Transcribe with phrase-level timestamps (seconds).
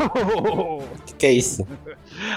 [0.00, 1.66] O que, que é isso?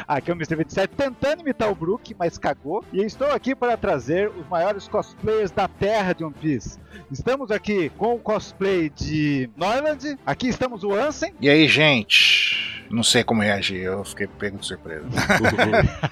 [0.08, 0.56] Aqui é o Mr.
[0.58, 2.84] 27 tentando imitar o Brook, mas cagou.
[2.92, 6.78] E estou aqui para trazer os maiores cosplayers da terra de One Piece.
[7.12, 10.18] Estamos aqui com o cosplay de Norland.
[10.26, 11.34] Aqui estamos o Ansem.
[11.40, 12.86] E aí, gente?
[12.92, 15.08] Não sei como reagir, eu fiquei pego de surpresa.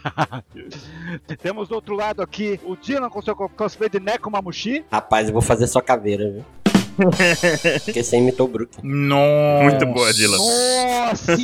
[1.41, 4.83] Temos do outro lado aqui o Dylan com seu co- cosplay de Neko Mamushi.
[4.91, 6.45] Rapaz, eu vou fazer sua caveira, viu?
[7.85, 8.77] Porque você imitou o Brook.
[8.83, 9.63] Nossa.
[9.63, 10.37] Muito boa, Dylan.
[10.37, 11.35] Nossa!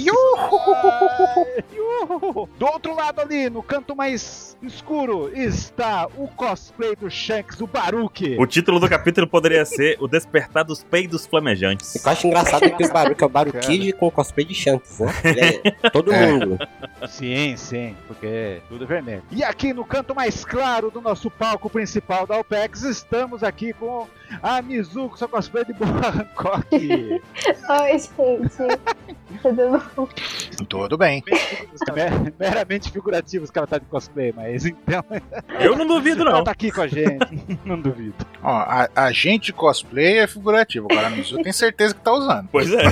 [2.58, 8.36] Do outro lado ali, no canto mais escuro, está o cosplay do Shanks, o Baruque.
[8.40, 11.96] O título do capítulo poderia ser O Despertar dos Peidos Flamejantes.
[11.96, 14.54] O que eu acho engraçado é que o Baruque é o Baruquid com cosplay de
[14.56, 15.14] Shanks, né?
[15.24, 15.40] Ele
[15.84, 16.32] é todo É.
[16.32, 16.58] mundo.
[17.08, 19.24] Sim, sim, porque tudo é vermelho.
[19.32, 24.08] E aqui no canto mais claro do nosso palco principal da OPEX, estamos aqui com
[24.42, 26.66] a Mizuko, cosplay de Boa Hancock.
[26.74, 27.20] Oi,
[28.00, 28.80] gente.
[29.44, 30.10] Tudo bom?
[30.68, 31.24] Tudo bem.
[31.94, 35.04] Mer- meramente figurativos que ela tá de cosplay, mas então
[35.60, 36.32] Eu não duvido, não.
[36.32, 37.20] ela tá aqui com a gente,
[37.64, 38.16] não duvido.
[38.42, 42.50] Ó, a, a gente cosplay é figurativo, agora a Mizu tem certeza que tá usando.
[42.52, 42.86] Pois é.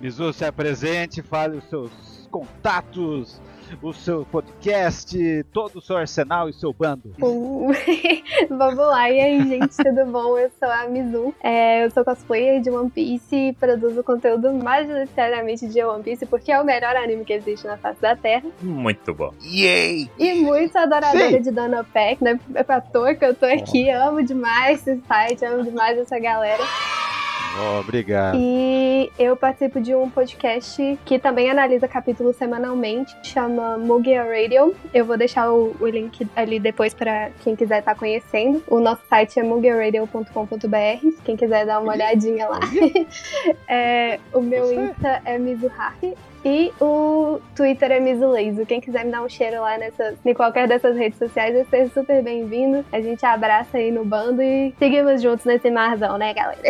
[0.00, 1.92] Mizu, se apresente, fale os seus
[2.32, 3.40] contatos,
[3.80, 5.16] o seu podcast,
[5.52, 7.14] todo o seu arsenal e seu bando.
[7.22, 7.68] Um-
[8.50, 10.36] Vamos lá, e aí, gente, tudo bom?
[10.38, 11.34] Eu sou a Mizu.
[11.42, 16.50] É, eu sou cosplayer de One Piece e produzo conteúdo majoritariamente de One Piece porque
[16.52, 18.44] é o melhor anime que existe na face da Terra.
[18.60, 19.32] Muito bom.
[19.42, 20.10] Yay!
[20.18, 21.40] E muito adoradora Sim.
[21.42, 22.38] de Dona Peck, né?
[22.54, 23.88] É pra toa que eu tô aqui.
[23.90, 26.62] Amo demais esse site, amo demais essa galera.
[27.58, 28.38] Oh, obrigado.
[28.38, 34.74] E eu participo de um podcast que também analisa capítulos semanalmente, chama Mugia Radio.
[34.92, 38.62] Eu vou deixar o, o link ali depois para quem quiser estar conhecendo.
[38.66, 42.60] O nosso site é mugiaradio.com.br, quem quiser dar uma olhadinha lá.
[43.68, 44.72] É, o meu?
[44.72, 46.14] Insta é Mizuhaki.
[46.44, 48.66] E o Twitter é Mizuleizo.
[48.66, 51.90] Quem quiser me dar um cheiro lá nessas, em qualquer dessas redes sociais, vai ser
[51.92, 52.84] super bem-vindo.
[52.92, 56.62] A gente abraça aí no bando e seguimos juntos nesse marzão, né, galera?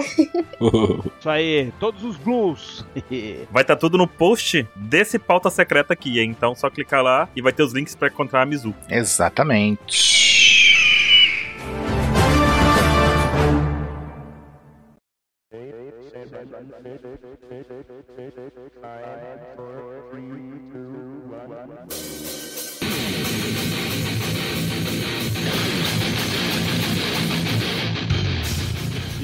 [1.18, 2.84] Isso aí, todos os blues.
[3.50, 6.30] Vai estar tudo no post desse pauta secreta aqui, hein?
[6.30, 8.74] Então só clicar lá e vai ter os links pra encontrar a Mizu.
[8.88, 10.22] Exatamente.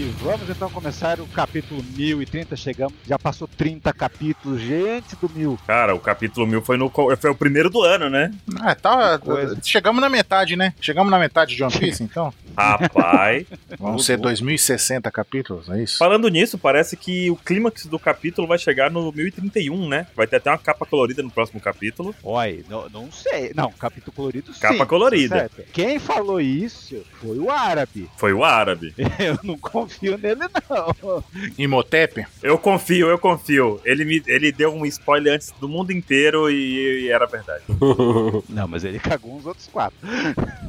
[0.09, 2.57] E vamos então começar o capítulo 1030.
[2.57, 5.59] Chegamos, já passou 30 capítulos, gente do mil.
[5.67, 8.33] Cara, o capítulo 1000 foi, no, foi o primeiro do ano, né?
[8.59, 9.59] Ah, tá, coisa.
[9.63, 10.73] chegamos na metade, né?
[10.81, 12.33] Chegamos na metade de One Piece, então.
[12.57, 13.47] Rapaz.
[13.79, 15.99] Vão ser 2060 capítulos, é isso?
[15.99, 20.07] Falando nisso, parece que o clímax do capítulo vai chegar no 1031, né?
[20.17, 22.15] Vai ter até uma capa colorida no próximo capítulo.
[22.23, 23.53] Oi, não, não sei.
[23.55, 24.61] Não, capítulo colorido sim.
[24.61, 25.51] Capa colorida.
[25.71, 28.09] Quem falou isso foi o árabe.
[28.17, 28.95] Foi o árabe.
[29.21, 31.25] Eu não confio nele, não.
[31.59, 32.27] Imhotep?
[32.43, 33.81] Eu confio, eu confio.
[33.85, 37.65] Ele, me, ele deu um spoiler antes do mundo inteiro e, e era verdade.
[38.49, 39.99] Não, mas ele cagou uns outros quatro.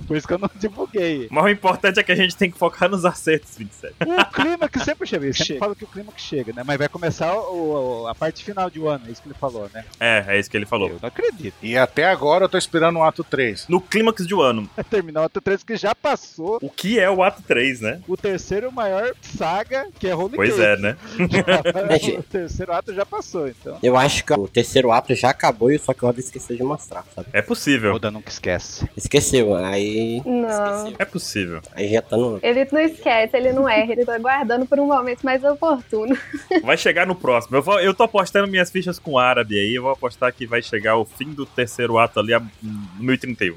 [0.10, 1.28] Por isso que eu não divulguei.
[1.30, 3.94] Mas o importante é que a gente tem que focar nos acertos, 27.
[4.02, 5.26] O clima que sempre chega.
[5.26, 6.64] Ele sempre fala que o clima que chega, né?
[6.66, 9.36] Mas vai começar o- o- a parte final de um ano, é isso que ele
[9.40, 9.86] falou, né?
[10.00, 10.90] É, é isso que ele falou.
[10.90, 11.54] Eu não acredito.
[11.62, 13.68] E até agora eu tô esperando o ato 3.
[13.70, 16.58] No clímax de ano, Vai terminar o ato 3 que já passou.
[16.62, 18.02] o que é o ato 3, né?
[18.08, 20.98] O terceiro maior saga, que é Holy Pois é, né?
[22.18, 23.78] O terceiro ato já passou, então.
[23.84, 27.06] Eu acho que o terceiro ato já acabou, só que o Oda esqueceu de mostrar,
[27.14, 27.28] sabe?
[27.34, 27.94] É possível.
[27.94, 28.90] Oda nunca esquece.
[28.98, 29.99] Esqueceu, aí.
[30.26, 30.48] Não.
[30.88, 30.96] Esqueceu.
[31.00, 31.62] É possível.
[31.74, 32.40] Aí já tá no.
[32.42, 36.18] Ele não esquece, ele não erra, ele tá guardando por um momento mais oportuno.
[36.64, 37.58] Vai chegar no próximo.
[37.58, 39.76] Eu, vou, eu tô apostando minhas fichas com árabe aí.
[39.76, 43.56] Eu vou apostar que vai chegar o fim do terceiro ato ali a- no 1031.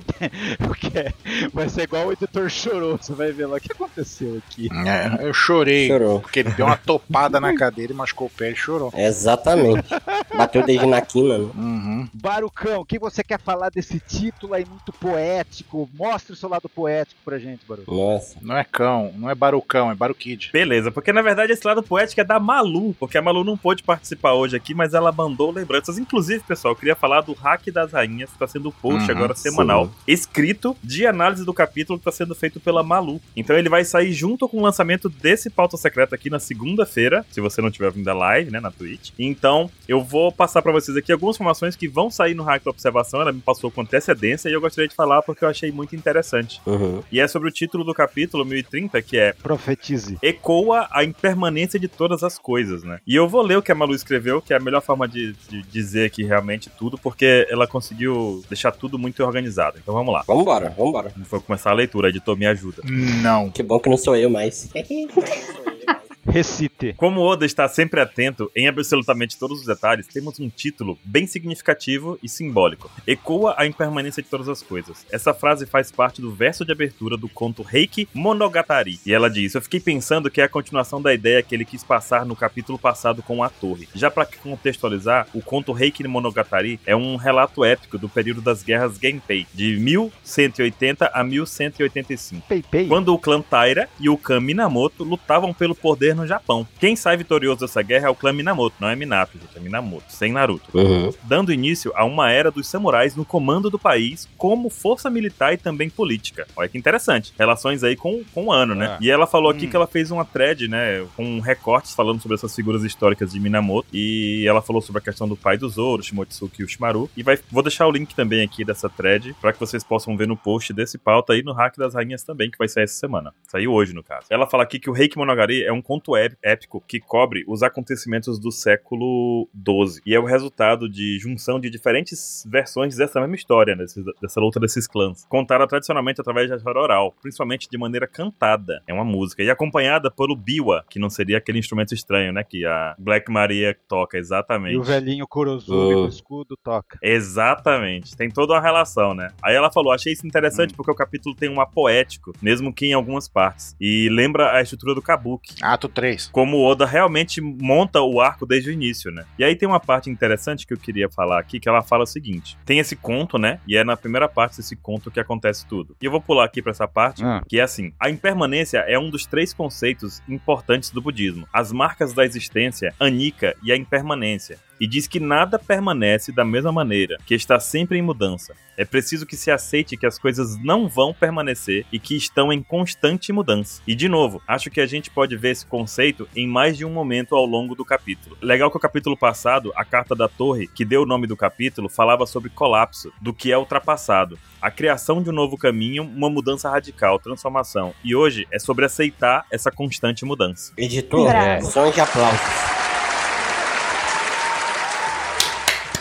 [0.66, 0.90] Porque
[1.52, 2.96] vai ser igual o editor chorou.
[2.96, 4.68] Você vai ver lá o que aconteceu aqui.
[4.86, 5.88] É, eu chorei.
[5.88, 6.20] Chorou.
[6.20, 8.92] Porque ele deu uma topada na cadeira e machucou o pé e chorou.
[8.96, 9.88] Exatamente.
[10.36, 11.50] Bateu o dedinho na quina, né?
[11.54, 12.08] Uhum.
[12.12, 15.88] Barucão, o que você quer falar desse título aí muito poético?
[16.32, 17.94] Mostre o seu lado poético pra gente, Barucão.
[17.94, 18.36] Nossa.
[18.40, 20.50] Não é cão, não é barucão, é baruquid.
[20.52, 23.82] Beleza, porque na verdade esse lado poético é da Malu, porque a Malu não pôde
[23.82, 25.98] participar hoje aqui, mas ela mandou lembranças.
[25.98, 29.34] Inclusive, pessoal, eu queria falar do Hack das Rainhas, que tá sendo post Uhum, agora
[29.34, 33.20] semanal, escrito de análise do capítulo que tá sendo feito pela Malu.
[33.36, 37.40] Então ele vai sair junto com o lançamento desse pauta secreto aqui na segunda-feira, se
[37.40, 39.10] você não tiver vindo a live, né, na Twitch.
[39.18, 42.70] Então, eu vou passar pra vocês aqui algumas informações que vão sair no Hack da
[42.70, 45.94] Observação, ela me passou com antecedência e eu gostaria de falar porque eu achei muito
[45.94, 46.21] interessante.
[46.22, 46.60] Interessante.
[46.64, 47.02] Uhum.
[47.10, 50.16] E é sobre o título do capítulo 1030, que é Profetize.
[50.22, 53.00] Ecoa a impermanência de todas as coisas, né?
[53.06, 55.32] E eu vou ler o que a Malu escreveu, que é a melhor forma de,
[55.48, 59.78] de dizer aqui realmente tudo, porque ela conseguiu deixar tudo muito organizado.
[59.82, 60.22] Então vamos lá.
[60.26, 61.12] Vambora, vambora.
[61.28, 62.82] Vou começar a leitura, editor, me ajuda.
[63.22, 63.50] Não.
[63.50, 64.70] Que bom que não sou eu mais.
[66.26, 66.94] Recite.
[66.96, 72.18] Como Oda está sempre atento em absolutamente todos os detalhes, temos um título bem significativo
[72.22, 72.90] e simbólico.
[73.06, 75.04] Ecoa a impermanência de todas as coisas.
[75.10, 79.00] Essa frase faz parte do verso de abertura do conto Reiki Monogatari.
[79.04, 81.82] E ela diz: Eu fiquei pensando que é a continuação da ideia que ele quis
[81.82, 83.88] passar no capítulo passado com a torre.
[83.94, 88.98] Já para contextualizar, o conto Reiki Monogatari é um relato épico do período das guerras
[88.98, 92.46] Genpei, de 1180 a 1185.
[92.48, 92.86] Pei, pei.
[92.86, 96.66] Quando o clã Taira e o clã Minamoto lutavam pelo poder no Japão.
[96.78, 100.04] Quem sai vitorioso dessa guerra é o clã Minamoto, não é Minato, gente, é Minamoto,
[100.08, 100.76] sem Naruto.
[100.76, 101.12] Uhum.
[101.24, 105.56] Dando início a uma era dos samurais no comando do país como força militar e
[105.56, 106.46] também política.
[106.56, 107.32] Olha que interessante.
[107.38, 108.96] Relações aí com, com o ano, né?
[109.00, 109.04] É.
[109.04, 109.70] E ela falou aqui Hum.
[109.70, 113.88] que ela fez uma thread, né, com recortes falando sobre essas figuras históricas de Minamoto.
[113.92, 117.08] E ela falou sobre a questão do pai do Zoro, Shimotsuki e o Shimaru.
[117.16, 120.26] E vai, vou deixar o link também aqui dessa thread para que vocês possam ver
[120.26, 123.32] no post desse pauta aí no Hack das Rainhas também, que vai sair essa semana.
[123.44, 124.26] Saiu hoje, no caso.
[124.30, 127.62] Ela fala aqui que o Reiki Monogatari é um conto ép- épico que cobre os
[127.62, 130.02] acontecimentos do século XII.
[130.04, 133.84] E é o resultado de junção de diferentes versões dessa mesma história, né,
[134.20, 135.24] dessa luta desses clãs.
[135.28, 138.82] Contada tradicionalmente através da história oral, principalmente de maneira cantada.
[138.86, 139.42] É uma música.
[139.42, 142.42] E acompanhada pelo biwa, que não seria aquele instrumento estranho, né?
[142.42, 144.74] Que a Black Maria toca, exatamente.
[144.74, 146.02] E o velhinho Kurozume Oh.
[146.02, 146.98] do escudo toca.
[147.02, 149.30] Exatamente, tem toda uma relação, né?
[149.42, 152.86] Aí ela falou: achei isso interessante porque o capítulo tem um ar poético, mesmo que
[152.86, 153.76] em algumas partes.
[153.80, 155.54] E lembra a estrutura do Kabuki.
[155.62, 156.28] Ato 3.
[156.32, 159.24] Como o Oda realmente monta o arco desde o início, né?
[159.38, 162.06] E aí tem uma parte interessante que eu queria falar aqui, que ela fala o
[162.06, 163.60] seguinte: tem esse conto, né?
[163.66, 165.96] E é na primeira parte desse conto que acontece tudo.
[166.00, 167.42] E eu vou pular aqui pra essa parte, Ah.
[167.48, 171.46] que é assim: a impermanência é um dos três conceitos importantes do budismo.
[171.52, 174.58] As marcas da existência, anika e a impermanência.
[174.82, 178.52] E diz que nada permanece da mesma maneira, que está sempre em mudança.
[178.76, 182.60] É preciso que se aceite que as coisas não vão permanecer e que estão em
[182.60, 183.80] constante mudança.
[183.86, 186.90] E de novo, acho que a gente pode ver esse conceito em mais de um
[186.90, 188.36] momento ao longo do capítulo.
[188.42, 191.88] Legal que o capítulo passado, a carta da torre, que deu o nome do capítulo,
[191.88, 194.36] falava sobre colapso, do que é ultrapassado.
[194.60, 197.94] A criação de um novo caminho, uma mudança radical, transformação.
[198.02, 200.72] E hoje é sobre aceitar essa constante mudança.
[200.76, 201.70] Editor, Bravo.
[201.70, 202.81] som de aplausos.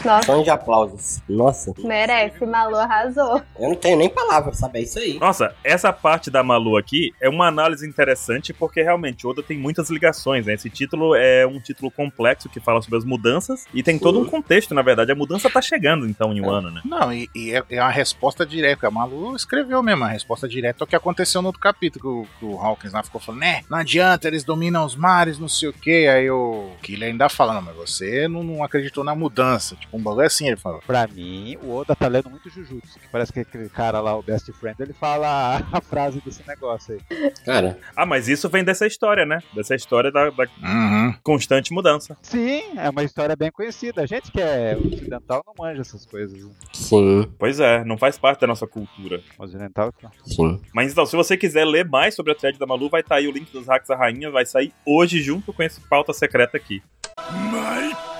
[0.05, 1.21] Nossa, Som de aplausos.
[1.27, 3.41] Nossa, merece, Malu arrasou.
[3.59, 4.79] eu não tenho nem palavra, sabe?
[4.79, 5.19] É isso aí.
[5.19, 9.89] Nossa, essa parte da Malu aqui é uma análise interessante porque realmente Oda tem muitas
[9.89, 10.53] ligações, né?
[10.53, 14.25] Esse título é um título complexo que fala sobre as mudanças e tem todo um
[14.25, 15.11] contexto, na verdade.
[15.11, 16.81] A mudança tá chegando então em um ano, né?
[16.85, 18.87] Não, e, e é, é uma resposta direta.
[18.87, 22.01] A Malu escreveu mesmo, a resposta direta ao que aconteceu no outro capítulo.
[22.01, 23.61] Que o, que o Hawkins lá ficou falando, né?
[23.69, 26.07] Não adianta, eles dominam os mares, não sei o que.
[26.07, 29.75] Aí o Killer ainda fala, não, mas você não, não acreditou na mudança.
[29.75, 30.81] Tipo, um bagulho assim, ele falou.
[30.85, 32.99] Pra mim, o Oda tá lendo muito Jujutsu.
[32.99, 36.95] Que parece que aquele cara lá, o Best Friend, ele fala a, frase desse negócio
[37.09, 37.31] aí.
[37.45, 39.39] Cara, Ah, mas isso vem dessa história, né?
[39.53, 41.13] Dessa história da, da Uhum.
[41.23, 42.17] constante mudança.
[42.21, 44.01] Sim, é uma história bem conhecida.
[44.03, 46.37] A gente que é ocidental não manja essas coisas.
[46.43, 46.51] né?
[46.73, 49.21] sim, Pois é, não faz parte da nossa cultura.
[49.37, 50.11] O ocidental não.
[50.25, 50.61] sim.
[50.73, 53.27] Mas então, se você quiser ler mais sobre a thread da Malu, vai estar aí
[53.27, 56.81] o link dos hacks da rainha, vai sair hoje junto com esse pauta secreta aqui.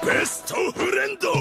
[0.06, 1.32] ベストフレンド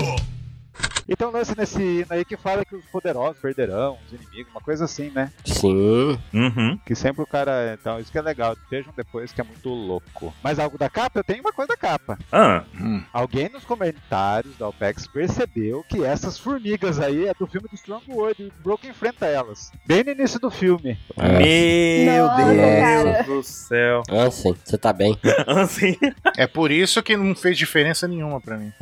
[1.10, 4.52] E tem um lance nesse hino aí que fala que os poderosos perderão, os inimigos,
[4.52, 5.32] uma coisa assim, né?
[5.44, 6.16] Sim.
[6.32, 6.78] Uhum.
[6.86, 7.76] Que sempre o cara.
[7.80, 8.56] Então, isso que é legal.
[8.70, 10.32] Vejam depois que é muito louco.
[10.40, 11.18] Mas algo da capa?
[11.18, 12.16] Eu tenho uma coisa da capa.
[12.30, 13.02] Ah, Hum.
[13.12, 18.04] Alguém nos comentários da OPEX percebeu que essas formigas aí é do filme do Strong
[18.12, 19.72] World e o Broken enfrenta elas.
[19.84, 20.96] Bem no início do filme.
[21.16, 22.04] É.
[22.04, 23.22] meu Nossa, Deus cara.
[23.24, 24.02] do céu.
[24.08, 25.18] Ah, sim, você tá bem.
[25.46, 25.96] Assim,
[26.38, 28.72] É por isso que não fez diferença nenhuma pra mim.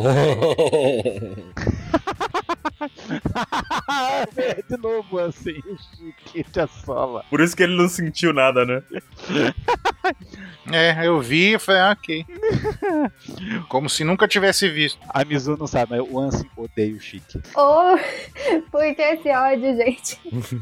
[4.69, 7.25] de novo, assim, o chique de sola.
[7.31, 8.83] por isso que ele não sentiu nada, né?
[10.71, 12.27] É, eu vi e falei, ah, ok.
[13.69, 14.99] Como se nunca tivesse visto.
[15.09, 17.41] A Mizu não sabe, mas o Ansem odeia o chique.
[17.55, 17.99] Ou,
[18.71, 20.19] por que esse ódio, gente?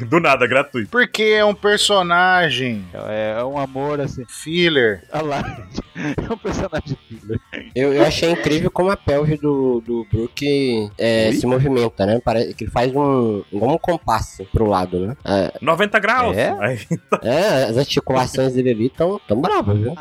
[0.07, 0.91] Do nada, gratuito.
[0.91, 4.25] Porque é um personagem É, é um amor assim.
[4.29, 5.05] filler.
[5.13, 5.69] Olha lá,
[6.29, 7.41] é um personagem filler.
[7.75, 12.21] Eu, eu achei incrível como a pelve do, do Brook é, se movimenta, né?
[12.23, 15.17] Parece que ele faz um, igual um compasso pro lado, né?
[15.25, 16.37] É, 90 graus.
[16.37, 16.55] É?
[16.61, 16.79] Aí,
[17.23, 19.95] é, as articulações dele ali tão, tão bravas, viu?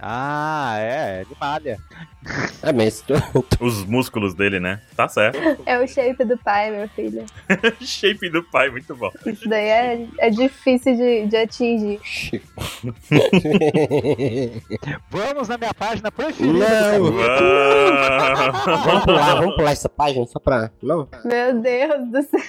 [0.00, 1.22] Ah, é.
[1.22, 1.78] ele malha.
[2.62, 3.04] É, mas
[3.60, 4.80] Os músculos dele, né?
[4.96, 5.38] Tá certo.
[5.64, 7.24] É o shape do pai, meu filho.
[7.80, 9.10] Shape do pai, muito bom.
[9.24, 12.00] Isso daí é, é difícil de, de atingir.
[15.10, 16.98] Vamos na minha página preferida.
[16.98, 17.12] Não.
[18.84, 20.70] Vamos pular, vamos pular essa página só pra.
[20.82, 21.08] Não?
[21.24, 22.40] Meu Deus do céu.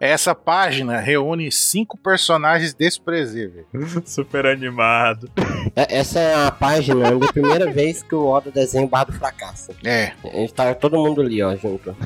[0.00, 3.66] Essa página reúne cinco personagens desprezíveis.
[4.04, 5.30] Super animado.
[5.74, 9.72] É- Essa é a página é a primeira vez que o Oda desenha o Fracasso.
[9.84, 11.94] É, A gente tá todo mundo ali, ó, junto.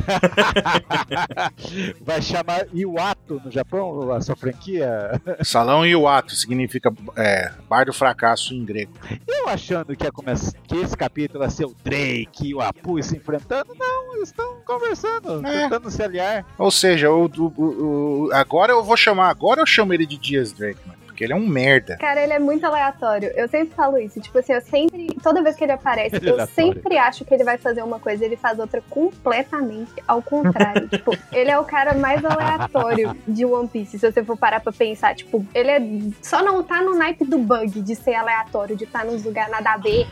[2.00, 5.20] Vai chamar Iwato no Japão, a sua franquia.
[5.42, 8.92] Salão Iwato significa é, bar do fracasso em grego.
[9.26, 13.02] Eu achando que ia começar, que esse capítulo ia ser o Drake e o Apu
[13.02, 13.74] se enfrentando.
[13.78, 15.62] Não, eles estão conversando, É.
[15.62, 16.44] tentando se aliar.
[16.58, 20.16] Ou seja, o, o- o- o- agora eu vou chamar, agora eu chamo ele de
[20.16, 21.98] Dias Drake, mano, porque ele é um merda.
[21.98, 23.30] Cara, ele é muito aleatório.
[23.36, 24.18] Eu sempre falo isso.
[24.20, 25.08] Tipo assim, eu sempre.
[25.22, 26.54] Toda vez que ele aparece, Ele é eu aleatório.
[26.74, 30.88] sempre acho que ele vai fazer uma coisa e ele faz outra completamente ao contrário.
[30.88, 33.98] tipo, ele é o cara mais aleatório de One Piece.
[33.98, 35.80] Se você for parar pra pensar, tipo, ele é.
[36.22, 39.72] Só não tá no naipe do bug de ser aleatório, de estar nos lugares nada
[39.74, 40.06] a ver,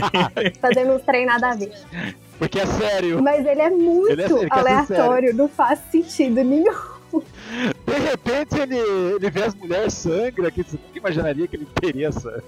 [0.62, 1.72] fazendo uns trem nada a ver.
[2.38, 3.22] Porque é sério.
[3.22, 6.72] Mas ele é muito Ele é- ser aleatório, não faz sentido nenhum.
[7.20, 8.78] De repente ele,
[9.14, 12.42] ele vê as mulheres sangra, que você nunca imaginaria que ele teria essa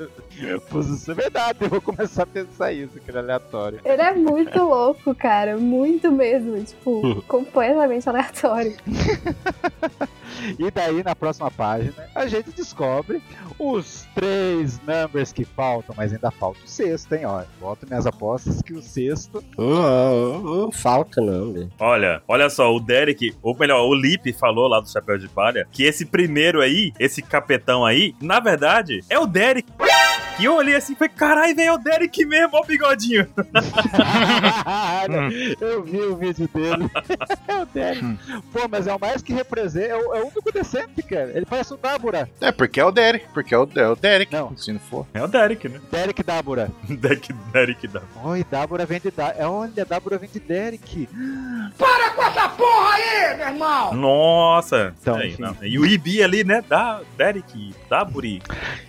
[0.68, 1.12] posição.
[1.12, 3.80] É verdade, eu vou começar a pensar isso, que ele é aleatório.
[3.84, 5.56] Ele é muito louco, cara.
[5.56, 6.62] Muito mesmo.
[6.64, 8.76] Tipo, completamente aleatório.
[10.58, 13.22] E daí, na próxima página, a gente descobre
[13.58, 17.26] os três numbers que faltam, mas ainda falta o sexto, hein?
[17.26, 19.42] Ó, boto minhas apostas que o sexto.
[19.56, 21.70] Não, não falta, não, velho.
[21.78, 25.66] Olha, olha só, o Derek, ou melhor, o Lipe falou lá do Chapéu de Palha
[25.70, 29.70] que esse primeiro aí, esse capetão aí, na verdade, é o Derek.
[30.38, 33.26] E eu olhei assim e falei, caralho, velho, é o Derek mesmo, ó o bigodinho.
[35.58, 36.90] eu vi o vídeo dele.
[37.48, 38.18] é o Derek.
[38.52, 39.86] Pô, mas é o mais que representa.
[39.86, 41.30] É o, é o único decente, cara.
[41.34, 42.28] Ele parece o Dábora.
[42.38, 44.30] É, porque é o Derek, porque é o, é o Derek.
[44.30, 44.54] Não.
[44.58, 45.06] Se não for.
[45.14, 45.80] É o Derek, né?
[45.90, 46.70] Derek Dábora.
[46.86, 48.02] Derek, Derek da.
[48.24, 49.34] Oi, Dábora vem de da...
[49.40, 51.08] Olha, Dábora vem de Derek.
[53.94, 54.94] Nossa.
[55.00, 55.42] Então, Aí, enfim.
[55.42, 55.56] não.
[55.62, 56.62] E o Ibi ali, né?
[56.68, 58.42] Da Derek, Daburi.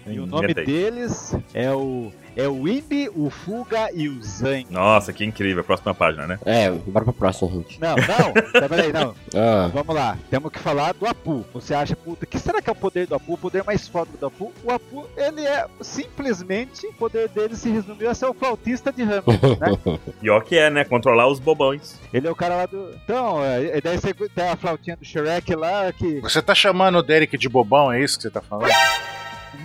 [0.05, 2.11] E o nome deles é o.
[2.35, 4.61] É o Imbi, o Fuga e o Zan.
[4.69, 5.63] Nossa, que incrível.
[5.63, 6.39] Próxima página, né?
[6.45, 7.81] É, bora pra próxima, gente.
[7.81, 9.15] Não, não, peraí, não.
[9.33, 11.43] Ah, Vamos lá, temos que falar do Apu.
[11.51, 13.33] Você acha, puta, que será que é o poder do Apu?
[13.33, 14.53] O poder mais foda do Apu?
[14.63, 19.01] O Apu, ele é simplesmente, o poder dele se resumiu a ser o flautista de
[19.01, 19.23] Hammer,
[19.59, 19.99] né?
[20.21, 20.85] Pior que é, né?
[20.85, 21.99] Controlar os bobões.
[22.13, 22.93] Ele é o cara lá do.
[23.03, 26.19] Então, é, e daí você tem a flautinha do Shrek lá que.
[26.21, 28.69] Você tá chamando o Derek de bobão, é isso que você tá falando?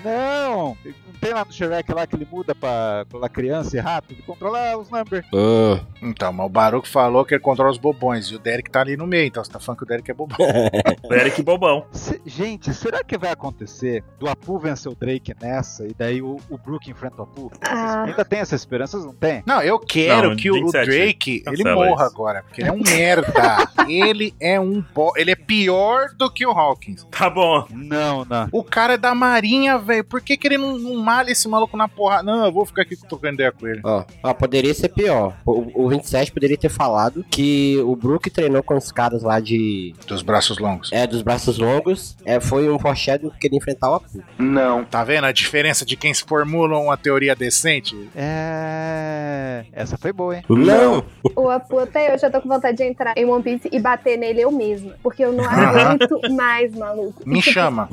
[0.05, 0.77] Não!
[0.85, 4.13] Não tem lá no Shrek lá que ele muda pra, pra criança e rato?
[4.13, 5.25] Ele controla os numbers.
[5.33, 5.79] hum.
[6.03, 8.97] Então, mas o Baruch falou que ele controla os bobões e o Derek tá ali
[8.97, 10.37] no meio, então você tá falando que o Derek é bobão.
[11.09, 11.87] Derek bobão.
[11.93, 16.39] Se- gente, será que vai acontecer do Apu vencer o Drake nessa e daí o,
[16.51, 17.53] o Brook enfrenta o Apu?
[17.65, 18.03] Ah.
[18.05, 18.99] Ainda tem essa esperança?
[18.99, 19.45] Não tem?
[19.47, 22.15] Não, eu quero Não, que o, o 27, Drake ele morra isso.
[22.15, 23.33] agora, porque ele é um merda.
[23.89, 25.13] ele é um bo...
[25.17, 27.07] ele é pior do que o Hawkins.
[27.13, 27.65] Tá bom.
[27.71, 28.49] Não, não.
[28.51, 30.05] O cara é da marinha, velho.
[30.05, 32.23] Por que, que ele não, não malha esse maluco na porra?
[32.23, 33.81] Não, eu vou ficar aqui trocando ideia com ele.
[33.85, 35.37] Ó, ó, poderia ser pior.
[35.45, 39.95] O, o 27 poderia ter falado que o Brook treinou com os caras lá de.
[40.07, 40.91] Dos braços longos.
[40.93, 42.17] É, dos braços longos.
[42.25, 44.23] É, foi um foreshadowing que ele enfrentar o Apu.
[44.39, 44.85] Não.
[44.85, 47.97] Tá vendo a diferença de quem se formula uma teoria decente?
[48.15, 49.65] É.
[49.73, 50.45] Essa foi boa, hein?
[50.49, 51.05] Não!
[51.37, 54.17] O Apu até eu já tô com vontade de entrar em One Piece e bater
[54.19, 54.95] nele eu mesma.
[55.03, 57.23] Porque eu não aguento mais, maluco.
[57.27, 57.89] Me chama.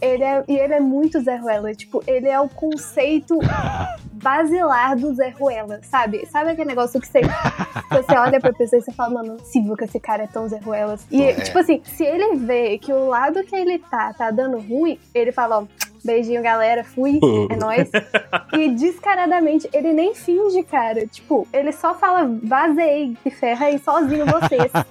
[0.00, 1.74] Ele é, e ele é muito Zé Ruela.
[1.74, 3.38] Tipo, ele é o conceito
[4.12, 6.26] basilar do Zé Ruela, sabe?
[6.26, 7.20] Sabe aquele negócio que você,
[7.90, 10.48] você olha pra pessoa e você fala, mano, não possível que esse cara é tão
[10.48, 10.96] Zé Ruela.
[11.10, 11.34] E, É.
[11.34, 15.30] tipo assim, se ele vê que o lado que ele tá, tá dando ruim, ele
[15.32, 15.64] fala, ó,
[16.04, 17.90] beijinho, galera, fui, é nóis.
[18.52, 21.06] E descaradamente, ele nem finge, cara.
[21.06, 24.70] Tipo, ele só fala, vazei, se ferra aí sozinho vocês.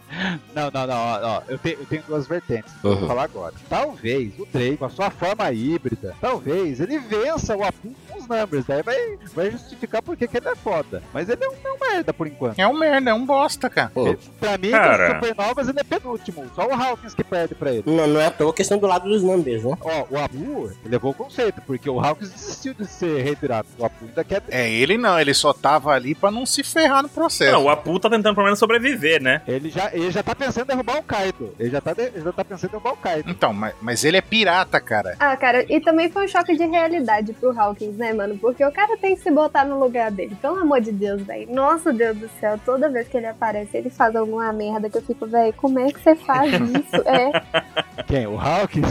[0.56, 0.96] Não, não, não.
[0.96, 2.74] Ó, ó, eu, tenho, eu tenho duas vertentes.
[2.74, 3.08] que eu Vou Uhum.
[3.08, 3.54] falar agora.
[3.70, 7.94] Talvez o Drake, com a sua forma híbrida, talvez ele vença o Apu
[8.28, 8.66] com os numbers.
[8.66, 11.02] Daí vai, vai justificar porque que ele é foda.
[11.14, 12.60] Mas ele é um, é um merda por enquanto.
[12.60, 13.92] É um merda, é um bosta, cara.
[13.94, 15.08] Pô, Ele- pra mim, Cara.
[15.08, 16.46] dos supernovas, ele é penúltimo.
[16.56, 17.84] Só o Hawkins que perde pra ele.
[17.86, 19.78] não, não é à toa questão do lado dos numbers, né?
[19.82, 23.68] Ó, o Apu ele levou o conceito, porque o Hawkins desistiu de ser rei pirata.
[23.78, 24.44] O Apu ainda quer.
[24.50, 27.52] É, ele não, ele só tava ali pra não se ferrar no processo.
[27.52, 29.42] Não, o Apu tá tentando pelo menos sobreviver, né?
[29.48, 31.54] Ele já, ele já tá pensando em derrubar o Kaido.
[31.60, 33.30] Ele já tá, de- ele já tá pensando em derrubar o Kaido.
[33.30, 35.16] Então, mas, mas ele é pirata, cara.
[35.20, 38.14] Ah, cara, e também foi um choque de realidade pro Hawkins, né?
[38.18, 40.36] Mano, porque o cara tem que se botar no lugar dele.
[40.42, 41.54] Pelo amor de Deus, velho.
[41.54, 45.02] Nossa, Deus do céu, toda vez que ele aparece, ele faz alguma merda que eu
[45.02, 47.02] fico, velho, como é que você faz isso?
[47.06, 48.04] É.
[48.08, 48.28] Quem?
[48.28, 48.88] O Hawkins?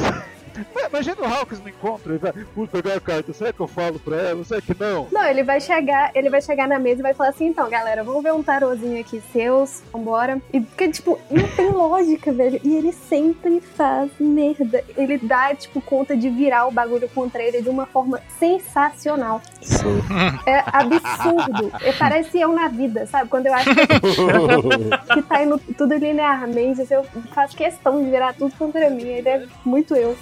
[0.88, 3.98] Imagina o Hawkins no encontro e vai, vou pegar a carta, será que eu falo
[3.98, 4.44] pra ela?
[4.44, 5.08] Será que não?
[5.12, 8.02] Não, ele vai chegar, ele vai chegar na mesa e vai falar assim, então, galera,
[8.02, 10.40] vamos ver um tarozinho aqui seus, vambora.
[10.52, 12.60] E porque, tipo, não tem lógica, velho.
[12.62, 14.82] E ele sempre faz merda.
[14.96, 19.40] Ele dá, tipo, conta de virar o bagulho contra ele de uma forma sensacional.
[19.60, 20.00] Sim.
[20.46, 21.72] É absurdo.
[21.82, 23.28] É, parece eu na vida, sabe?
[23.28, 23.86] Quando eu acho que,
[25.14, 29.06] que tá indo tudo linearmente, assim, eu faço questão de virar tudo contra mim.
[29.06, 30.16] Ele é muito eu.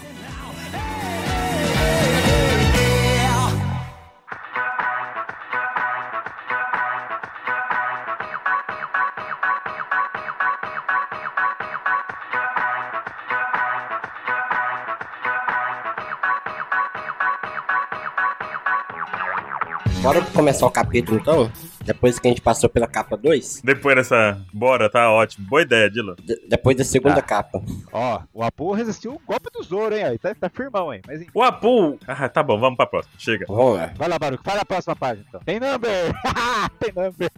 [20.05, 21.51] Bora começar o capítulo então?
[21.85, 23.63] Depois que a gente passou pela capa 2?
[23.65, 24.41] Depois dessa.
[24.53, 25.47] Bora, tá ótimo.
[25.49, 26.15] Boa ideia, Dylan.
[26.23, 27.23] De- depois da segunda Tá.
[27.23, 27.63] capa.
[27.93, 30.05] Ó, o Apu resistiu o golpe do Zoro, hein?
[30.05, 31.01] Aí tá, tá firmão, hein?
[31.07, 31.31] Mas enfim.
[31.35, 31.99] O Apu.
[32.07, 33.15] Ah, tá bom, vamos pra próxima.
[33.19, 33.47] Chega.
[33.49, 33.91] Lá.
[33.97, 35.41] Vai lá, Baruco, vai na próxima página então.
[35.45, 35.91] Tem number!
[36.81, 37.31] Tem number!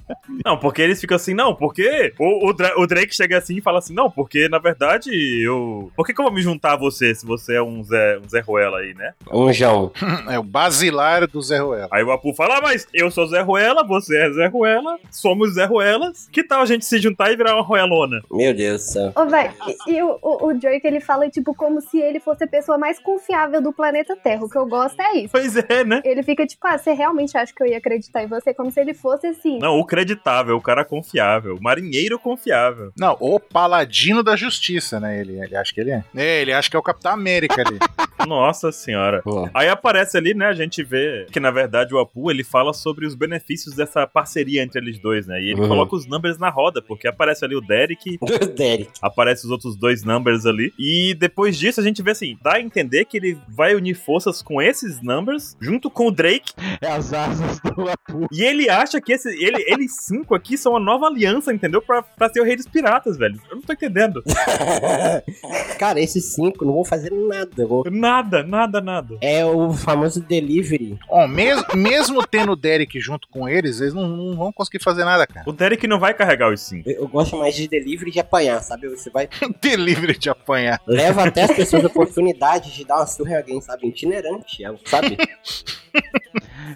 [0.44, 3.60] Não, porque eles ficam assim, não, porque o, o, Dra- o Drake chega assim e
[3.60, 5.10] fala assim, não, porque na verdade
[5.42, 5.90] eu.
[5.96, 8.28] Por que, que eu vou me juntar a você se você é um Zé, um
[8.28, 9.12] Zé Ruela aí, né?
[9.32, 9.92] Um João.
[10.28, 11.88] É o basilar do Zé Ruela.
[11.90, 15.54] Aí o Apu fala, ah, mas eu sou Zé Ruela, você é Zé Ruela, somos
[15.54, 16.28] Zé Ruelas.
[16.30, 18.20] Que tal a gente se juntar e virar uma Ruelona?
[18.30, 19.12] Meu Deus do céu.
[19.16, 19.50] Ô, véi,
[19.86, 22.78] e, e o, o, o Drake, ele fala, tipo, como se ele fosse a pessoa
[22.78, 24.44] mais confiável do planeta Terra.
[24.44, 25.28] O que eu gosto é isso.
[25.32, 26.02] Pois é, né?
[26.04, 28.52] Ele fica tipo, ah, você realmente acha que eu ia acreditar em você?
[28.52, 29.58] Como se ele fosse assim.
[29.58, 32.92] Não, o creditável, o cara confiável, o marinheiro confiável.
[32.98, 35.20] Não, o paladino da justiça, né?
[35.20, 36.04] Ele, ele acha que ele é.
[36.14, 37.78] É, ele acha que é o Capitão América ali.
[38.26, 39.22] Nossa senhora.
[39.24, 42.72] Ó, Aí aparece ali, né, a gente vê que na verdade o Apu, ele fala
[42.72, 45.40] sobre os benefícios dessa parceria entre eles dois, né?
[45.40, 45.68] E ele Uhum.
[45.68, 48.18] coloca os numbers na roda, porque aparece ali o Derek,
[48.56, 48.90] Derek.
[49.00, 50.72] aparece os outros dois numbers ali.
[50.78, 54.42] E depois disso a gente vê assim, dá a entender que ele vai unir forças
[54.42, 56.52] com esses numbers junto com o Drake.
[56.80, 58.26] É as asas do Apu.
[58.32, 61.80] E ele acha que esse, ele, eles cinco aqui são uma nova aliança, entendeu?
[61.80, 63.40] Pra, pra ser o rei dos piratas, velho.
[63.48, 64.22] Eu não tô entendendo.
[65.78, 67.66] Cara, esses cinco não vão fazer nada.
[67.66, 69.16] vão- Nada, nada, nada.
[69.20, 70.98] É o famoso delivery.
[71.08, 75.04] Ó, mes mesmo tendo o Derek junto com eles, eles não, não vão conseguir fazer
[75.04, 75.48] nada, cara.
[75.48, 76.90] O Derek não vai carregar os cinco.
[76.90, 78.88] Eu eu gosto mais de delivery de apanhar, sabe?
[78.88, 79.28] Você vai.
[79.62, 80.82] Delivery de apanhar.
[80.86, 83.86] Leva até as pessoas a oportunidade de dar uma surra em alguém, sabe?
[83.86, 85.16] Itinerante, é, sabe?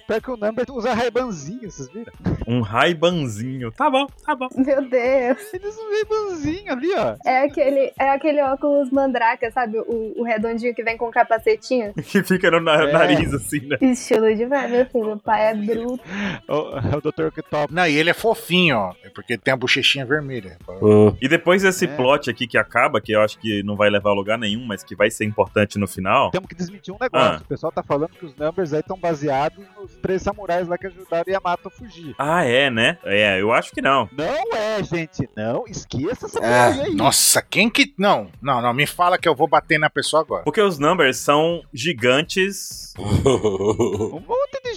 [0.07, 2.13] Pior que o number usa raibanzinho, vocês viram?
[2.47, 3.71] Um raibanzinho.
[3.73, 4.49] Tá bom, tá bom.
[4.57, 5.39] Meu Deus.
[5.53, 7.17] Ele usa um raibanzinho ali, ó.
[7.25, 9.79] É aquele, é aquele óculos mandraca, sabe?
[9.79, 11.93] O, o redondinho que vem com capacetinho.
[12.11, 12.93] Que fica no na- É.
[12.93, 13.77] nariz, assim, né?
[13.81, 15.13] Estilo de vai, meu filho.
[15.13, 16.03] O pai é bruto.
[16.49, 17.27] O, é o Dr.
[17.27, 17.75] Octopus.
[17.75, 18.95] Não, e ele é fofinho, ó.
[19.05, 20.57] É porque tem a bochechinha vermelha.
[20.83, 21.15] Hum.
[21.21, 21.89] E depois desse É.
[21.97, 24.83] plot aqui que acaba, que eu acho que não vai levar a lugar nenhum, mas
[24.83, 26.31] que vai ser importante no final.
[26.31, 27.37] Temos que desmentir um negócio.
[27.39, 27.41] Ah.
[27.43, 30.87] O pessoal tá falando que os numbers aí estão baseados nos três samurais lá que
[30.87, 32.15] ajudaram Yamato a fugir.
[32.19, 32.99] Ah, é, né?
[33.05, 34.09] É, eu acho que não.
[34.13, 35.29] Não é, gente.
[35.37, 36.95] Não esqueça essa teoria aí.
[36.95, 37.93] Nossa, quem que.
[37.99, 38.73] Não, não, não.
[38.73, 40.45] Me fala que eu vou bater na pessoa agora.
[40.45, 42.95] Porque os numbers são gigantes.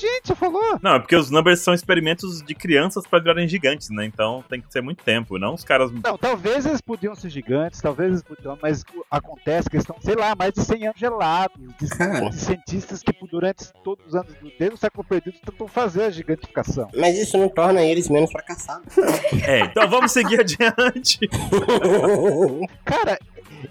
[0.03, 0.79] Gente, você falou.
[0.81, 4.05] Não, é porque os numbers são experimentos de crianças pra virarem gigantes, né?
[4.05, 5.91] Então tem que ser muito tempo, não os caras.
[5.91, 10.15] Não, talvez eles podiam ser gigantes, talvez eles podiam, mas acontece que eles estão, sei
[10.15, 11.57] lá, mais de 100 anos gelados.
[11.79, 15.67] De, de cientistas que por- durante todos os anos, do- desde o século perdido, tentam
[15.67, 16.89] fazer a gigantificação.
[16.95, 18.97] Mas isso não torna eles menos fracassados.
[19.47, 21.19] É, então vamos seguir adiante.
[22.85, 23.17] Cara,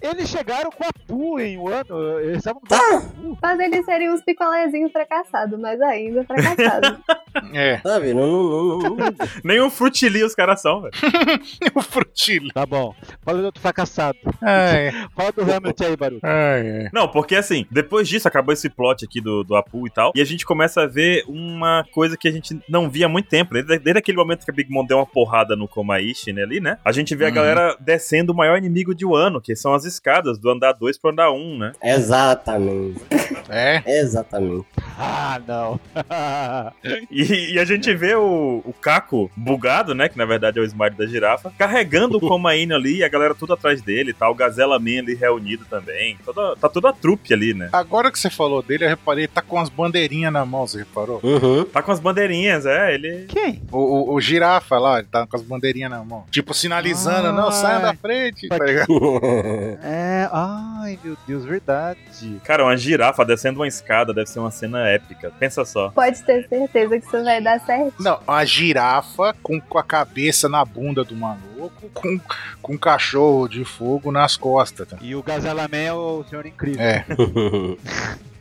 [0.00, 3.02] eles chegaram com a Pu em um ano, eles estavam Tá.
[3.40, 6.98] Mas eles seriam uns picolézinhos fracassados, mas ainda fracassados.
[7.52, 8.14] É, Sabe?
[8.14, 9.14] Não, não, não, não, não.
[9.44, 10.92] Nem um frutili os caras são, velho.
[11.74, 12.48] o frutilho.
[12.52, 12.94] Tá bom.
[13.22, 14.18] Fala do outro fracassado.
[14.40, 16.88] Ai, Fala do Hamlet aí, ai, ai.
[16.92, 20.20] Não, porque assim, depois disso acabou esse plot aqui do, do Apu e tal, e
[20.20, 23.52] a gente começa a ver uma coisa que a gente não via há muito tempo.
[23.54, 26.60] Desde, desde aquele momento que a Big Mom deu uma porrada no Komaishi, né, ali,
[26.60, 26.78] né?
[26.84, 27.34] A gente vê a Uhum.
[27.34, 31.10] galera descendo o maior inimigo de Wano, que são as escadas do andar 2 pro
[31.10, 31.72] andar 1, um, né?
[31.82, 33.00] Exatamente.
[33.48, 34.66] É, Exatamente.
[35.02, 35.80] Ah, não.
[37.10, 40.08] E, e a gente vê o, o Caco bugado, né?
[40.08, 43.34] Que na verdade é o Smile da girafa, carregando o Komaine ali e a galera
[43.34, 44.28] tudo atrás dele, tá?
[44.28, 46.16] O Gazela Man ali reunido também.
[46.24, 47.68] Toda, tá toda a trupe ali, né?
[47.72, 51.20] agora que você falou dele, eu reparei, tá com as bandeirinhas na mão, você reparou?
[51.22, 51.64] Uhum.
[51.64, 53.26] Tá com as bandeirinhas, é, ele.
[53.28, 53.62] Quem?
[53.70, 56.24] O, o, o girafa lá, ele tá com as bandeirinhas na mão.
[56.30, 58.88] Tipo, sinalizando, Ah, não, saia da frente, tá ligado?
[59.82, 61.98] É, ai, meu Deus, verdade.
[62.44, 65.32] Cara, uma girafa descendo uma escada deve ser uma cena épica.
[65.38, 65.90] Pensa só.
[65.90, 68.02] Pode ter certeza que isso vai dar certo.
[68.02, 72.20] Não, a girafa com, com a cabeça na bunda do maluco, com,
[72.60, 74.88] com um cachorro de fogo nas costas.
[74.88, 74.98] tá?
[75.00, 76.82] E o Gazela Man é o Senhor Incrível.
[76.82, 77.04] É.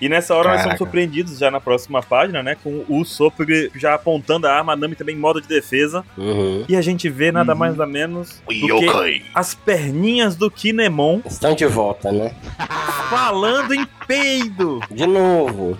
[0.00, 0.78] E nessa hora nós somos Caraca.
[0.78, 2.56] surpreendidos já na próxima página, né?
[2.62, 3.40] Com o Usopp
[3.76, 6.04] já apontando a arma, a Nami também em modo de defesa.
[6.16, 6.64] Uhum.
[6.68, 7.58] E a gente vê nada Uhum.
[7.58, 12.34] mais nada menos O do que as perninhas do Kinemon Estão de volta, né?
[13.10, 14.80] falando em peido.
[14.90, 15.76] De novo.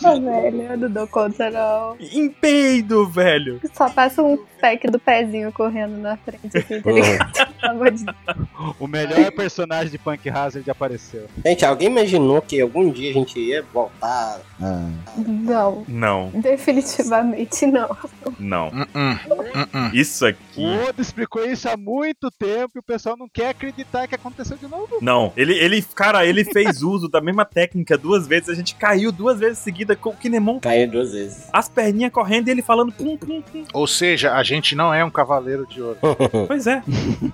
[0.00, 1.96] Velho, eu não dou conta, não.
[2.00, 3.60] Em peido, velho.
[3.72, 7.32] Só passa um pack do pezinho correndo na frente, assim, tá ligado?
[7.60, 8.16] Pelo amor de Deus.
[8.78, 11.26] O melhor personagem de Punk Hazard apareceu.
[11.44, 14.40] Gente, alguém imaginou que algum dia a gente ia voltar?
[15.16, 17.96] Não, Não, definitivamente não.
[18.38, 18.68] não.
[18.68, 19.16] Hum, hum,
[19.74, 19.90] hum.
[19.92, 20.51] Isso aqui.
[20.56, 24.56] O Oda explicou isso há muito tempo e o pessoal não quer acreditar que aconteceu
[24.56, 24.98] de novo.
[25.00, 28.48] Não, ele, ele, cara, ele fez uso da mesma técnica duas vezes.
[28.48, 31.48] A gente caiu duas vezes seguida com o Kinemon, Caiu duas vezes.
[31.52, 33.64] as perninhas correndo e ele falando pum, pum, pum.
[33.72, 35.98] Ou seja, a gente não é um cavaleiro de ouro.
[36.46, 36.82] Pois é.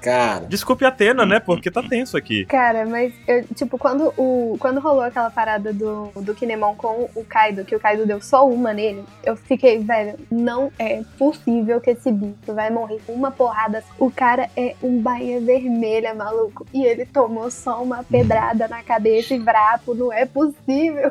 [0.03, 1.41] Cara, Desculpe a Atena, né?
[1.41, 2.45] Porque tá tenso aqui.
[2.47, 7.25] Cara, mas eu, tipo, quando, o, quando rolou aquela parada do, do Kinemon com o
[7.25, 11.91] Kaido, que o Kaido deu só uma nele, eu fiquei, velho, não é possível que
[11.91, 13.83] esse bicho vai morrer uma porrada.
[13.99, 16.67] O cara é um bainha vermelha, maluco.
[16.73, 21.11] E ele tomou só uma pedrada na cabeça e vrapo, não é possível.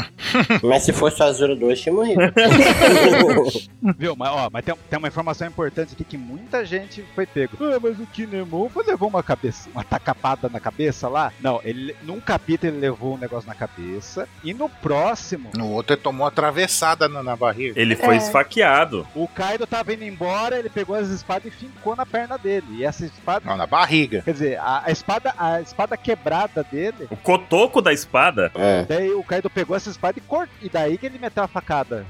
[0.62, 2.20] mas se fosse o Azura 2, tinha morrido.
[3.98, 4.14] Viu?
[4.16, 7.56] Mas, ó, mas tem, tem uma informação importante aqui que muita gente foi pego.
[7.60, 11.32] Ah, mas o Kinemon foi- levou uma cabeça, uma tacapada na cabeça lá?
[11.40, 15.94] Não, ele num capítulo ele levou um negócio na cabeça e no próximo No outro
[15.94, 17.80] ele tomou uma atravessada na, na barriga.
[17.80, 18.18] Ele foi É.
[18.18, 19.06] esfaqueado.
[19.14, 22.66] o Kaido tava indo embora, ele pegou as espadas e fincou na perna dele.
[22.70, 24.22] E essa espada, Não, na barriga.
[24.22, 28.50] quer dizer, a, a espada, a espada quebrada dele O cotoco da espada.
[28.54, 30.54] É, Daí o Kaido pegou essa espada e cortou.
[30.62, 32.04] E daí que ele meteu a facada.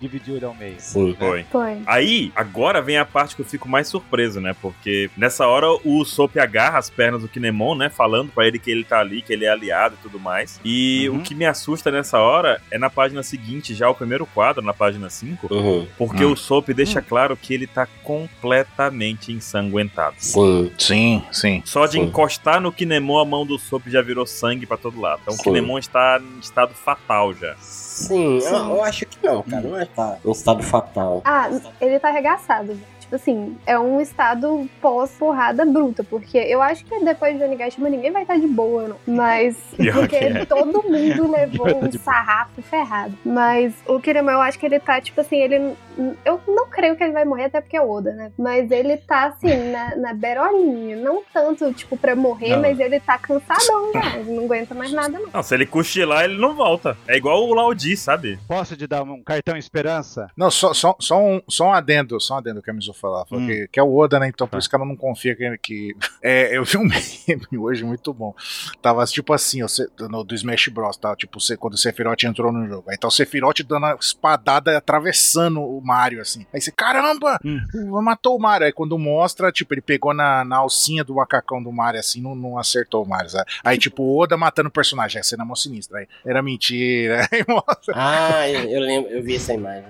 [0.00, 0.76] Dividiu ele ao meio.
[0.80, 1.44] Foi.
[1.50, 1.78] Foi.
[1.86, 4.54] Aí, agora vem a parte que eu fico mais surpreso, né?
[4.60, 7.88] Porque nessa hora o Sop agarra as pernas do Kinemon, né?
[7.90, 10.60] Falando pra ele que ele tá ali, que ele é aliado e tudo mais.
[10.64, 11.18] E Uhum.
[11.18, 14.72] o que me assusta nessa hora é na página seguinte, já o primeiro quadro, na
[14.74, 16.32] página 5, Uhum, porque Hum.
[16.32, 20.16] o Sop deixa claro que ele tá completamente ensanguentado.
[20.18, 20.70] sim.
[20.78, 21.62] Sim, sim.
[21.64, 22.00] Só de Sim.
[22.02, 25.20] encostar no Kinemon, a mão do Sop já virou sangue pra todo lado.
[25.22, 25.42] Então o.
[25.42, 27.54] Kinemon está em estado fatal já.
[27.96, 29.62] Sim, eu, eu acho que não, cara.
[29.66, 31.22] Não é tá em estado fatal.
[31.24, 31.48] Ah,
[31.80, 32.78] ele tá arregaçado.
[33.00, 38.10] Tipo assim, é um estado pós-porrada bruta, porque eu acho que depois de Onigashima ninguém
[38.10, 38.96] vai estar de boa, não.
[39.06, 39.56] Mas.
[39.94, 40.44] Porque que é.
[40.44, 41.92] todo mundo levou tá um boa.
[41.92, 43.16] sarrafo ferrado.
[43.24, 45.76] Mas o Kirama, eu acho que ele tá, tipo assim, ele.
[46.24, 48.30] Eu não creio que ele vai morrer, até porque é Oda, né?
[48.38, 50.96] Mas ele tá, assim, na, na berolinha.
[50.96, 52.62] Não tanto, tipo, pra morrer, Não.
[52.62, 54.16] mas ele tá cansadão já.
[54.18, 55.30] Ele não aguenta mais nada, não.
[55.32, 56.96] Não, se ele cochilar, ele não volta.
[57.08, 58.38] É igual o Laudi, sabe?
[58.46, 60.28] Posso te dar um cartão esperança?
[60.36, 63.24] Não, só, só, só, um, só um adendo, só um adendo que a Mizu falar.
[63.26, 63.46] Falou Hum.
[63.46, 64.28] que, que é o Oda, né?
[64.28, 64.58] Então por Tá.
[64.58, 65.58] isso que ela não confia que.
[65.58, 66.84] que é, eu vi um
[67.28, 68.34] meme hoje muito bom.
[68.82, 69.66] Tava tipo assim, ó,
[70.08, 70.96] no, do Smash Bros.
[70.96, 71.14] Tá?
[71.16, 72.90] Tipo, quando o Sephiroth entrou no jogo.
[72.90, 76.46] Aí tá o Sephiroth dando a espadada atravessando o Mario, assim.
[76.52, 77.38] Aí você, caramba!
[77.44, 77.60] Hum.
[78.02, 78.66] Matou o Mario.
[78.66, 82.34] Aí quando mostra, tipo, ele pegou na, na alcinha do macacão do Mario, assim, não,
[82.34, 83.30] não acertou o Mario.
[83.30, 83.50] sabe?
[83.64, 85.18] Aí, tipo, o Oda matando o personagem.
[85.18, 86.00] Aí cena mó sinistra.
[86.00, 87.28] Aí, era mentira.
[87.32, 87.94] Aí mostra.
[87.94, 89.86] Ah, eu, eu lembro, eu vi essa imagem.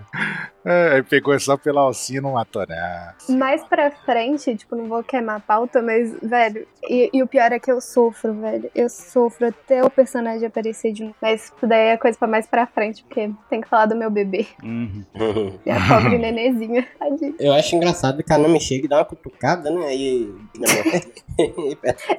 [0.65, 3.15] É, aí pegou só pela alcinha e não matou, né?
[3.29, 7.53] Mais pra frente, tipo, não vou queimar a pauta, mas, velho, e, e o pior
[7.53, 8.69] é que eu sofro, velho.
[8.75, 11.15] Eu sofro até o personagem aparecer de novo.
[11.23, 14.11] Mas isso daí é coisa pra mais pra frente, porque tem que falar do meu
[14.11, 14.47] bebê.
[14.63, 15.05] Uhum.
[15.87, 16.87] E pobre nenezinha.
[16.99, 17.35] Tadinho.
[17.39, 19.87] Eu acho engraçado que a Nami chega e dá uma cutucada, né?
[19.87, 20.31] Aí.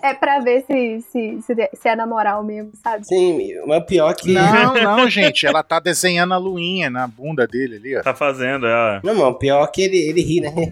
[0.02, 3.06] É pra ver se, se, se, se é na moral mesmo, sabe?
[3.06, 4.32] Sim, mas o pior é que.
[4.34, 5.46] Não, não, gente.
[5.46, 8.02] Ela tá desenhando a luinha na bunda dele ali, ó.
[8.02, 9.02] Tá fazendo, é.
[9.04, 10.54] Não, mas o pior é que ele, ele ri, né?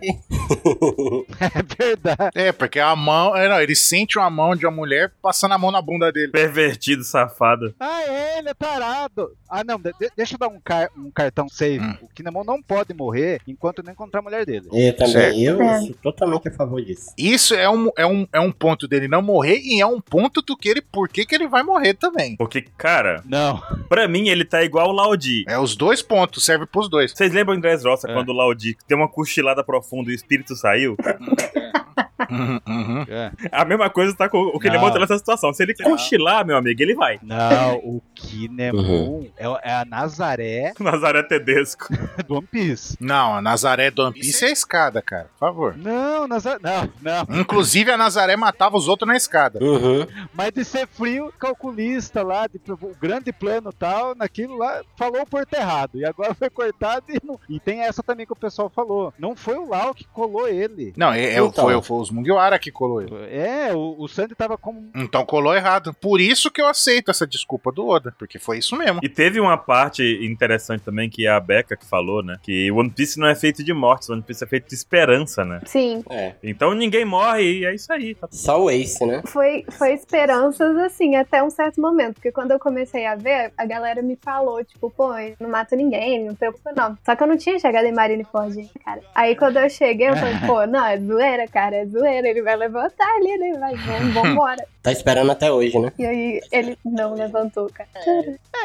[1.42, 2.32] É verdade.
[2.36, 3.36] É, porque a mão.
[3.36, 6.32] É, não, ele sente uma mão de uma mulher passando a mão na bunda dele.
[6.32, 7.74] Pervertido, safado.
[7.80, 9.32] Ah, é, ele é tarado.
[9.50, 11.84] Ah, não, de- deixa eu dar um, car- um cartão save.
[11.84, 11.96] Hum.
[12.02, 14.68] O Kinemon não pode morrer enquanto não encontrar a mulher dele.
[14.72, 15.38] Eu também, Certo.
[15.40, 15.80] eu É.
[15.82, 17.12] sou totalmente a favor disso.
[17.18, 20.42] Isso é um, é, um, é um ponto dele não morrer e é um ponto
[20.42, 20.82] do que ele.
[20.82, 22.36] Por que, que ele vai morrer também.
[22.38, 23.62] Porque, cara, Não.
[23.90, 25.44] pra mim ele tá igual o Laudi.
[25.48, 27.12] É os dois pontos, serve pros dois.
[27.12, 28.14] Vocês lembram em Dressrosa É.
[28.14, 30.96] quando o Laudi deu uma cochilada profunda e o espírito saiu?
[32.30, 33.06] Uhum, uhum.
[33.10, 33.32] É.
[33.52, 35.00] A mesma coisa tá com o Kinemon Não.
[35.00, 35.54] nessa situação.
[35.54, 37.20] Se ele cochilar, meu amigo, ele vai.
[37.22, 41.88] Não, o Kinemon é, é a Nazaré Nazaré Tedesco.
[42.28, 42.98] do One Piece.
[43.00, 45.30] Não, a Nazaré do One Piece é a escada, cara.
[45.34, 45.78] Por favor.
[45.78, 46.60] Não, Nazaré.
[46.62, 47.40] Não, não.
[47.40, 49.60] Inclusive, a Nazaré matava os outros na escada.
[49.64, 50.08] Uhum.
[50.34, 55.22] Mas de ser frio, calculista lá, de, o grande plano e tal, naquilo lá, falou
[55.22, 56.00] o porto errado.
[56.00, 57.40] E agora foi cortado e não.
[57.50, 59.14] E tem essa também que o pessoal falou.
[59.20, 60.94] Não foi o Lau que colou ele.
[60.96, 61.66] Não, é, é, Então.
[61.66, 63.16] foi, foi os Mugiwara que colou ele.
[63.30, 64.90] É, o, o Sandy tava como.
[64.96, 65.94] Então colou errado.
[65.94, 68.14] Por isso que eu aceito essa desculpa do Oda.
[68.18, 69.00] Porque foi isso mesmo.
[69.04, 72.38] E teve uma parte interessante também que é a Becca que falou, né?
[72.42, 75.62] Que One Piece não é feito de mortes, One Piece é feito de esperança, né?
[75.66, 76.04] Sim.
[76.10, 76.34] É.
[76.44, 78.16] Então ninguém morre e é isso aí.
[78.16, 79.22] Tá Só o Ace, né?
[79.26, 82.16] Foi, foi esperanças, assim, até um certo momento.
[82.16, 85.76] Porque quando eu comecei a ver, a galera me falou, tipo, pô, eu não mato
[85.76, 86.98] ninguém, não preocupa não.
[87.06, 89.02] Só que eu não tinha chegado em Marineford, cara.
[89.14, 92.28] Aí quando eu cheguei, eu falei, pô, não, é zoeira, cara, é zoeira.
[92.28, 93.58] Ele vai levantar ali, né?
[93.60, 94.66] Vai, vamos, vambora.
[94.86, 95.92] Tá esperando até hoje, né?
[95.98, 97.90] E aí ele não levantou, cara.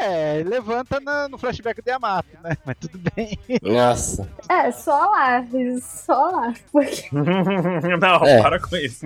[0.03, 2.55] É, levanta na- no flashback de Yamato, né?
[2.63, 3.39] Mas tudo bem.
[3.63, 4.29] Nossa.
[4.47, 5.43] É, só lá,
[5.81, 6.53] só lá.
[6.71, 8.39] Porque, não, É.
[8.39, 9.05] para com isso.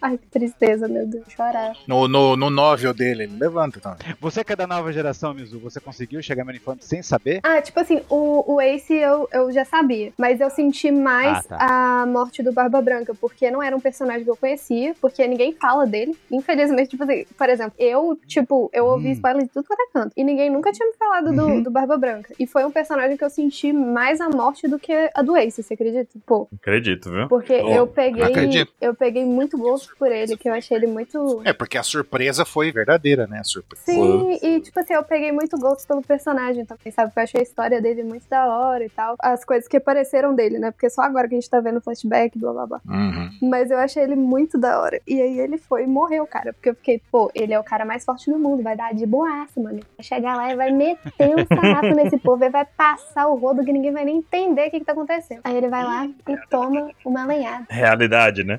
[0.00, 1.74] ai, que tristeza, meu Deus, chorar.
[1.86, 4.14] No, no, no novel dele, ele levanta também.
[4.18, 7.40] Você que é da nova geração, Mizu, você conseguiu chegar em Marineford sem saber?
[7.42, 11.58] Ah, tipo assim, o, o Ace eu, eu já sabia, mas eu senti mais Ah,
[11.58, 12.02] tá.
[12.02, 15.52] a morte do Barba Branca, porque não era um personagem que eu conhecia, porque ninguém
[15.60, 16.16] fala dele.
[16.30, 19.12] Infelizmente, tipo assim, por exemplo, eu, tipo, eu ouvi Hum.
[19.12, 21.62] spoiler de tudo quanto é canto, e ninguém nunca tinha me falado do, Uhum.
[21.62, 22.34] do Barba Branca.
[22.38, 25.62] E foi um personagem que eu senti mais a morte do que a do Ace,
[25.62, 26.08] você acredita?
[26.26, 27.28] Pô, Acredito, viu?
[27.28, 28.72] porque Oh, eu peguei, acredito.
[28.80, 32.44] eu peguei muito gosto por ele, que eu achei ele muito É, porque a surpresa
[32.44, 33.38] foi verdadeira, né?
[33.40, 33.84] A surpresa.
[33.84, 37.08] Sim, e tipo assim, eu peguei muito gosto pelo personagem também, sabe?
[37.10, 39.16] Porque eu achei a história dele muito da hora e tal.
[39.20, 40.70] As coisas que apareceram dele, né?
[40.70, 42.80] Porque só agora que a gente tá vendo flashback, blá blá blá.
[42.88, 43.30] Uhum.
[43.54, 45.00] Mas eu achei ele muito da hora.
[45.06, 46.52] E aí ele foi e morreu, cara.
[46.52, 49.06] Porque eu fiquei, pô, ele é o cara mais forte do mundo, vai dar de
[49.06, 49.78] boaça, mano.
[49.96, 53.64] Vai chegar lá e vai meter um sarrafo nesse povo, e vai passar o rodo
[53.64, 55.40] que ninguém vai nem entender o que, que tá acontecendo.
[55.44, 57.64] Aí ele vai lá e toma uma lenhada.
[57.70, 58.58] Realidade, né?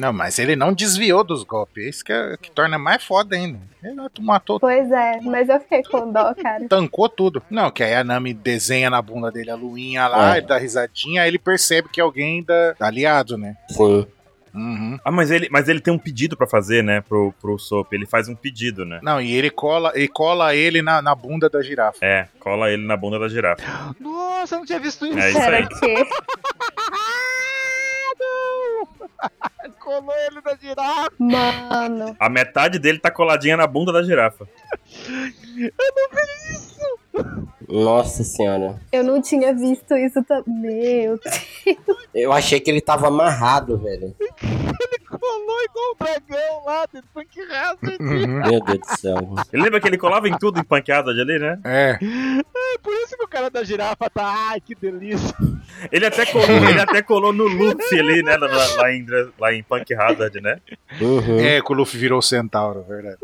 [0.00, 1.84] Não, mas ele não desviou dos golpes.
[1.84, 3.58] É isso que, é- que torna mais foda ainda.
[3.82, 6.68] Ele matou, Pois é, mas eu fiquei com dó, cara.
[6.68, 7.42] tancou tudo.
[7.50, 10.38] Não, que aí a Nami desenha na bunda dele a luinha lá, É.
[10.38, 12.88] ele dá risadinha, aí ele percebe que alguém da, da
[13.38, 13.56] né?
[13.70, 14.06] Sim.
[14.54, 14.98] Uhum.
[15.02, 17.00] Ah, mas ele, mas ele tem um pedido pra fazer, né?
[17.00, 17.90] Pro, pro Sop.
[17.92, 19.00] Ele faz um pedido, né?
[19.02, 21.98] Não, e ele cola, e cola ele na, na bunda da girafa.
[22.02, 23.62] É, cola ele na bunda da girafa.
[23.98, 25.18] nossa, eu não tinha visto isso.
[25.18, 25.66] É isso aí.
[25.66, 26.04] que.
[29.80, 31.10] Colou ele na girafa.
[31.18, 32.16] Mano.
[32.18, 34.46] A metade dele tá coladinha na bunda da girafa.
[37.72, 38.78] Nossa senhora.
[38.92, 41.08] Eu não tinha visto isso também.
[41.08, 41.18] Meu
[42.14, 44.14] Eu achei que ele tava amarrado, velho.
[45.08, 47.96] Colou igual o dragão lá, de Punk Hazard.
[47.98, 48.50] Uhum.
[48.50, 49.34] Meu Deus do céu.
[49.50, 51.58] Ele lembra que ele colava em tudo em panqueada ali, né?
[51.64, 51.98] É.
[52.02, 54.50] É por isso que o cara da girafa tá.
[54.50, 55.34] Ai, que delícia.
[55.90, 58.36] Ele até colou, ele até colou no Luffy ali, né?
[58.36, 59.06] Lá, lá em,
[59.38, 60.60] lá em Punk Hazard, né?
[61.00, 61.40] Uhum.
[61.40, 63.16] É, que o Luffy virou centauro, verdade.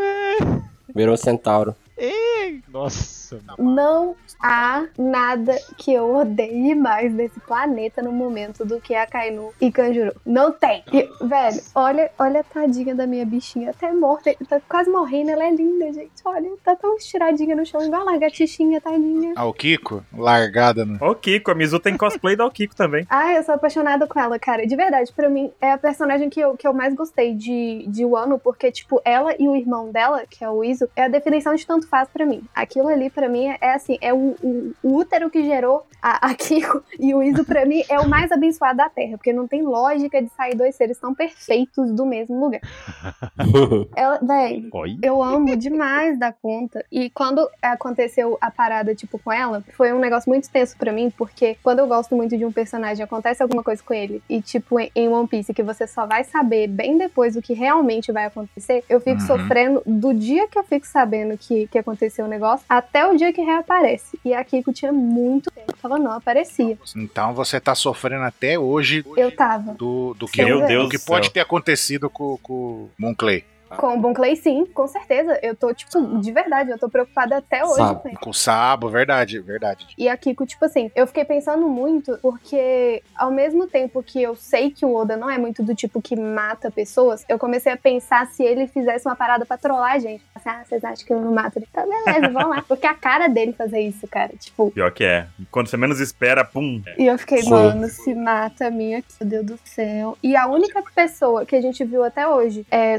[0.94, 1.76] Virou centauro.
[1.96, 3.17] Ei, nossa.
[3.58, 9.52] Não há nada que eu odeie mais nesse planeta no momento do que a Kainu
[9.60, 10.14] e Kanjuro.
[10.24, 10.82] Não tem.
[10.92, 13.70] E, velho, olha, olha a tadinha da minha bichinha.
[13.70, 14.34] Até morta.
[14.48, 15.30] Tá quase morrendo.
[15.30, 16.12] Ela é linda, gente.
[16.24, 17.84] Olha, tá tão estiradinha no chão.
[17.84, 19.32] Igual a lagartixinha, tadinha.
[19.36, 20.98] Ah, o Kiko, largada no.
[21.00, 23.06] Ó o Kiko, a Mizu tem cosplay da Kiko também.
[23.18, 24.66] Ah, eu sou apaixonada com ela, cara.
[24.66, 28.04] De verdade, pra mim, é a personagem que eu, que eu mais gostei de, de
[28.04, 31.54] Wano, porque, tipo, ela e o irmão dela, que é o Izo, é a definição
[31.54, 32.42] de tanto faz pra mim.
[32.54, 36.34] Aquilo ali, pra mim, é assim, é o, o, o útero que gerou a, a
[36.36, 39.62] Kiko, e o Izo, pra mim, é o mais abençoado da Terra, porque não tem
[39.62, 42.60] lógica de sair dois seres tão perfeitos do mesmo lugar.
[43.96, 44.68] Ela, véi,
[45.02, 46.84] eu amo demais da conta.
[46.92, 51.10] E quando aconteceu a parada, tipo, com ela, foi um negócio muito tenso pra mim,
[51.16, 54.78] porque quando eu gosto muito de um personagem, acontece alguma coisa com ele, e tipo,
[54.78, 58.26] em- em One Piece, que você só vai saber bem depois o que realmente vai
[58.26, 59.26] acontecer, eu fico Uhum.
[59.26, 63.32] sofrendo do dia que eu fico sabendo que, que aconteceu o negócio até o dia
[63.32, 64.18] que reaparece.
[64.24, 66.78] E a Kiko tinha muito tempo que ela não aparecia.
[66.96, 69.72] Então você tá sofrendo até hoje Eu tava.
[69.74, 71.32] do, do que, Meu do Deus que do pode céu.
[71.34, 73.44] ter acontecido com, com o Monclay.
[73.76, 75.38] Com o Bon Clay, sim, com certeza.
[75.42, 78.02] Eu tô, tipo, de verdade, eu tô preocupada até hoje Sabe.
[78.02, 78.16] com ele.
[78.18, 79.86] Com o Sabo, verdade, verdade.
[79.96, 84.34] E a Kiko, tipo assim, eu fiquei pensando muito, porque ao mesmo tempo que eu
[84.34, 87.76] sei que o Oda não é muito do tipo que mata pessoas, eu comecei a
[87.76, 90.24] pensar se ele fizesse uma parada pra trollar a gente.
[90.34, 91.58] Assim, ah, vocês acham que eu não mato?
[91.58, 92.64] Ele, tá, beleza, vamos lá.
[92.66, 94.70] Porque a cara dele fazer isso, cara, tipo.
[94.70, 95.26] Pior que é.
[95.50, 96.82] Quando você menos espera, pum.
[96.96, 97.50] E eu fiquei, Sim.
[97.50, 100.16] mano, se mata a minha, meu Deus do céu.
[100.22, 102.98] E a única pessoa que a gente viu até hoje é,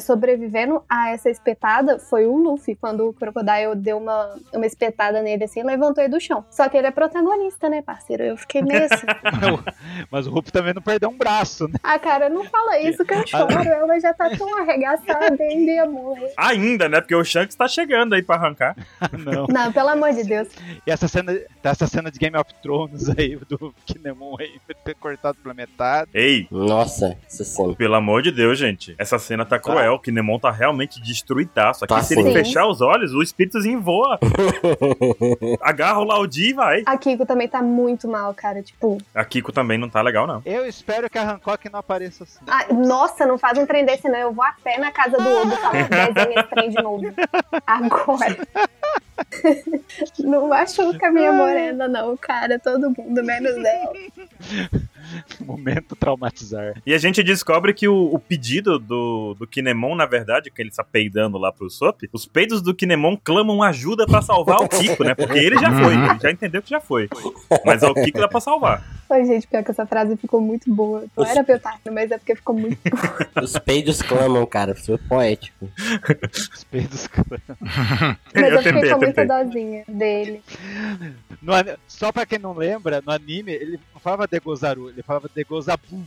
[0.59, 5.43] sobrevivendo a essa espetada foi o Luffy, quando o Crocodile deu uma, uma espetada nele
[5.43, 6.43] assim, levantou ele do chão.
[6.49, 8.23] Só que ele é protagonista, né, parceiro?
[8.23, 9.05] Eu fiquei meio assim.
[10.11, 11.75] Mas o Ruff também não perdeu um braço, né?
[11.83, 13.53] ah, cara, não fala isso que eu choro.
[13.53, 16.33] Ela já tá tão arregaçada, ainda ia morrer.
[16.37, 16.99] Ainda, né?
[17.01, 18.75] Porque o Shanks tá chegando aí pra arrancar.
[19.19, 19.47] Não.
[19.47, 20.47] Não, pelo amor de Deus.
[20.85, 24.95] E essa cena, tá essa cena de Game of Thrones aí, do Kinemon aí, ter
[24.95, 26.09] cortado pela metade.
[26.13, 27.75] Ei, Nossa, essa cena.
[27.75, 28.95] pelo amor de Deus, gente.
[28.97, 29.93] Essa cena tá cruel.
[29.93, 31.85] O Kinemon tá realmente destruidaço.
[31.85, 34.19] Aqui, Tá se ele fechar os olhos, o espíritozinho voa.
[35.61, 36.83] Agarra o Laudi e vai.
[36.85, 38.61] A Kiko também tá muito mal, cara.
[38.61, 40.41] Tipo, A Kiko também não tá legal, não.
[40.45, 42.39] Eu espero que a Hancock não apareça assim.
[42.47, 44.19] ah, nossa, não faz um trem desse, não.
[44.19, 47.03] Eu vou a pé na casa do Odo falar desenha esse trem de novo.
[47.65, 48.37] Agora.
[50.19, 52.57] Não machuca a minha morena, não, cara.
[52.57, 53.91] Todo mundo, menos ela.
[55.41, 56.81] Momento traumatizar.
[56.85, 60.69] E a gente descobre que o, o pedido do, do Kinemon, na verdade, que ele
[60.69, 65.03] está peidando lá pro Sop, os peidos do Kinemon clamam ajuda pra salvar o Kiko,
[65.03, 65.15] né?
[65.15, 67.09] Porque ele já foi, ele já entendeu que já foi.
[67.65, 68.83] Mas é o Kiko dá pra salvar.
[69.09, 71.05] Ai, gente, pior que essa frase ficou muito boa.
[71.17, 73.27] Não era pra eu estar mas é porque ficou muito boa.
[73.43, 74.75] Os peidos clamam, cara.
[74.75, 75.67] Foi poético.
[76.53, 77.09] Os peidos.
[78.33, 80.43] Mas eu, eu fiquei tentei, com eu muita dozinha dele.
[81.41, 81.53] No
[81.87, 86.01] Só pra quem não lembra, no anime ele não falava Degozaru, ele falava Degozabu.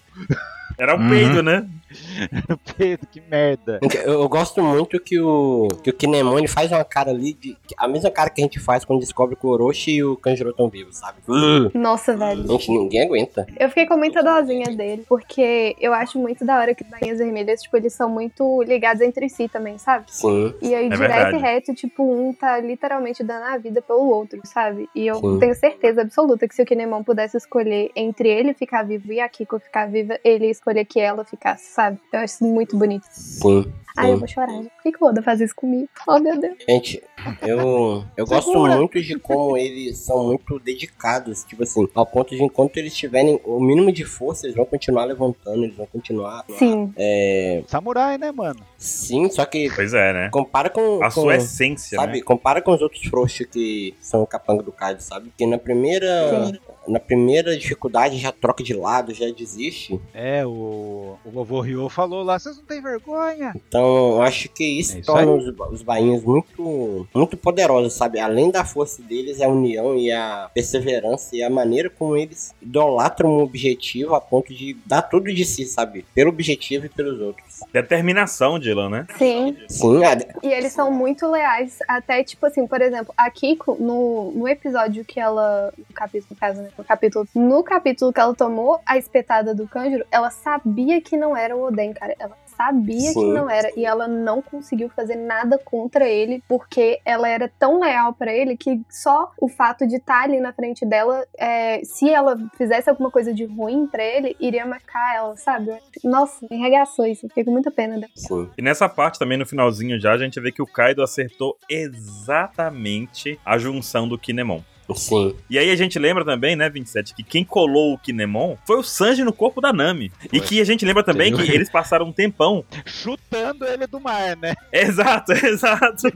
[0.79, 1.11] Era um Uhum.
[1.11, 1.69] peido, né?
[2.79, 3.79] Pedro, que merda.
[4.05, 7.55] Eu, eu gosto muito que o, que o Kinemon ele faz uma cara ali, de,
[7.77, 10.49] a mesma cara que a gente faz quando descobre que o Orochi e o Kanjuro
[10.51, 11.19] estão vivos, sabe?
[11.29, 12.47] Uh, Nossa, velho.
[12.49, 13.47] gente, ninguém aguenta.
[13.61, 17.19] Eu fiquei com muita dozinha dele, porque eu acho muito da hora que os bainhas
[17.19, 20.07] vermelhas, tipo, eles são muito ligados entre si também, sabe?
[20.09, 20.55] Sim.
[20.63, 21.37] E aí, É direto verdade.
[21.37, 24.89] e reto, tipo, um tá literalmente dando a vida pelo outro, sabe?
[24.95, 25.39] E eu Sim.
[25.39, 29.29] tenho certeza absoluta que se o Kinemon pudesse escolher entre ele ficar vivo e a
[29.29, 31.99] Kiko ficar viva, ele escolher que ela ficasse, sabe?
[32.13, 33.05] Eu acho isso muito bonito.
[33.11, 33.73] Sim.
[33.95, 34.47] Ai, eu vou chorar.
[34.55, 35.87] Por que, que o Oda faz isso comigo?
[36.09, 36.57] Oh, meu Deus.
[36.67, 37.03] Gente,
[37.43, 42.43] eu, eu gosto muito de como eles são muito dedicados, tipo assim, ao ponto de
[42.43, 46.43] enquanto eles tiverem o mínimo de força, eles vão continuar levantando, eles vão continuar.
[46.59, 46.91] Sim.
[46.97, 48.61] É, Samurai, né, mano?
[48.79, 50.31] sim, só que Pois é, né?
[50.33, 51.03] compara com.
[51.03, 52.23] A com- sua essência, Sabe, né?
[52.25, 55.31] compara com os outros frouxos que são o capanga do Kaido, sabe?
[55.37, 56.47] Que na primeira.
[56.47, 56.59] Sim.
[56.87, 60.01] Na primeira dificuldade já troca de lado, já desiste.
[60.13, 63.53] É, o, o vovô Ryo falou lá, vocês não têm vergonha?
[63.55, 68.19] Então, eu acho que isso É isso torna os, os bainhas muito, muito poderosos, sabe?
[68.19, 73.31] Além da força deles, a união e a perseverança e a maneira como eles idolatram
[73.31, 76.05] um objetivo a ponto de dar tudo de si, sabe?
[76.15, 77.52] Pelo objetivo e pelos outros.
[77.73, 79.07] Determinação, Dylan, né?
[79.19, 79.57] Sim.
[79.69, 80.01] Sim,
[80.43, 81.79] E eles são muito leais.
[81.89, 85.73] Até, tipo assim, por exemplo, a Kiko, no, no episódio que ela.
[85.77, 86.69] No capítulo, no caso, né?
[86.77, 87.29] No capítulo.
[87.35, 91.63] No capítulo que ela tomou a espetada do Kanjuro, ela sabia que não era o
[91.63, 92.15] Oden, cara.
[92.19, 93.33] Ela sabia que Sim.
[93.33, 93.71] não era.
[93.77, 98.57] E ela não conseguiu fazer nada contra ele, porque ela era tão leal pra ele
[98.57, 103.11] que só o fato de estar ali na frente dela, é, se ela fizesse alguma
[103.11, 105.73] coisa de ruim pra ele, iria marcar ela, sabe?
[106.05, 107.29] Nossa, me regaçou isso.
[107.29, 108.13] Fiquei com muita pena dela.
[108.15, 108.49] sim.
[108.57, 113.39] E nessa parte também, no finalzinho já, a gente vê que o Kaido acertou exatamente
[113.45, 114.61] a junção do Kinemon.
[114.95, 115.35] Sim.
[115.49, 118.83] E aí a gente lembra também, né, 27, que quem colou o Kinemon foi o
[118.83, 120.13] Sanji no corpo da Nami.
[120.33, 120.41] E Foi.
[120.41, 122.65] que a gente lembra também que eles passaram um tempão.
[122.85, 124.55] Chutando ele do mar, né?
[124.73, 126.09] Exato, exato.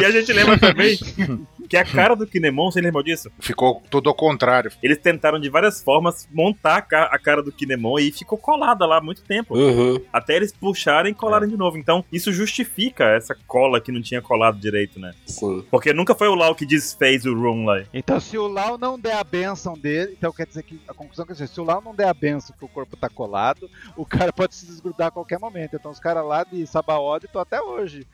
[0.00, 0.98] e a gente lembra também
[1.68, 3.30] que a cara do Kinemon, você lembra disso?
[3.38, 4.70] Ficou tudo ao contrário.
[4.82, 8.84] Eles tentaram de várias formas montar a ca- a cara do Kinemon e ficou colada
[8.86, 9.56] lá há muito tempo.
[9.56, 10.00] Uhum.
[10.12, 11.78] Até eles puxarem e colarem de novo.
[11.78, 15.12] Então, isso justifica essa cola que não tinha colado direito, né?
[15.26, 15.64] Sim.
[15.70, 17.82] Porque nunca foi o Lau que desfez o Room lá.
[17.92, 21.24] Então, se o Lau não der a benção dele, então quer dizer que a conclusão
[21.26, 24.04] quer dizer, se o Lau não der a benção que o corpo tá colado, o
[24.04, 25.76] cara pode se desgrudar a qualquer momento.
[25.76, 28.06] Então, os caras lá de Sabaody estão até hoje.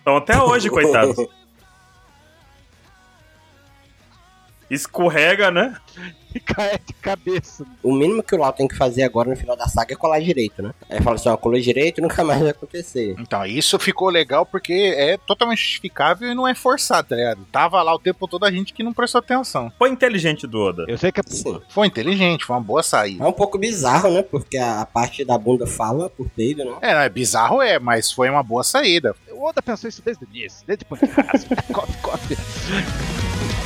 [0.00, 1.16] Então, até hoje, coitados.
[4.74, 5.76] Escorrega, né?
[6.34, 7.64] E cai de cabeça.
[7.80, 10.20] O mínimo que o Lau tem que fazer agora no final da saga é colar
[10.20, 10.74] direito, né?
[10.90, 13.14] Aí fala assim, ó, colou direito nunca mais vai acontecer.
[13.20, 17.46] Então, isso ficou legal porque é totalmente justificável e não é forçado, tá ligado?
[17.52, 19.72] Tava lá o tempo todo a gente que não prestou atenção.
[19.78, 20.86] Foi inteligente do Oda.
[20.88, 21.60] Eu sei que é Sim.
[21.68, 23.24] Foi inteligente, foi uma boa saída.
[23.24, 24.22] É um pouco bizarro, né?
[24.22, 26.72] Porque a, parte da bunda fala por peido, né?
[26.80, 29.14] É, não, é bizarro, é, mas foi uma boa saída.
[29.30, 31.06] o Oda pensou isso desde o início, desde o ponto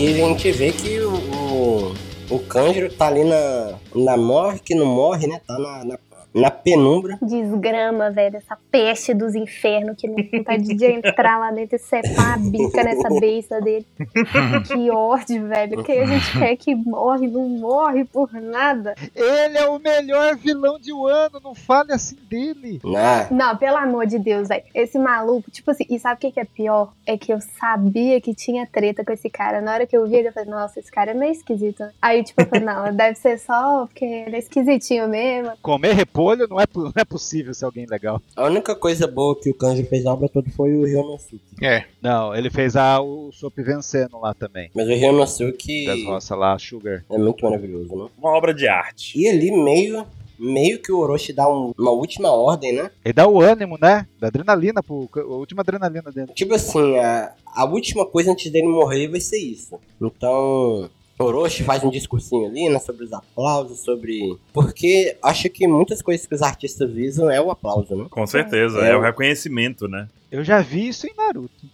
[0.00, 1.94] E a gente vê que o, o,
[2.30, 5.42] o Kanjiro tá ali na, na morre, que não morre, né?
[5.46, 5.98] Tá na, na,
[6.34, 7.18] na penumbra.
[7.20, 11.78] Desgrama, velho, essa peste dos infernos que não tem vontade de entrar lá dentro e
[11.78, 13.86] separar a bica nessa besta dele.
[14.66, 15.82] que ódio, velho.
[15.82, 18.94] Que a gente quer que morre, não morre por nada.
[19.14, 22.80] Ele é o melhor vilão de Wano, não fale assim dele.
[22.84, 23.28] Né?
[23.30, 24.62] Não, pelo amor de Deus, velho.
[24.74, 26.92] Esse maluco, tipo assim, e sabe o que, que é pior?
[27.06, 29.60] É que eu sabia que tinha treta com esse cara.
[29.60, 31.84] Na hora que eu vi ele, eu falei, nossa, esse cara é meio esquisito.
[32.00, 35.52] Aí, tipo, eu falei, não, deve ser só porque ele é esquisitinho mesmo.
[35.62, 38.20] Comer repolho não é, não é possível ser alguém legal.
[38.36, 41.40] A única coisa boa que o Kanjiro fez a obra toda foi o Ryonosuke.
[41.62, 44.70] É, Não, ele fez a, o Sop vencendo lá também.
[44.74, 47.04] Mas o Ryonosuke Das roças lá, Sugar.
[47.10, 48.08] é muito maravilhoso, né?
[48.18, 49.18] Uma obra de arte.
[49.18, 50.04] E ali meio,
[50.38, 52.90] meio que o Orochi dá um- uma última ordem, né?
[53.04, 54.06] Ele dá o ânimo, né?
[54.18, 56.32] Da adrenalina, pro, a última adrenalina dele.
[56.34, 59.78] Tipo assim, a, a última coisa antes dele morrer vai ser isso.
[60.00, 60.88] Então,
[61.24, 64.36] Orochi faz um discursinho ali, né, sobre os aplausos, sobre...
[64.52, 68.06] Porque acho que muitas coisas que os artistas visam é o aplauso, né?
[68.10, 68.80] Com certeza.
[68.80, 68.90] É.
[68.90, 70.08] É o reconhecimento, né?
[70.30, 71.66] Eu já vi isso em Naruto.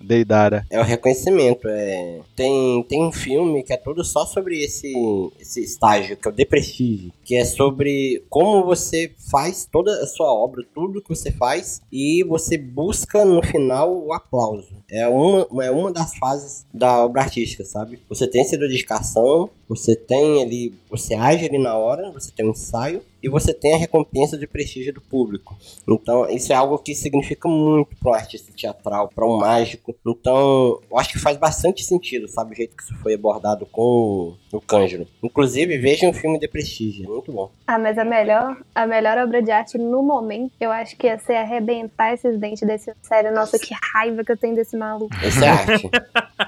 [0.00, 0.66] Deidara.
[0.70, 1.68] É o reconhecimento.
[1.68, 2.20] É...
[2.36, 4.92] Tem, tem um filme que é todo só sobre esse,
[5.40, 7.12] esse estágio, que é o The Prestige.
[7.24, 12.24] Que é sobre como você faz toda a sua obra, tudo que você faz, e
[12.24, 14.68] você busca no final o aplauso.
[14.90, 18.00] É uma, é uma das fases da obra artística, sabe?
[18.08, 22.50] Você tem essa dedicação, você tem ali, você age ali na hora, você tem um
[22.50, 25.56] ensaio, e você tem a recompensa de prestígio do público.
[25.86, 29.94] Então, isso é algo que significa muito para um artista teatral, para um mágico.
[30.06, 34.36] Então, eu acho que faz bastante sentido, sabe, o jeito que isso foi abordado com
[34.52, 35.06] o Kanjuro.
[35.22, 37.50] Inclusive, vejam o filme de prestígio, é muito bom.
[37.66, 41.18] Ah, mas a melhor, a melhor obra de arte no momento, eu acho que ia
[41.18, 42.92] ser arrebentar esses dentes desse.
[43.02, 45.14] Sério, nossa, que raiva que eu tenho desse maluco.
[45.24, 45.90] Isso é arte.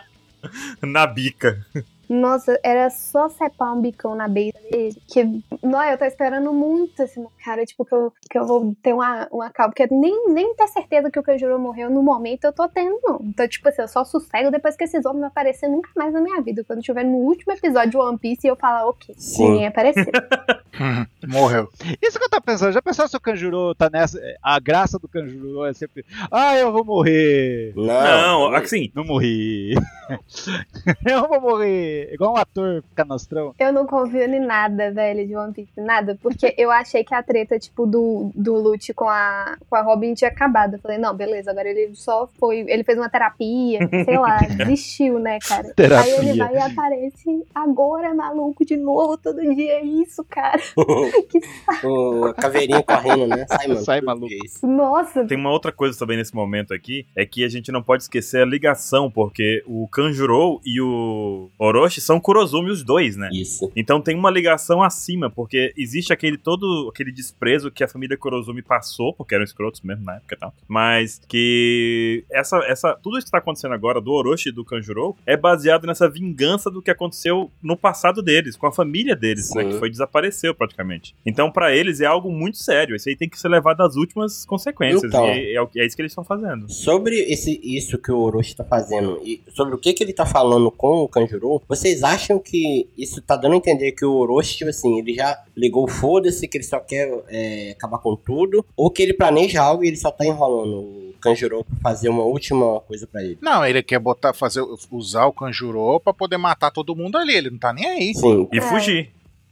[0.83, 1.65] Na bica.
[2.11, 4.97] Nossa, era só separ um bicão na beira dele.
[5.07, 5.25] Que,
[5.63, 9.29] não, eu tô esperando muito esse cara, tipo, que eu, que eu vou ter uma,
[9.31, 9.73] uma calma.
[9.73, 13.21] Porque nem, nem ter certeza que o Kanjuro morreu no momento eu tô tendo, não.
[13.23, 16.21] Então, tipo assim, eu só sossego depois que esses homens não aparecerem nunca mais na
[16.21, 16.65] minha vida.
[16.65, 19.51] Quando tiver no último episódio de One Piece e eu falar, ok, Sim.
[19.51, 20.05] ninguém apareceu.
[21.29, 21.69] morreu.
[22.03, 22.73] Isso que eu tava pensando.
[22.73, 24.21] Já pensou se o Kanjuro tá nessa.
[24.43, 26.05] A graça do Kanjuro é sempre.
[26.31, 27.73] Ah, eu vou morrer.
[27.77, 29.75] Não, Não, assim, Não morri.
[31.07, 32.00] eu vou morrer.
[32.13, 33.55] Igual um ator canastrão.
[33.59, 36.19] Eu não confio em nada, velho, de One Piece, nada.
[36.23, 40.15] Porque eu achei que a treta, tipo, do, do Lute com a, com a Robin
[40.15, 40.75] tinha acabado.
[40.75, 42.61] Eu falei, não, beleza, agora ele só foi.
[42.69, 45.73] Ele fez uma terapia, sei lá, desistiu, né, cara?
[45.75, 46.15] Terapia.
[46.15, 49.73] Aí ele vai e aparece agora, maluco, de novo, todo dia.
[49.73, 50.61] É isso, cara.
[51.29, 51.41] que
[51.87, 53.47] o caveirinho correndo, né?
[53.49, 53.81] Sai, mano.
[53.81, 54.35] Sai, maluco.
[54.63, 58.03] Nossa, Tem uma outra coisa também nesse momento aqui, é que a gente não pode
[58.03, 63.31] esquecer a ligação, porque o Kanjuro e o Orochi são Kurozumi os dois, né?
[63.33, 63.73] Isso.
[63.75, 68.61] Então tem uma ligação acima, porque existe aquele todo aquele desprezo que a família Kurozumi
[68.61, 70.53] passou, porque eram escrotos mesmo na época e tal.
[70.69, 75.17] Mas que essa, essa tudo isso que tá acontecendo agora do Orochi e do Kanjuro
[75.25, 79.65] é baseado nessa vingança do que aconteceu no passado deles, com a família deles, né,
[79.65, 81.15] que foi desapareceu praticamente.
[81.25, 82.95] Então pra eles é algo muito sério.
[82.95, 85.27] Isso aí tem que ser levado às últimas consequências Então.
[85.27, 86.71] e é, é é isso que eles estão fazendo.
[86.71, 90.27] Sobre esse, isso que o Orochi tá fazendo e sobre o que, que ele tá
[90.27, 94.59] falando com o Kanjuro, vocês acham que isso tá dando a entender que o Orochi,
[94.59, 98.65] tipo assim, ele já ligou o foda-se, que ele só quer é, acabar com tudo,
[98.77, 102.23] ou que ele planeja algo e ele só tá enrolando o Kanjuro pra fazer uma
[102.23, 103.39] última coisa pra ele?
[103.41, 107.35] Não, ele quer botar, fazer, usar o Kanjuro pra poder matar todo mundo ali.
[107.35, 108.15] Ele não tá nem aí.
[108.15, 108.49] Sim.
[108.53, 108.61] E É.
[108.61, 109.11] fugir.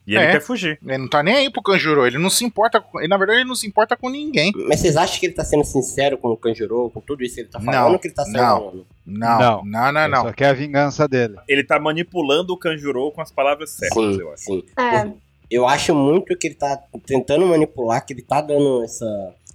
[0.09, 0.33] E ele É.
[0.33, 0.79] quer fugir.
[0.83, 2.07] Ele não tá nem aí pro Kanjuro.
[2.07, 2.81] Ele não se importa.
[2.81, 4.51] Com, ele, na verdade, ele não se importa com ninguém.
[4.67, 7.43] Mas vocês acham que ele tá sendo sincero com o Kanjuro, com tudo isso que
[7.43, 8.87] ele tá falando, Não, que ele tá sendo não.
[9.05, 9.65] Não, Não.
[9.67, 10.23] não, não, não.
[10.23, 11.37] Só quer a vingança dele.
[11.47, 14.43] Ele tá manipulando o Kanjuro com as palavras certas, Sim, eu acho.
[14.45, 14.65] sim.
[14.79, 15.13] é.
[15.51, 19.07] Eu acho muito que ele tá tentando manipular, que ele tá dando essa,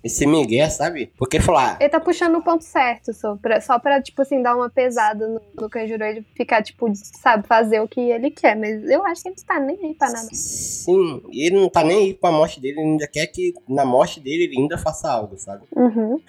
[0.03, 1.11] esse migué, sabe?
[1.17, 4.21] Porque ele falou, ah, Ele tá puxando o ponto certo, só pra, só pra, tipo
[4.21, 8.29] assim, dar uma pesada no, no Kanjuro, ele ficar, tipo, sabe, fazer o que ele
[8.29, 8.55] quer.
[8.55, 10.27] Mas eu acho que ele não tá nem aí pra nada.
[10.31, 13.53] sim, e ele não tá nem aí com a morte dele, ele ainda quer que
[13.67, 15.63] na morte dele ele ainda faça algo, sabe?
[15.75, 16.19] Uhum.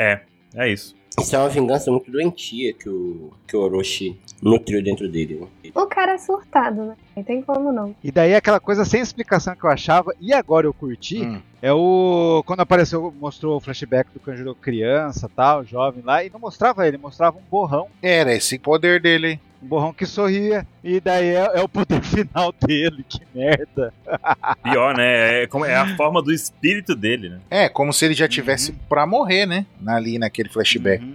[0.57, 0.95] É isso.
[1.19, 5.37] Isso é uma vingança muito doentia que o, que o Orochi nutriu dentro dele.
[5.63, 5.71] né?
[5.75, 6.97] O cara é surtado, né?
[7.17, 7.95] Não tem como não.
[8.03, 11.41] E daí aquela coisa sem explicação que eu achava, e agora eu curti, Hum.
[11.63, 12.43] é o.
[12.47, 16.99] Quando apareceu, mostrou o flashback do Kanjuro criança tal, jovem lá, e não mostrava ele,
[16.99, 17.87] mostrava um borrão.
[18.03, 19.41] Era esse poder dele, hein?
[19.65, 20.67] Um borrão que sorria.
[20.83, 23.93] E daí é, é o poder final dele, que merda.
[24.63, 25.43] Pior, né?
[25.43, 27.39] É, como- é a forma do espírito dele, né?
[27.51, 29.65] É, como se ele já tivesse pra morrer, né?
[29.87, 31.03] Ali naquele flashback.
[31.03, 31.15] Uhum.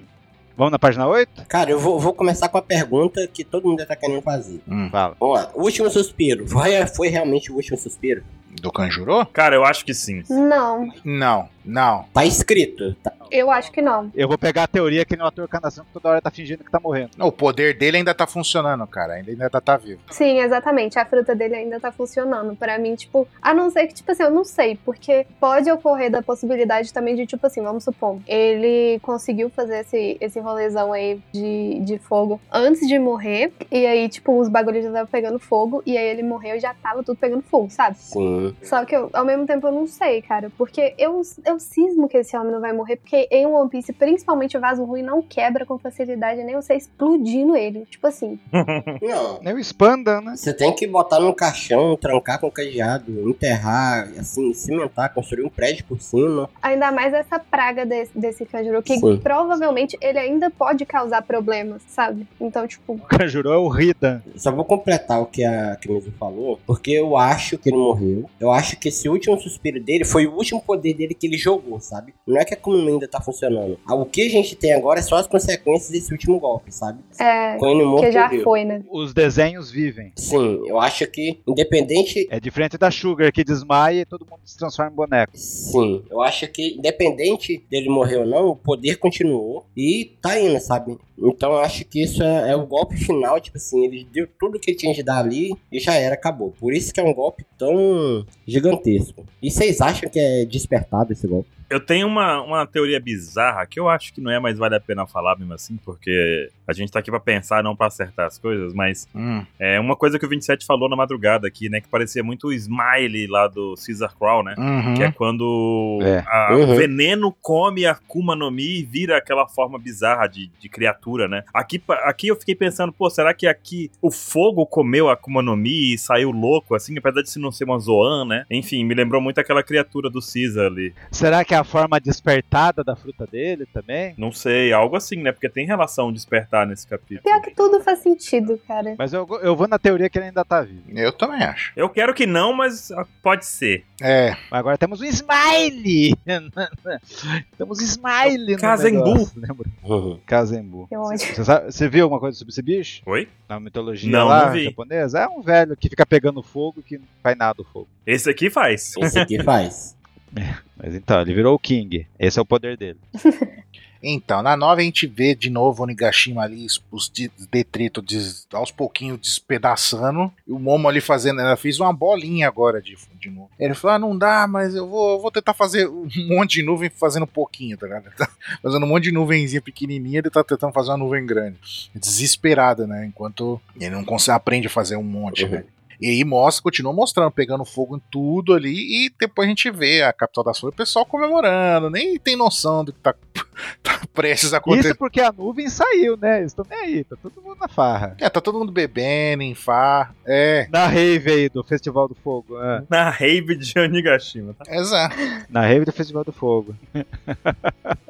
[0.58, 1.46] Vamos na página 8?
[1.48, 4.60] Cara, eu vou, vou começar com a pergunta que todo mundo tá querendo fazer.
[4.68, 4.90] Hum.
[4.92, 5.16] Fala.
[5.18, 6.46] Vamos lá, o último suspiro.
[6.48, 8.24] Foi, foi realmente o último suspiro?
[8.62, 9.26] Do Kanjuro?
[9.28, 10.24] Cara, eu acho que sim.
[10.30, 12.06] Não, Não, não.
[12.14, 12.96] Tá escrito.
[12.96, 14.12] Tá, eu acho que não.
[14.16, 16.32] Eu vou pegar a teoria que ele é um ator canação que toda hora tá
[16.32, 17.12] fingindo que tá morrendo.
[17.20, 19.14] O poder dele ainda tá funcionando, cara.
[19.14, 20.02] Ainda, ainda tá, tá vivo.
[20.10, 20.98] Sim, exatamente.
[20.98, 22.56] A fruta dele ainda tá funcionando.
[22.56, 26.10] Pra mim, tipo, a não ser que, tipo assim, eu não sei, porque pode ocorrer
[26.10, 31.20] da possibilidade também de, tipo assim, vamos supor, ele conseguiu fazer esse, esse rolezão aí
[31.32, 35.84] de, de fogo antes de morrer, e aí, tipo, os bagulhos já estavam pegando fogo,
[35.86, 37.98] e aí ele morreu e já tava tudo pegando fogo, sabe?
[37.98, 38.39] sim.
[38.64, 40.52] Só que eu, ao mesmo tempo eu não sei, cara.
[40.58, 42.98] Porque eu, eu cismo que esse homem não vai morrer.
[42.98, 47.56] Porque em One Piece, principalmente o vaso ruim, não quebra com facilidade, nem você explodindo
[47.56, 47.86] ele.
[47.86, 48.40] Tipo assim.
[49.02, 49.40] Não.
[49.42, 50.36] Nem o Spanda, né?
[50.36, 55.86] Você tem que botar no caixão, trancar com cadeado, enterrar, assim, cimentar, construir um prédio
[55.86, 56.50] por cima.
[56.62, 59.18] Ainda mais essa praga desse, desse Kanjuro, que Sim.
[59.18, 62.28] provavelmente ele ainda pode causar problemas, sabe?
[62.40, 64.22] Então, tipo, O Kanjuro é o Ridan.
[64.36, 68.29] Só vou completar o que a Kimizu falou, porque eu acho que ele morreu.
[68.40, 71.80] Eu acho que esse último suspiro dele foi o último poder dele que ele jogou,
[71.80, 72.14] sabe?
[72.26, 73.78] Não é que a Akuma ainda tá funcionando.
[73.86, 77.00] Ah, O que a gente tem agora é só as consequências desse último golpe, sabe?
[77.20, 77.58] é.
[77.58, 78.44] Que já deu.
[78.44, 78.82] foi, né?
[78.90, 80.12] Os desenhos vivem.
[80.16, 84.58] Sim, eu acho que, independente É diferente da Sugar, que desmaia e todo mundo se
[84.58, 85.32] transforma em boneco.
[85.36, 90.60] Sim, eu acho que independente dele morrer ou não, o poder continuou e tá indo,
[90.60, 90.98] sabe?
[91.24, 94.60] Então eu acho que isso é, é o golpe final, tipo assim, ele deu tudo
[94.60, 96.52] que ele tinha de dar ali e já era, acabou.
[96.60, 99.26] Por isso que é um golpe tão gigantesco.
[99.42, 101.50] E vocês acham que é despertado esse golpe?
[101.70, 104.80] Eu tenho uma, uma teoria bizarra que eu acho que não é, mas vale a
[104.80, 108.40] pena falar mesmo assim, porque a gente tá aqui pra pensar, não pra acertar as
[108.40, 109.46] coisas, mas Hum.
[109.60, 112.54] é uma coisa que o 27 falou na madrugada aqui, né, que parecia muito o
[112.54, 114.56] Smiley lá do Caesar Crow, né?
[114.58, 114.96] Uhum.
[114.96, 116.24] Que é quando É.
[116.28, 116.72] a- Uhum.
[116.72, 121.00] o veneno come a Akuma no Mi e vira aquela forma bizarra de, de criatura,
[121.18, 121.44] né?
[121.54, 125.56] Aqui, aqui eu fiquei pensando, pô, será que aqui o fogo comeu a Akuma no
[125.56, 128.46] Mi e saiu louco, assim, apesar de se não ser uma Zoan, né?
[128.50, 130.94] Enfim, me lembrou muito aquela criatura do Caesar ali.
[131.12, 134.14] Será que é a forma despertada da fruta dele também?
[134.18, 135.32] Não sei, algo assim, né?
[135.32, 137.24] Porque tem relação despertar nesse capítulo.
[137.24, 138.96] Pior que tudo faz sentido, cara.
[138.98, 140.84] Mas eu, eu vou na teoria que ele ainda tá vivo.
[140.90, 141.72] Eu também acho.
[141.76, 143.84] Eu quero que não, mas ah, pode ser.
[144.02, 144.36] É.
[144.50, 146.16] Agora temos um Smiley!
[147.58, 149.06] temos um Smiley no Kazembu.
[149.06, 149.68] negócio, lembra?
[149.84, 150.20] Uhum.
[150.26, 150.88] Kazembu.
[151.00, 151.36] Ódio.
[151.36, 153.02] Você, sabe- você viu alguma coisa sobre esse bicho?
[153.06, 153.28] Oi?
[153.48, 154.66] Na mitologia Não, lá não vi.
[154.66, 155.20] japonesa?
[155.20, 157.88] É um velho que fica pegando fogo que não faz nada o fogo.
[158.06, 158.94] Esse aqui faz.
[158.98, 159.96] Esse aqui faz.
[160.78, 162.06] Mas então, ele virou o King.
[162.20, 163.00] Esse é o poder dele.
[164.02, 168.48] Então, na nova a gente vê de novo o Nigashima ali, os de- detritos des-
[168.54, 170.32] aos pouquinhos despedaçando.
[170.48, 173.50] E o Momo ali fazendo, ela fez uma bolinha agora de, de novo.
[173.60, 176.64] Ele falou: ah, não dá, mas eu vou, eu vou tentar fazer um monte de
[176.64, 178.06] nuvem fazendo pouquinho, tá ligado?
[178.16, 178.30] Tá
[178.64, 181.92] fazendo um monte de nuvenzinha pequenininha, ele tá tentando fazer uma nuvem grande.
[181.94, 183.06] Desesperado, né?
[183.06, 185.52] Enquanto ele não consegue, aprende a fazer um monte, Uhum.
[185.52, 185.64] né?
[186.00, 190.02] E aí mostra, continua mostrando, pegando fogo em tudo ali, e depois a gente vê
[190.02, 193.14] a capital das flores, o pessoal comemorando, nem tem noção do que tá,
[193.84, 194.90] tá prestes a acontecer.
[194.90, 196.40] Isso porque a nuvem saiu, né?
[196.40, 198.16] Eles estão nem aí, tá todo mundo na farra.
[198.20, 200.16] É, tá todo mundo bebendo, em far.
[200.26, 202.58] É, Na rave aí do Festival do Fogo.
[202.62, 202.84] é.
[202.90, 204.64] Na rave de Onigashima, tá?
[204.74, 205.16] exato.
[205.50, 206.76] Na rave do Festival do Fogo.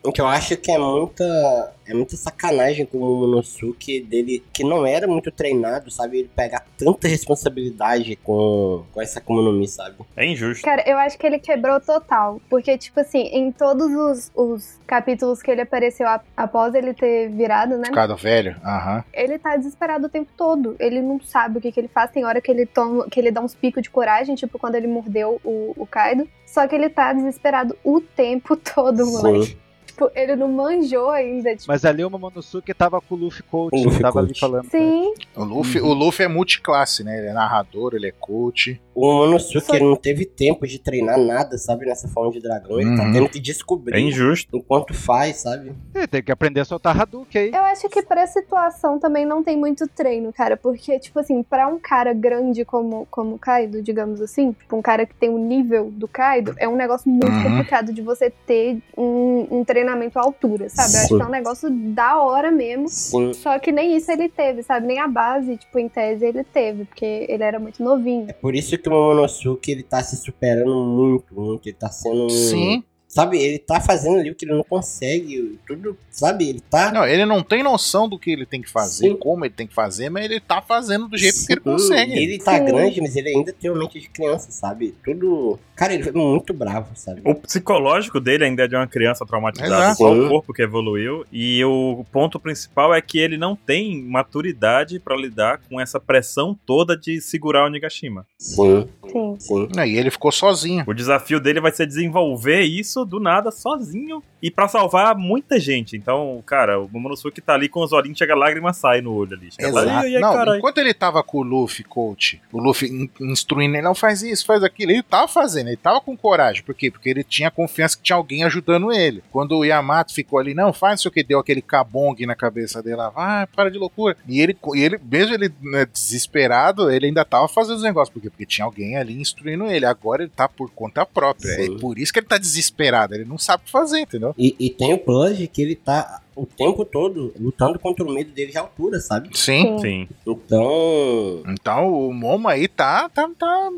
[0.01, 1.73] O que eu acho que é muita.
[1.89, 6.19] É muita sacanagem com o Momonosuke dele, que não era muito treinado, sabe?
[6.19, 9.95] Ele pegar tanta responsabilidade com, com essa Akuma no Mi, sabe?
[10.15, 10.63] É injusto.
[10.63, 12.39] Cara, eu acho que ele quebrou total.
[12.49, 17.29] Porque, tipo assim, em todos os, os capítulos que ele apareceu a- após ele ter
[17.29, 17.89] virado, né?
[17.91, 19.03] Cada velho, aham.
[19.13, 20.75] Ele tá desesperado o tempo todo.
[20.79, 22.11] Ele não sabe o que, que ele faz.
[22.11, 24.87] Tem hora que ele toma, que ele dá uns picos de coragem, tipo quando ele
[24.87, 26.27] mordeu o, o Kaido.
[26.45, 29.45] Só que ele tá desesperado o tempo todo, moleque.
[29.47, 29.57] Sim.
[29.99, 31.51] Tipo, ele não manjou ainda.
[31.55, 34.39] Tipo, Mas ali o Momonosuke tava com o Luffy Coach, O Luffy tava ali Coach.
[34.39, 34.69] falando.
[34.69, 37.17] sim, O Luffy, o Luffy é multiclasse, né?
[37.19, 38.79] Ele é narrador, ele é coach.
[38.95, 42.79] O Momonosuke não teve tempo de treinar nada, sabe, nessa forma de dragão.
[42.79, 43.11] Ele tá Uhum.
[43.13, 44.57] tendo que É descobrir injusto.
[44.57, 45.73] enquanto faz, sabe?
[45.95, 47.49] Ele tem que aprender a soltar Hadouken aí.
[47.51, 50.57] eu acho que pra situação também não tem muito treino, cara.
[50.57, 54.81] Porque, tipo assim, pra um cara grande como, como o Kaido, digamos assim, tipo, um
[54.81, 57.43] cara que tem o nível do Kaido, é um negócio muito Uhum.
[57.43, 60.93] complicado de você ter um, um treinamento à altura, sabe?
[60.93, 62.87] Eu acho que é um negócio da hora mesmo.
[62.87, 63.33] Sim.
[63.33, 64.87] Só que nem isso ele teve, sabe?
[64.87, 68.25] Nem a base, tipo, em tese ele teve, porque ele era muito novinho.
[68.29, 71.67] É por isso que o Momonosuke ele tá se superando muito, muito.
[71.67, 72.29] Ele tá sendo.
[72.29, 72.83] Sim.
[73.09, 75.57] Sabe, ele tá fazendo ali o que ele não consegue.
[75.65, 76.47] Tudo, sabe?
[76.47, 76.91] Ele tá.
[76.91, 79.15] Não, ele não tem noção do que ele tem que fazer, Sim.
[79.15, 82.13] como ele tem que fazer, mas ele tá fazendo do jeito que ele Sim, consegue.
[82.13, 82.65] Ele tá Sim.
[82.65, 84.93] grande, mas ele ainda tem uma mente de criança, sabe?
[85.03, 85.59] Tudo.
[85.75, 87.21] Cara, ele foi muito bravo, sabe?
[87.23, 89.97] O psicológico dele ainda é de uma criança traumatizada, Exato.
[89.97, 90.25] só Sim.
[90.25, 91.25] o corpo que evoluiu.
[91.31, 96.55] E o ponto principal é que ele não tem maturidade pra lidar com essa pressão
[96.63, 98.27] toda de segurar o Nigashima.
[98.37, 99.35] Sim, Sim.
[99.39, 99.67] sim.
[99.87, 100.83] E ele ficou sozinho.
[100.85, 105.97] O desafio dele vai ser desenvolver isso do nada sozinho e pra salvar muita gente.
[105.97, 109.33] Então, cara, o Momonosuke tá ali com os olhinhos, chega a lágrima sai no olho
[109.33, 109.51] ali.
[109.51, 110.07] Chega lá, Exato.
[110.07, 110.57] e aí, não, caralho.
[110.57, 114.45] enquanto ele tava com o Luffy, coach, o Luffy in- instruindo ele, não faz isso,
[114.45, 116.63] faz aquilo, ele tava fazendo, ele tava com coragem.
[116.63, 116.89] Por quê?
[116.89, 119.21] Porque ele tinha confiança que tinha alguém ajudando ele.
[119.31, 122.95] Quando o Yamato ficou ali, não, faz isso que deu aquele cabong na cabeça dele
[122.95, 124.15] lá, ah, para de loucura.
[124.27, 125.85] E ele, e ele mesmo ele né,
[126.19, 128.13] desesperado, ele ainda tava fazendo os negócios.
[128.13, 128.29] Por quê?
[128.29, 129.85] Porque tinha alguém ali instruindo ele.
[129.85, 131.55] Agora ele tá por conta própria.
[131.55, 131.75] Sim.
[131.75, 134.33] É por isso que ele tá desesperado, ele não sabe o que fazer, entendeu?
[134.37, 138.11] E, e tem o plus de que ele tá o tempo todo lutando contra o
[138.11, 139.29] medo dele de altura, sabe?
[139.33, 139.77] Sim.
[139.79, 140.07] Sim.
[140.25, 141.43] Então.
[141.47, 143.69] Então o Momo aí tá, tá, tá.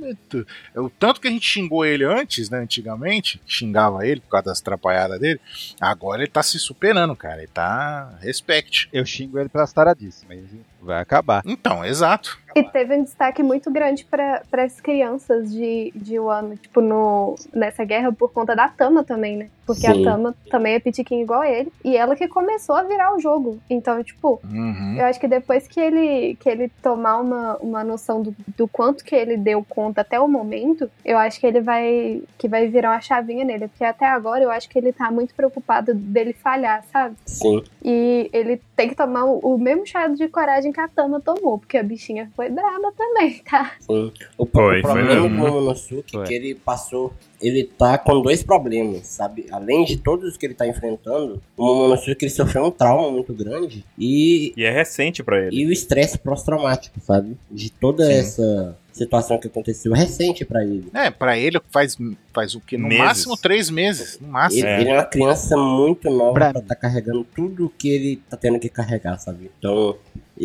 [0.76, 2.60] O tanto que a gente xingou ele antes, né?
[2.60, 5.40] Antigamente, xingava ele por causa das atrapalhadas dele.
[5.80, 7.40] Agora ele tá se superando, cara.
[7.40, 8.16] Ele tá.
[8.22, 8.90] Respect.
[8.94, 11.42] Eu xingo ele pelas taradíssimas, mas vai acabar.
[11.46, 12.40] Então, exato.
[12.54, 17.86] E teve um destaque muito grande para as crianças de, de Wano, tipo, no, nessa
[17.86, 19.48] guerra por conta da Tama também, né?
[19.66, 20.02] Porque Sim.
[20.02, 21.72] a Tama também é pitiquinha igual ele.
[21.84, 23.58] E ela que começou a virar o jogo.
[23.70, 24.98] Então, tipo, Uhum.
[24.98, 29.04] eu acho que depois que ele, que ele tomar uma, uma noção do, do quanto
[29.06, 32.92] que ele deu conta até o momento, eu acho que ele vai que vai virar
[32.92, 33.70] uma chavinha nele.
[33.70, 37.16] Porque até agora eu acho que ele tá muito preocupado dele falhar, sabe?
[37.26, 37.64] Sim.
[37.82, 41.58] E ele tem que tomar o, o mesmo chá de coragem que a Tama tomou,
[41.60, 43.72] porque a bichinha foi braba também, tá?
[43.80, 44.12] Sim.
[44.38, 45.30] O, Foi, o foi problema mesmo.
[45.38, 46.24] com o Momonosuke Foi.
[46.24, 47.14] é que ele passou.
[47.42, 49.48] Ele tá com dois problemas, sabe?
[49.52, 53.84] Além de todos que ele tá enfrentando, o Momonosuke ele sofreu um trauma muito grande
[53.98, 55.56] e, E é recente pra ele.
[55.56, 57.36] e o estresse pós-traumático, sabe?
[57.50, 58.12] De toda Sim.
[58.14, 60.86] essa situação que aconteceu recente pra ele.
[60.94, 61.98] É, pra ele faz,
[62.32, 62.78] faz o que?
[62.78, 63.04] No Meses.
[63.06, 64.20] máximo três meses.
[64.20, 64.60] No máximo.
[64.64, 64.82] Ele É.
[64.82, 68.60] ele é uma criança muito nova Pra pra estar carregando tudo que ele tá tendo
[68.60, 69.50] que carregar, sabe?
[69.58, 69.96] Então,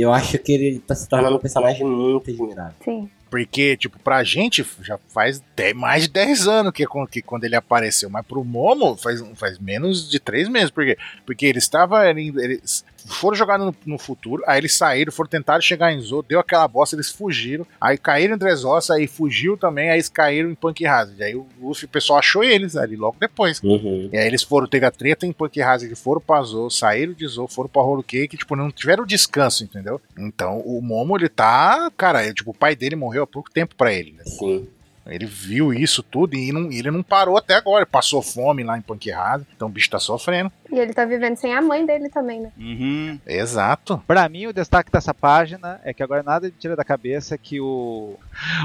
[0.00, 2.74] eu acho que ele tá se tornando um personagem muito admirável.
[2.84, 3.08] Sim.
[3.28, 7.56] Porque, tipo, pra gente já faz de- mais de 10 anos que, que quando ele
[7.56, 8.08] apareceu.
[8.08, 10.70] Mas pro Momo faz, faz menos de 3 meses.
[10.70, 10.96] Por quê?
[11.26, 12.08] Porque ele estava.
[12.08, 16.22] ele- Eles foram jogar no, no futuro, aí eles saíram, foram tentar chegar em Zou,
[16.22, 17.66] deu aquela bosta, eles fugiram.
[17.80, 21.22] Aí caíram em Dressrosa, aí fugiu também, aí eles caíram em Punk Hazard.
[21.22, 23.60] Aí o Luffy, o pessoal achou eles ali logo depois.
[23.62, 24.10] Uhum.
[24.12, 27.26] E aí eles foram, teve a treta em Punk Hazard, foram pra Zou, saíram de
[27.26, 30.00] Zou, foram pra Whole Cake, tipo, não tiveram descanso, entendeu?
[30.18, 31.90] Então o Momo, ele tá.
[31.96, 34.24] Cara, é, tipo, o pai dele morreu há pouco tempo pra ele, né?
[34.24, 34.68] Sim.
[35.08, 37.80] Ele viu isso tudo e não- ele não parou até agora.
[37.82, 40.50] Ele passou fome lá em Punk Hazard, então o bicho tá sofrendo.
[40.70, 42.50] E ele tá vivendo sem a mãe dele também, né?
[42.58, 43.18] Uhum.
[43.26, 44.02] Exato.
[44.06, 47.60] Pra mim, o destaque dessa página é que agora nada me tira da cabeça que
[47.60, 48.14] o,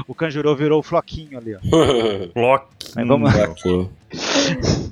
[0.08, 1.58] o Kanjuro virou o floquinho ali, ó.
[2.94, 3.48] Mas vamos lá.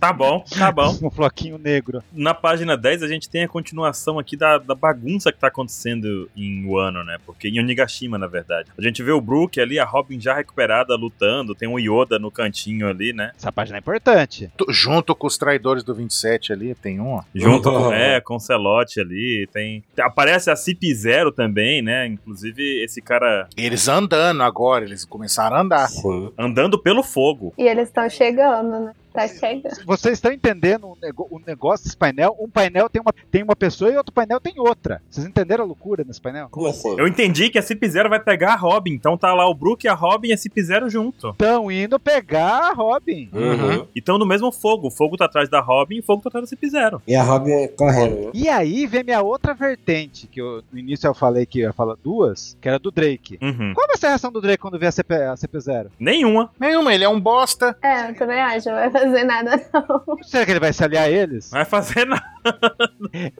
[0.00, 0.96] Tá bom, tá bom.
[1.02, 2.02] Um floquinho negro.
[2.12, 6.28] Na página 10 a gente tem a continuação aqui da, da bagunça que tá acontecendo
[6.36, 7.16] em Wano, né?
[7.24, 8.68] Porque em Onigashima, na verdade.
[8.78, 11.54] A gente vê o Brook ali, a Robin já recuperada, lutando.
[11.54, 13.32] Tem um Yoda no cantinho ali, né?
[13.36, 14.50] Essa página é importante.
[14.56, 17.22] Tu- Junto com os traidores do 27 ali, tem um, ó.
[17.34, 17.84] Junto Uhum.
[17.84, 19.48] com, é, com o Celote ali.
[19.52, 22.06] Tem, aparece a CP0 também, né?
[22.06, 25.88] Inclusive esse cara Eles andando agora, eles começaram a andar.
[25.88, 26.30] Sim.
[26.38, 27.52] andando pelo fogo.
[27.58, 28.92] E eles estão chegando, né?
[29.12, 29.84] Tá chegando.
[29.84, 32.36] Vocês estão entendendo o, nego- o negócio desse painel?
[32.40, 35.02] Um painel tem uma, tem uma pessoa e outro painel tem outra.
[35.10, 36.48] Vocês entenderam a loucura nesse painel?
[36.50, 36.94] Como assim?
[36.98, 38.92] Eu entendi que a CP0 vai pegar a Robin.
[38.92, 41.30] Então tá lá o Brook, a Robin e a CP0 junto.
[41.30, 43.28] Estão indo pegar a Robin.
[43.32, 43.86] Uhum.
[43.94, 44.88] E estão no mesmo fogo.
[44.88, 47.00] O fogo tá atrás da Robin e o fogo tá atrás da CP0.
[47.06, 48.30] E a Robin correndo, né?
[48.34, 51.72] E aí vem minha outra vertente, que eu, no início eu falei que eu ia
[51.72, 53.38] falar duas, que era do Drake.
[53.42, 53.72] Uhum.
[53.74, 55.88] Qual vai ser a reação do Drake quando vê a, CP, a CP0?
[55.98, 56.50] Nenhuma.
[56.58, 57.76] Nenhuma, ele é um bosta.
[57.82, 58.68] É, eu também acho.
[59.04, 60.16] Fazer nada, não.
[60.22, 61.50] Será que ele vai se aliar a eles?
[61.50, 62.24] Vai fazer nada.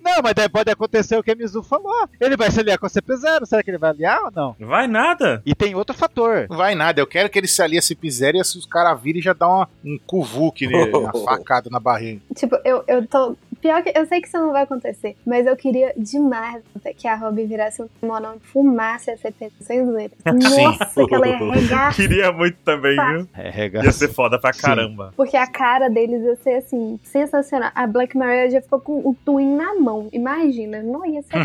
[0.02, 2.08] Não, mas daí pode acontecer o que a Mizu falou.
[2.20, 3.46] Ele vai se aliar com a CP0.
[3.46, 4.56] Será que ele vai aliar ou não?
[4.58, 5.42] Vai nada.
[5.44, 6.46] E tem outro fator.
[6.48, 9.20] Não vai nada, eu quero que ele se alie a Cip0 e os caras virem
[9.20, 12.20] e já dá uma, um cuvuque nele, uma facada na barriga.
[12.34, 13.36] Tipo, eu, eu tô.
[13.60, 16.62] Pior que eu sei que isso não vai acontecer, mas eu queria demais
[16.96, 20.12] que a Robin virasse um monão e fumasse a CP sem zoeira.
[20.26, 21.94] Nossa, que ela ia regar.
[21.94, 23.28] Queria muito também, viu?
[23.34, 23.84] É, rega...
[23.84, 24.62] Ia ser foda pra Sim.
[24.62, 25.12] caramba.
[25.16, 27.70] Porque a cara deles ia ser assim, sensacional.
[27.74, 30.08] A Black Maria já ficou com o Twin na mão.
[30.12, 31.36] Imagina, não ia ser.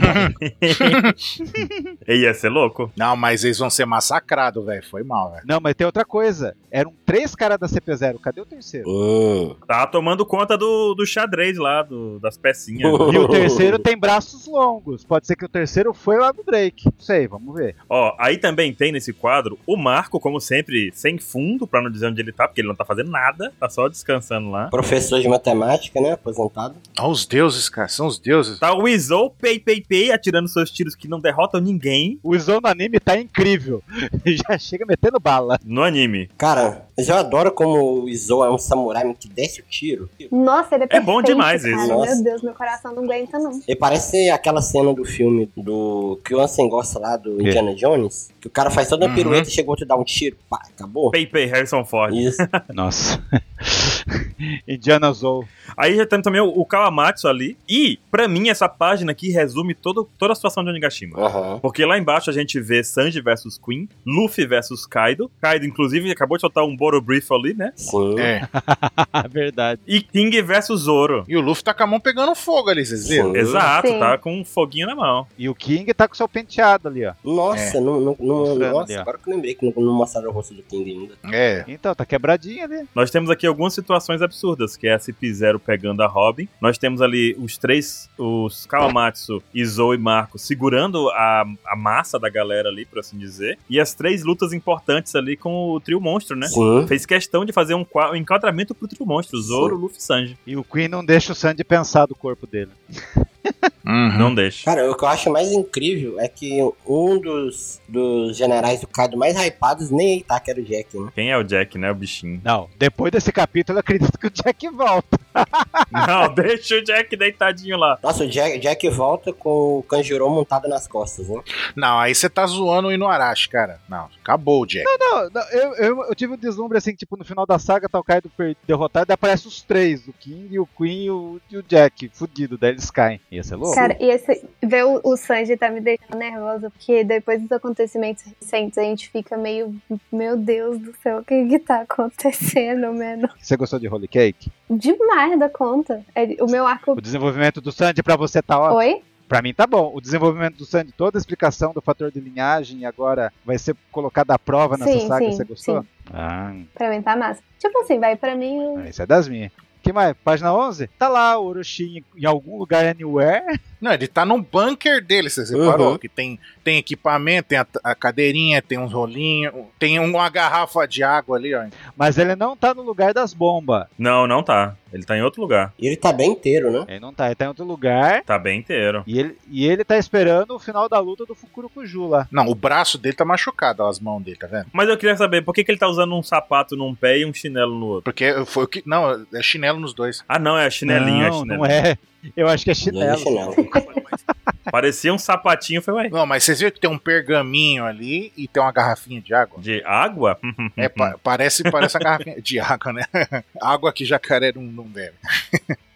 [2.07, 2.91] E ia ser louco.
[2.95, 4.83] Não, mas eles vão ser massacrados, velho.
[4.89, 5.43] Foi mal, velho.
[5.45, 6.55] Não, mas tem outra coisa.
[6.71, 8.19] Eram três caras da CP0.
[8.19, 8.89] Cadê o terceiro?
[8.89, 9.55] Hum.
[9.67, 12.91] Tá tomando conta do, do xadrez lá, do, das pecinhas.
[13.15, 15.03] E o terceiro tem braços longos.
[15.05, 16.85] Pode ser que o terceiro foi lá do Drake.
[16.85, 17.75] Não sei, vamos ver.
[17.89, 22.07] Ó, aí também tem nesse quadro o Marco, como sempre, sem fundo, pra não dizer
[22.07, 24.67] onde ele tá, porque ele não tá fazendo nada, tá só descansando lá.
[24.69, 26.13] Professor de matemática, né?
[26.13, 26.75] Aposentado.
[26.99, 28.59] Olha os deuses, cara, são os deuses.
[28.59, 32.59] Tá o Izou, pei, pei, pei, atirando seus tiros que não derrotam ninguém O Izou
[32.61, 33.81] no anime tá incrível.
[34.25, 35.59] Já chega metendo bala.
[35.63, 36.29] no anime.
[36.37, 40.09] Cara, mas eu adoro como o Izou é um samurai que desce o tiro.
[40.31, 41.75] Nossa, ele é É perfeito, bom demais cara.
[41.75, 41.93] isso.
[41.99, 42.15] Nossa.
[42.15, 43.51] Meu Deus, meu coração não aguenta, não.
[43.67, 47.47] Ele parece aquela cena do filme do que o Ansem gosta lá do Quê?
[47.49, 49.15] Indiana Jones, que o cara faz toda uma Uhum.
[49.15, 51.11] pirueta e chega outro e dá um tiro, pá, acabou.
[51.11, 52.13] Pei, pei, Harrison Ford.
[52.13, 52.37] Isso.
[52.73, 53.23] Nossa.
[54.67, 55.45] Indiana Zou.
[55.77, 57.57] Aí já tem também o, o Kawamatsu ali.
[57.67, 61.19] E, pra mim, essa página aqui resume todo, toda a situação de Onigashima.
[61.19, 61.59] Aham.
[61.59, 65.31] Porque lá embaixo a gente vê Sanji versus Queen, Luffy versus Kaido.
[65.41, 67.71] Kaido, inclusive, acabou de soltar um Boro Brief ali, né?
[67.75, 68.19] Sim.
[68.19, 68.41] É.
[69.29, 69.81] Verdade.
[69.87, 71.23] E King versus Zoro.
[71.27, 73.31] E o Luffy tá com a mão pegando fogo ali, vocês viram?
[73.31, 73.37] Sim.
[73.37, 73.99] Exato, Sim.
[73.99, 75.27] tá com um foguinho na mão.
[75.37, 77.13] E o King tá com seu penteado ali, ó.
[77.23, 79.01] Nossa, não, não, não- Mostrando nossa, ali, ó.
[79.01, 81.13] agora que eu lembrei que não, não mostraram o rosto do King ainda.
[81.35, 81.63] É.
[81.67, 82.87] Então, tá quebradinho ali.
[82.93, 86.47] Nós temos aqui algumas situações absurdas, que é a CP0 pegando a Robin.
[86.59, 92.29] Nós temos ali os três, os Kawamatsu, Izou e Marco, segurando a, a massa da
[92.29, 93.57] galera ali, por assim dizer.
[93.69, 96.47] E as três lutas importantes ali com o trio monstro, né?
[96.47, 96.85] Sim.
[96.87, 100.37] Fez questão de fazer um, um enquadramento pro trio monstro, Zoro, Luffy e Sanji.
[100.45, 102.71] E o Queen não deixa o Sandy pensar do corpo dele.
[103.85, 104.17] Uhum.
[104.17, 104.65] Não deixa.
[104.65, 109.17] Cara, o que eu acho mais incrível é que um dos, dos generais do Kaido
[109.17, 111.11] mais hypados nem é Itachi era o Jack, né?
[111.13, 111.91] Quem é o Jack, né?
[111.91, 112.41] O bichinho.
[112.43, 115.19] Não, depois desse capítulo eu acredito que o Jack volta.
[115.91, 117.99] Não, deixa o Jack deitadinho lá.
[118.01, 121.41] Nossa, o Jack, Jack volta com o Kanjuro montado nas costas, né?
[121.75, 123.79] Não, aí você tá zoando o Inuarashi, cara.
[123.87, 124.85] Não, acabou o Jack.
[124.85, 127.99] Não, não, eu, eu, eu tive um deslumbre assim, tipo, no final da saga tá
[127.99, 128.31] o Kaido
[128.67, 132.57] derrotado e aparece os três, o King, o Queen e o, e o Jack, fudido,
[132.57, 133.19] daí eles caem.
[133.31, 133.74] Ia ser louco?
[133.75, 138.23] Cara, e esse, ver o, o Sanji tá me deixando nervosa, porque depois dos acontecimentos
[138.41, 139.75] recentes a gente fica meio,
[140.11, 143.29] meu Deus do céu, o que que tá acontecendo, mano?
[143.39, 144.51] Você gostou de Holy Cake?
[144.69, 146.03] Demais da conta.
[146.15, 146.93] É, O meu arco.
[146.93, 148.77] O desenvolvimento do Sandy pra você tá ótimo?
[148.79, 149.01] Oi?
[149.27, 149.91] Pra mim tá bom.
[149.93, 154.35] O desenvolvimento do Sandy, toda a explicação do fator de linhagem agora vai ser colocada
[154.35, 155.81] à prova nessa Sim, saga, sim, você gostou?
[155.81, 155.87] sim.
[156.13, 157.41] Ah, Pra mim tá massa.
[157.57, 158.61] Tipo assim, vai pra mim.
[158.61, 159.51] eu- isso é das minhas.
[159.85, 160.15] Que mais?
[160.23, 160.87] Página 11?
[160.97, 163.59] Tá lá o Orochi em, em algum lugar anywhere.
[163.79, 165.91] Não, ele tá num bunker dele, você separou?
[165.91, 165.97] Uhum.
[165.99, 171.03] Que tem, tem equipamento, tem a, a cadeirinha, tem uns rolinhos, tem uma garrafa de
[171.03, 171.63] água ali, ó.
[171.95, 173.85] Mas ele não tá no lugar das bombas.
[173.99, 174.75] Não, não tá.
[174.91, 175.73] Ele tá em outro lugar.
[175.77, 176.85] E ele tá bem inteiro, né?
[176.87, 178.23] Ele não tá, ele tá em outro lugar.
[178.23, 179.03] Tá bem inteiro.
[179.05, 182.27] E ele, e ele tá esperando o final da luta do Fukurokuju lá.
[182.31, 184.67] Não, o braço dele tá machucado, ó, as mãos dele, tá vendo?
[184.73, 187.25] Mas eu queria saber, por que, que ele tá usando um sapato num pé e
[187.25, 188.03] um chinelo no outro?
[188.03, 188.81] Porque foi o que.
[188.85, 190.23] Não, é chinelo nos dois.
[190.27, 191.59] Ah, não, é chinelinho, é não, chinelo.
[191.59, 191.97] não é.
[192.35, 193.03] Eu acho que é chinelo.
[193.11, 193.55] é chinelo.
[194.71, 196.09] Parecia um sapatinho, foi, ué.
[196.09, 199.61] Não, mas vocês viram que tem um pergaminho ali e tem uma garrafinha de água?
[199.61, 200.39] De água?
[200.75, 203.03] É, pa- parece, parece uma garrafinha de água, né?
[203.61, 205.15] água que jacaré não, não bebe.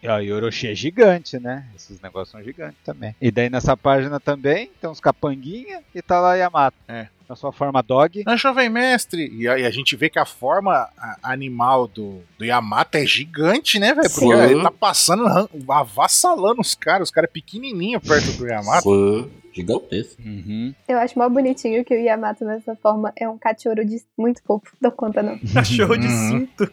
[0.03, 1.65] E ó, e o Orochi é gigante, né?
[1.75, 3.15] Esses negócios são gigantes também.
[3.19, 6.77] E daí nessa página também tem uns capanguinha e tá lá Yamato.
[6.87, 7.07] É.
[7.29, 8.23] Na sua forma dog.
[8.25, 9.29] Ah, jovem mestre!
[9.37, 13.77] E aí a gente vê que a forma a- animal do, do Yamato é gigante,
[13.77, 14.09] né, velho?
[14.09, 15.27] Porque ele tá passando,
[15.69, 17.09] avassalando os caras.
[17.09, 18.81] Os caras é pequenininho perto do Yamato.
[18.81, 20.21] Sim, gigantesco.
[20.21, 20.73] Uhum.
[20.87, 24.75] Eu acho mó bonitinho que o Yamato nessa forma é um cachorro de muito fofo.
[24.81, 25.37] Dou conta não.
[25.53, 26.29] Cachorro de Uhum.
[26.29, 26.71] cinto.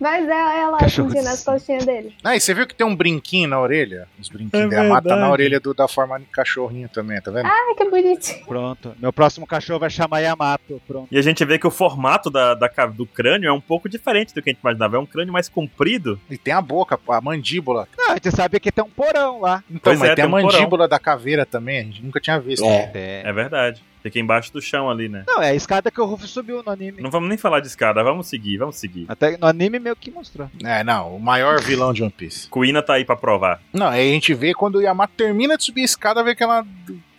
[0.00, 0.32] Mas é,
[0.84, 2.14] é sentindo de- as costinhas dele.
[2.24, 4.08] Ah, e você viu que tem um brinquinho na orelha?
[4.20, 7.30] Os brinquinhos É do Yamato tá na orelha do- da forma de cachorrinho também, tá
[7.30, 7.46] vendo?
[7.46, 8.44] Ai, que bonitinho.
[8.46, 8.94] Pronto.
[8.98, 10.80] Meu próximo cachorro vai chamar Yamato.
[10.86, 11.08] Pronto.
[11.10, 14.34] E a gente vê que o formato da, da do crânio é um pouco diferente
[14.34, 14.96] do que a gente imaginava.
[14.96, 16.18] É um crânio mais comprido.
[16.30, 17.86] E tem a boca, a mandíbula.
[17.96, 19.62] Não, a gente sabe que tem um porão lá.
[19.68, 20.58] Então, Pois mas é, tem a tem um porão.
[20.58, 22.64] mandíbula da caveira também, a gente nunca tinha visto.
[22.64, 22.90] É.
[22.94, 23.22] É.
[23.24, 23.82] É verdade.
[24.02, 25.22] Fica embaixo do chão ali, né?
[25.26, 27.00] Não, é a escada que o Ruff subiu no anime.
[27.00, 29.04] Não vamos nem falar de escada, vamos seguir, vamos seguir.
[29.08, 30.50] Até no anime meio que mostrou.
[30.64, 32.48] É, não, o maior vilão de One Piece.
[32.48, 33.62] Kuina tá aí pra provar.
[33.72, 36.66] Não, aí a gente vê quando o Yamato termina de subir a escada, vê aquela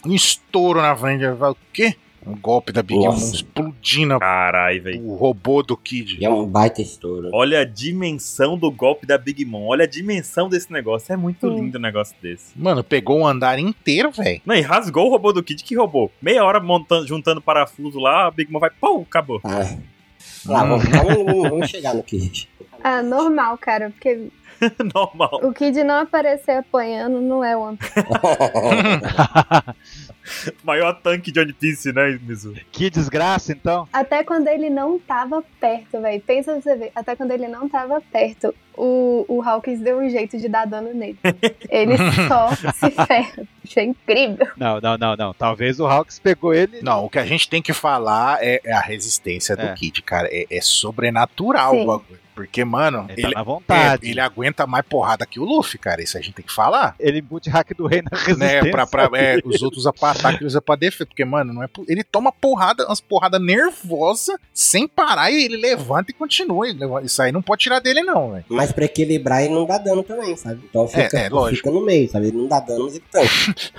[0.06, 1.26] um estouro na frente.
[1.28, 1.96] Vai, o quê?
[2.26, 5.06] Um golpe da Big Mom explodindo Carai, velho.
[5.10, 6.18] o robô do Kid.
[6.20, 7.30] E é um baita estouro.
[7.34, 9.68] Olha a dimensão do golpe da Big Mom.
[9.68, 11.12] Olha a dimensão desse negócio.
[11.14, 11.56] É muito Sim.
[11.56, 12.58] lindo um negócio desse.
[12.58, 14.42] Mano, pegou um andar inteiro, velho.
[14.46, 15.64] Não, e rasgou o robô do Kid.
[15.64, 16.10] Que robô?
[16.22, 19.42] Meia hora montando, juntando parafuso lá, a Big Mom vai, pum, acabou.
[19.44, 19.76] Ah.
[20.46, 22.50] Lá, vamos, vamos, vamos- vamos chegar no Kid.
[22.84, 24.28] Ah, normal, cara, porque
[24.94, 25.40] Normal.
[25.44, 27.94] o Kid não aparecer apanhando não é One Piece.
[30.64, 32.54] Maior tanque de One Piece, né, Mizu?
[32.72, 33.88] que desgraça, então.
[33.92, 36.22] Até quando ele não tava perto, velho.
[36.22, 36.92] Pensa você ver.
[36.96, 40.94] Até quando ele não tava perto, o, o Hawkins deu um jeito de dar dano
[40.94, 41.18] nele.
[41.70, 41.96] Ele
[42.28, 43.44] só se ferra.
[43.64, 44.48] Isso é incrível.
[44.58, 45.34] Não, não, não, não.
[45.34, 46.82] Talvez o Hawks pegou ele.
[46.82, 49.74] Não, o que a gente tem que falar é, é a resistência do É.
[49.74, 50.28] Kid, cara.
[50.32, 51.84] É, é sobrenatural Sim.
[51.84, 52.24] o bagulho.
[52.36, 54.10] Porque, mano, Ele tá ele, na é, vontade.
[54.10, 56.02] ele aguenta mais porrada que o Luffy, cara.
[56.02, 56.96] Isso a gente tem que falar.
[57.00, 58.64] Ele boot hack do rei na resistência.
[58.64, 61.06] Né, pra, pra, é, os outros pra ataque, ele usa pra defesa.
[61.06, 66.12] Porque, mano, não é, ele toma porrada, umas porradas nervosas, sem parar, e ele levanta
[66.12, 66.66] e continua.
[67.04, 68.46] Isso aí não pode tirar dele, não, velho.
[68.50, 70.62] Mas pra equilibrar ele não dá dano também, sabe?
[70.70, 71.58] Então fica, é, lógico.
[71.58, 72.28] fica no meio, sabe?
[72.28, 73.72] Ele não dá dano, mas ele tanque.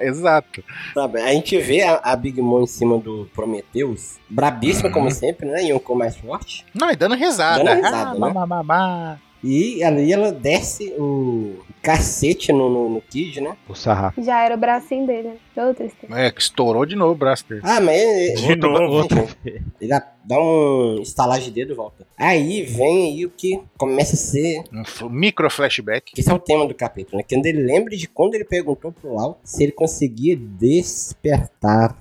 [0.00, 0.62] Exato.
[0.94, 1.20] Sabe?
[1.20, 4.94] A gente vê a, a Big Mom em cima do Prometheus, brabíssima Uhum.
[4.94, 5.62] como sempre, né?
[5.64, 6.64] Yonkou mais forte.
[6.74, 7.64] Não, e dando risada.
[7.64, 8.32] Dando risada, ah, né?
[8.32, 9.18] má, má, má.
[9.42, 13.56] E ali ela desce o cacete no, no, no Kid, né?
[13.68, 14.20] O sarrafo.
[14.22, 15.28] Já era o bracinho dele.
[15.56, 15.74] né?
[15.74, 16.18] Tristeza.
[16.18, 17.60] É, que estourou de novo o braço dele.
[17.64, 19.06] Ah, mas ele, De novo.
[19.44, 22.06] ele dá, dá um estalar de dedo e volta.
[22.16, 24.62] Aí vem aí o que começa a ser.
[25.02, 26.12] Um micro flashback.
[26.12, 27.24] Que esse é o tema do capítulo, né?
[27.28, 31.96] Quando ele lembra de quando ele perguntou pro Lau se ele conseguia despertar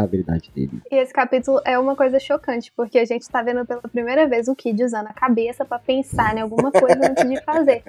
[0.00, 0.80] a habilidade dele.
[0.90, 4.48] E esse capítulo é uma coisa chocante, porque a gente tá vendo pela primeira vez
[4.48, 7.82] o Kid usando a cabeça pra pensar em alguma coisa antes de fazer.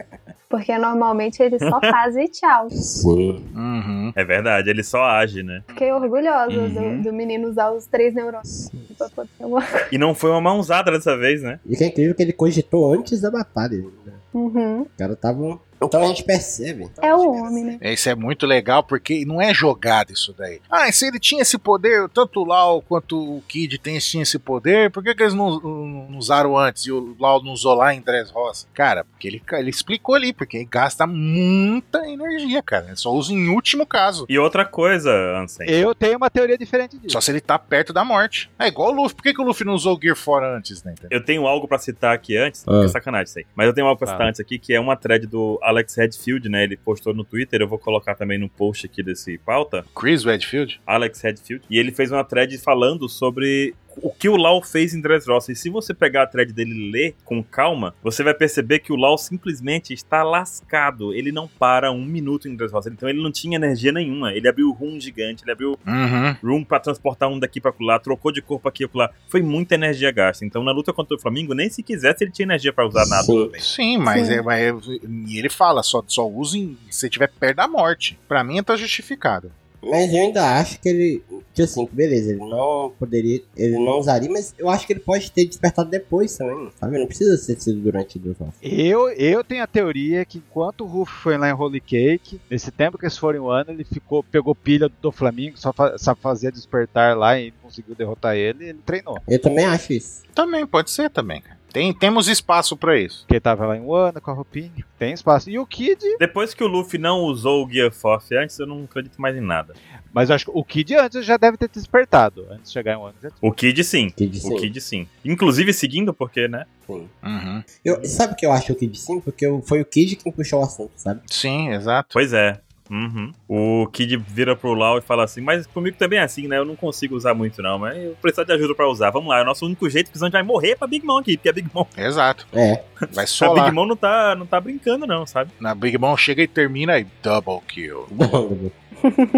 [0.50, 2.70] Porque normalmente ele só faz e tchau.
[2.70, 3.44] Sim.
[3.56, 4.14] Uhum.
[4.16, 5.64] É verdade, ele só age, né?
[5.68, 6.98] Fiquei orgulhosa Uhum.
[6.98, 9.88] do, do menino usar os três neurônios pra poder alguma coisa.
[9.92, 11.60] E não foi uma mãozada dessa vez, né?
[11.66, 13.78] E que é incrível que ele cogitou antes da batalha.
[14.06, 14.14] Né?
[14.34, 14.82] Uhum.
[14.82, 15.60] O cara tava.
[15.86, 16.90] Então a gente percebe.
[17.02, 17.80] É o homem, né?
[17.94, 20.60] Isso é muito legal porque não é jogado isso daí.
[20.70, 24.38] Ah, se ele tinha esse poder, tanto o Lau quanto o Kid tem, tinha esse
[24.40, 27.74] poder, por que, que eles não, não- não usaram antes e o Lau não usou
[27.74, 28.68] lá em Dressrosa?
[28.74, 32.86] Cara, porque ele, ele explicou ali, porque ele gasta muita energia, cara.
[32.88, 34.26] Ele só usa em último caso.
[34.30, 35.70] E outra coisa, Ansem.
[35.70, 37.14] Eu tenho uma teoria diferente disso.
[37.14, 38.50] Só se ele tá perto da morte.
[38.60, 39.16] É igual o Luffy.
[39.16, 40.94] Por que, que o Luffy não usou o Gear 4 antes, né?
[41.10, 42.80] Eu tenho algo pra citar aqui antes, Ah.
[42.80, 43.46] que é sacanagem isso aí.
[43.56, 44.12] Mas eu tenho algo pra Ah.
[44.14, 46.64] citar antes aqui, que é uma thread do Alex Redfield, né?
[46.64, 49.86] Ele postou no Twitter, eu vou colocar também no post aqui desse pauta.
[49.94, 50.80] Chris Redfield?
[50.88, 51.66] Alex Redfield.
[51.70, 55.52] E ele fez uma thread falando sobre o que o Lau fez em Dressrosa.
[55.52, 58.92] E se você pegar a thread dele e ler com calma, você vai perceber que
[58.92, 61.14] o Lau simplesmente está lascado.
[61.14, 62.90] Ele não para um minuto em Dressrosa.
[62.90, 64.34] Então ele não tinha energia nenhuma.
[64.34, 66.36] Ele abriu room gigante, ele abriu Uhum.
[66.44, 69.10] room pra transportar um daqui pra lá, trocou de corpo aqui e lá.
[69.30, 70.46] Foi muita energia gasta.
[70.46, 73.24] Então na luta contra o Flamengo, nem se quisesse ele tinha energia pra usar nada.
[73.24, 73.52] Sim.
[73.60, 74.34] Sim, mas, Sim.
[74.36, 78.18] É, mas é- E ele fala, só, só usem se você estiver perto da morte.
[78.28, 79.52] Pra mim tá justificado.
[79.86, 81.24] Mas eu ainda acho que ele.
[81.54, 83.42] Que assim, beleza, ele não poderia.
[83.56, 86.70] Ele não usaria, mas eu acho que ele pode ter despertado depois também.
[86.80, 86.98] Sabe?
[86.98, 88.54] Não precisa ter sido durante duas horas.
[88.62, 92.72] Eu, eu tenho a teoria que enquanto o Ruff foi lá em Holy Cake, nesse
[92.72, 95.98] tempo que eles foram em um ano, ele ficou, pegou pilha do Flamengo, só, fa
[95.98, 99.20] só fazia despertar lá e conseguiu derrotar ele, ele treinou.
[99.28, 100.24] Eu também acho isso.
[100.34, 101.58] Também, pode ser também, cara.
[101.76, 103.26] Tem, temos espaço pra isso.
[103.28, 105.50] Porque tava lá em um ano com a roupinha, tem espaço.
[105.50, 108.86] E o Kid, Depois que o Luffy não usou o Gear Force antes, eu não
[108.86, 109.74] acredito mais em nada.
[110.14, 112.48] mas eu acho que o Kid antes já deve ter despertado.
[112.50, 113.16] Antes de chegar em um ano.
[113.22, 113.30] Já...
[113.42, 114.10] O Kid sim.
[114.10, 114.56] Kid O sim.
[114.56, 115.08] Kid sim.
[115.26, 116.66] Inclusive seguindo, porque, né?
[116.88, 117.10] sim.
[117.22, 117.64] Uhum.
[117.84, 119.20] Eu, sabe o que eu acho o Kid sim?
[119.20, 121.22] Porque foi o Kid quem puxou o assunto, sabe?
[121.28, 122.10] Sim, exato.
[122.14, 122.62] Pois é.
[122.90, 123.34] Uhum.
[123.48, 126.58] O Kid vira pro Lau e fala assim: Mas comigo também é assim, né?
[126.58, 127.80] Eu não consigo usar muito, não.
[127.80, 129.10] Mas eu preciso de ajuda pra usar.
[129.10, 131.18] Vamos lá, é o nosso único jeito, senão a gente vai morrer pra Big Mom
[131.18, 131.86] aqui, porque a Big Mom.
[131.98, 132.48] Exato.
[132.54, 132.84] É.
[133.12, 133.64] Vai A solar.
[133.66, 135.52] Big Mom não tá, não tá brincando, não, sabe?
[135.60, 138.06] Na Big Mom chega e termina e double kill.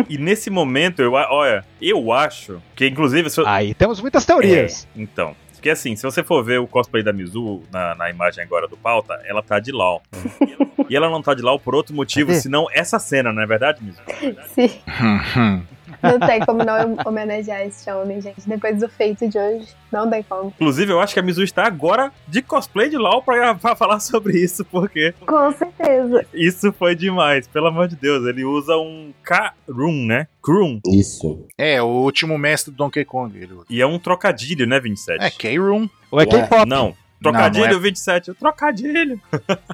[0.10, 4.88] E nesse momento, eu, a- olha, eu acho que, inclusive, eu- Aí temos muitas teorias.
[4.95, 5.36] É, então.
[5.58, 8.78] Porque assim, se você for ver o cosplay da Mizu na, na imagem agora do
[8.78, 10.01] pauta, ela tá de Lau.
[10.89, 13.84] e ela não tá de Lau por outro motivo, senão essa cena, não é verdade,
[13.84, 13.99] Mizu?
[14.53, 14.72] Sim.
[16.02, 18.48] Não tem como não homenagear esse homem, gente.
[18.48, 20.50] Depois do feito de hoje, não tem como.
[20.56, 24.00] Inclusive, eu acho que a Mizu está agora de cosplay de LOL pra, pra falar
[24.00, 26.26] sobre isso, porque Com certeza.
[26.34, 27.48] isso foi demais.
[27.48, 30.28] Pelo amor de Deus, ele usa um K-Room, né?
[30.41, 30.80] Kroom.
[30.88, 31.45] Isso.
[31.58, 33.38] É, o último mestre do Donkey Kong.
[33.38, 33.66] Ele usa.
[33.70, 35.24] E é um trocadilho, né, 27?
[35.24, 35.89] É, K-Room.
[36.12, 36.68] Ou é K-pop?
[36.68, 36.95] Não.
[37.22, 37.82] Trocadilho, Não, não é.
[37.82, 38.34] 27.
[38.36, 39.20] Trocadilho.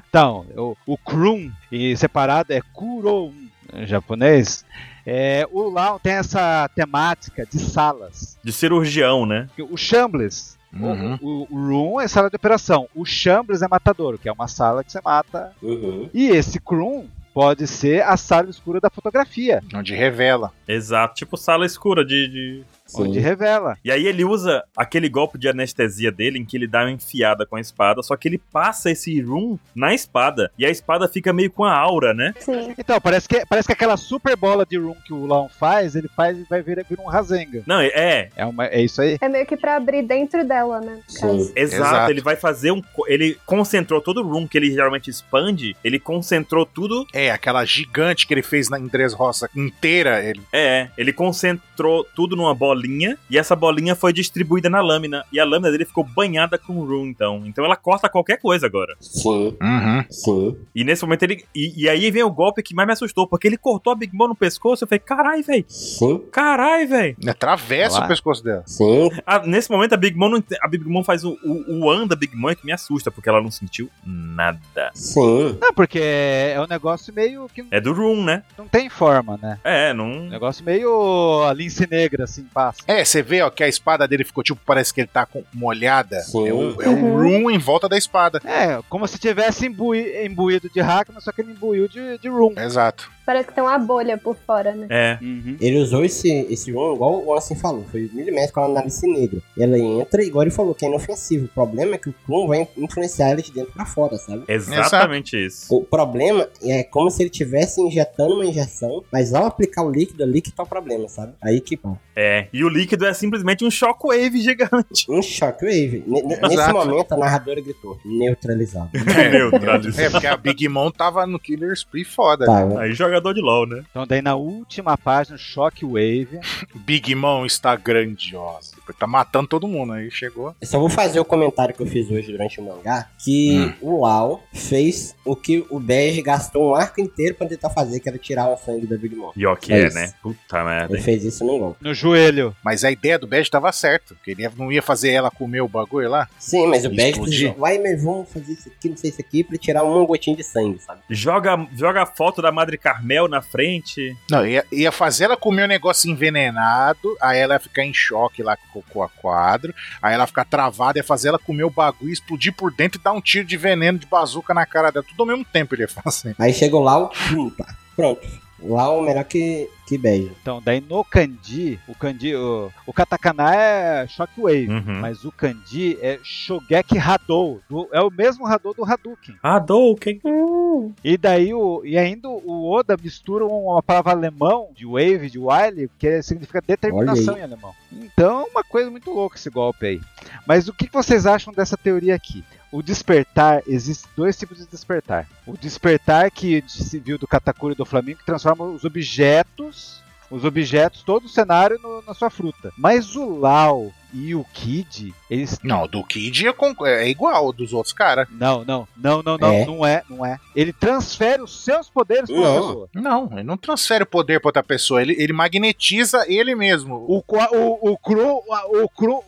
[0.09, 3.33] Então, o, o Krum, e separado é Kuron,
[3.73, 4.65] em japonês.
[5.05, 8.37] É, o Lao tem essa temática de salas.
[8.43, 9.49] De cirurgião, né?
[9.69, 11.19] O Shambles, Uhum.
[11.21, 12.87] o, o Room é sala de operação.
[12.95, 15.51] O Shambles é matador, que é uma sala que você mata.
[15.61, 16.09] Uhum.
[16.13, 20.51] E esse Krum pode ser a sala escura da fotografia, Onde revela.
[20.67, 21.15] Exato.
[21.15, 22.27] Tipo sala escura de.
[22.27, 22.63] de-
[22.95, 23.19] onde Sim.
[23.19, 23.77] revela.
[23.83, 27.45] E aí ele usa aquele golpe de anestesia dele em que ele dá uma enfiada
[27.45, 30.51] com a espada, só que ele passa esse room na espada.
[30.57, 32.33] E a espada fica meio com a aura, né?
[32.39, 32.73] Sim.
[32.77, 36.09] Então, parece que, parece que aquela super bola de Room que o Lao faz, ele
[36.15, 37.61] faz e vai vir, vir um Rasengan.
[37.65, 38.29] Não, é.
[38.35, 39.17] É, uma, é isso aí?
[39.21, 40.99] É meio que pra abrir dentro dela, né?
[41.07, 41.51] Sim.
[41.55, 42.11] Exato, Exato.
[42.11, 42.81] ele vai fazer um.
[43.07, 47.05] Ele concentrou todo o room que ele geralmente expande, ele concentrou tudo.
[47.13, 50.23] É, aquela gigante que ele fez na, em Três Roça inteira.
[50.23, 50.41] Ele...
[50.51, 55.23] É, ele concentrou tudo numa bolinha e essa bolinha foi distribuída na lâmina.
[55.31, 57.43] E a lâmina dele ficou banhada com o room, então.
[57.45, 58.95] Então ela corta qualquer coisa agora.
[58.99, 59.55] Sim.
[59.61, 60.03] Uhum.
[60.09, 60.57] Sim.
[60.75, 61.45] E nesse momento ele.
[61.53, 64.15] E, e aí vem o golpe que mais me assustou, porque ele cortou a Big
[64.15, 64.83] Mom no pescoço.
[64.83, 65.65] Eu falei, carai, velho.
[65.67, 66.21] Sim.
[66.31, 67.15] Carai, velho.
[67.27, 68.05] Atravessa Olá.
[68.05, 68.63] o pescoço dela.
[68.65, 69.09] Sim.
[69.25, 72.07] Ah, nesse momento a Big Mom não, a Big Mom faz o, o, o an
[72.07, 74.91] da Big Mom é que me assusta, porque ela não sentiu nada.
[74.93, 75.57] Sim.
[75.61, 78.43] Não, porque é um negócio meio que É do room, né?
[78.57, 79.59] não tem forma, né?
[79.63, 80.29] É, Um não.
[80.29, 82.45] negócio meio a lince negra, assim,
[82.87, 85.43] É, você vê ó, que a espada dele ficou tipo, parece que ele tá com
[85.53, 86.19] molhada.
[86.21, 86.47] Sim.
[86.47, 87.17] É o, é o Uhum.
[87.17, 88.39] room em volta da espada.
[88.45, 92.53] É, como se tivesse imbuído de Hackman, só que ele imbuiu de, de Room.
[92.57, 93.11] Exato.
[93.25, 94.87] Parece que tem uma bolha por fora, né?
[94.89, 95.17] É.
[95.61, 99.39] Ele usou esse, esse room igual o Ansem falou, foi milimétrico com a análise negra.
[99.57, 101.45] Ela entra, igual ele falou, que é inofensivo.
[101.45, 104.43] O problema é que o Krum vai influenciar ele de dentro pra fora, sabe?
[104.47, 105.73] Exatamente isso.
[105.73, 110.23] O problema é como se ele estivesse injetando uma injeção, mas ao aplicar o líquido
[110.23, 111.33] ali que tá o problema, sabe?
[111.41, 111.97] Aí que pô.
[112.15, 112.47] É.
[112.53, 115.05] E o líquido é simplesmente um shockwave gigante.
[115.09, 116.03] Um shockwave.
[116.07, 116.73] N- n- Nesse Exato.
[116.73, 118.89] momento a narradora gritou, neutralizado.
[119.31, 120.01] Neutralizado.
[120.01, 122.45] É, porque a Big Mom tava no Killer Spree foda.
[122.45, 122.75] Tá, né?
[122.79, 123.83] Aí jogador de LOL, né?
[123.89, 126.39] Então daí na última página, Shockwave.
[126.75, 128.72] Big Mom está grandiosa.
[128.97, 129.93] Tá matando todo mundo.
[129.93, 130.55] Aí chegou.
[130.59, 133.73] Eu só vou fazer o comentário que eu fiz hoje durante o mangá, que Hum.
[133.81, 138.09] o Lau fez o que o Bege gastou um arco inteiro pra tentar fazer, que
[138.09, 139.31] era tirar o sangue da Big Mom.
[139.31, 140.13] Pior que É é, né?
[140.21, 140.93] Puta merda.
[140.93, 141.77] Ele fez isso num golpe.
[141.83, 142.55] No joelho.
[142.63, 144.15] Mas a ideia do Bad tava certa.
[144.23, 146.27] Que ele não ia fazer ela comer o bagulho lá.
[146.39, 149.43] Sim, mas o Bege precisou, vai, mas vamos fazer isso aqui, não sei isso aqui,
[149.43, 151.01] pra tirar uma gotinha de sangue, sabe?
[151.09, 154.15] Joga, joga a foto da Madre Carmel na frente.
[154.29, 157.15] Não, ia, ia fazer ela comer o negócio envenenado.
[157.21, 159.73] Aí ela ia ficar em choque lá com com a quadro.
[160.01, 163.11] Aí ela ficar travada, ia fazer ela comer o bagulho, explodir por dentro e dar
[163.11, 165.05] um tiro de veneno de bazuca na cara dela.
[165.07, 166.35] Tudo ao mesmo tempo ele ia fazer.
[166.39, 168.42] Aí o Lau, pum, pá, pronto.
[168.63, 170.31] O Lau melhor que, que Bege.
[170.41, 174.99] Então, daí no kanji, o kanji, o, o katakana é Shockwave, Uhum.
[175.01, 179.35] mas o kanji é Shogeki Hadou, do- é o mesmo Hadou do Hadouken.
[179.43, 180.21] Hadouken.
[180.23, 185.37] Hum, E daí o e ainda o Oda mistura uma palavra alemão de wave, de
[185.39, 187.73] wile, que significa determinação em alemão.
[187.91, 190.01] Então, é uma coisa muito louca esse golpe aí.
[190.47, 192.43] Mas o que que vocês acham dessa teoria aqui?
[192.73, 195.27] O despertar, existe dois tipos de despertar.
[195.45, 200.01] O despertar que se viu do Katakuri do Flamengo que transforma os objetos,
[200.31, 202.71] os objetos, todo o cenário no- na sua fruta.
[202.75, 207.73] Mas o Lau e o Kid, eles Não, do Kid é, con- é igual dos
[207.73, 208.27] outros caras.
[208.31, 209.65] não, não, não, não, não, É?
[209.67, 210.39] não é, não é.
[210.55, 212.43] Ele transfere os seus poderes para Não.
[212.43, 212.89] outra pessoa.
[212.95, 214.99] Não, ele não transfere o poder pra outra pessoa.
[214.99, 217.05] Ele, ele magnetiza ele mesmo.
[217.07, 218.41] O, qua- o, o cru,
[218.83, 219.23] o cru,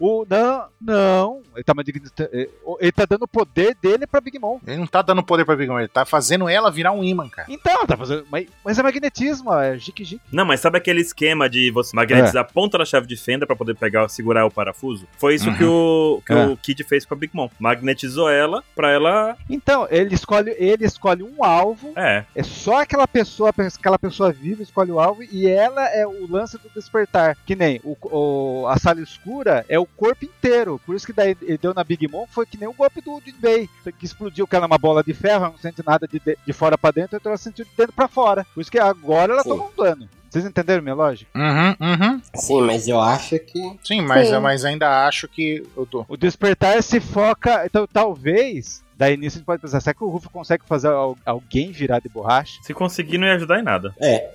[0.00, 4.58] o, não, não, ele tá, magnetizando- ele tá dando o poder dele pra Big Mom.
[4.66, 7.28] Ele não tá dando poder pra Big Mom, ele tá fazendo ela virar um imã,
[7.28, 7.46] cara.
[7.50, 10.22] Então, tá fazendo, mas, mas é magnetismo, é jique jique.
[10.32, 13.54] Não, mas sabe aquele esquema de você magnetizar a ponta da chave de fenda pra
[13.56, 15.06] poder pegar, segurar o parafuso?
[15.18, 15.56] Foi isso Uhum.
[15.56, 16.46] que, o, que É.
[16.46, 17.48] o Kid fez com a Big Mom.
[17.58, 19.36] Magnetizou ela pra ela.
[19.48, 22.24] Então, ele escolhe, ele escolhe um alvo, É.
[22.34, 26.56] é só aquela pessoa, aquela pessoa viva escolhe o alvo e ela é o lance
[26.58, 27.36] do despertar.
[27.44, 30.80] Que nem o, o- a sala escura é o corpo inteiro.
[30.84, 33.20] Por isso que daí ele deu na Big Mom foi que nem o golpe do
[33.24, 33.68] Jinbei,
[33.98, 36.36] que explodiu que ela é uma bola de ferro, ela não sente nada de, de,
[36.46, 38.46] de fora pra dentro, então ela sentiu de dentro pra fora.
[38.54, 39.50] Por isso que agora ela Sim.
[39.50, 40.08] toma um dano.
[40.28, 41.28] Vocês entenderam minha lógica?
[41.36, 42.20] Uhum, uhum.
[42.36, 43.76] Sim, mas eu acho que.
[43.82, 44.38] Sim, mas, Sim.
[44.38, 46.06] mas ainda acho que eu tô.
[46.08, 47.66] O despertar se foca.
[47.66, 48.82] Então, talvez.
[48.96, 52.00] Daí nisso a gente pode pensar, será que o Rufo consegue fazer al- alguém virar
[52.00, 52.60] de borracha?
[52.62, 53.94] Se conseguir, não ia ajudar em nada.
[54.00, 54.30] É.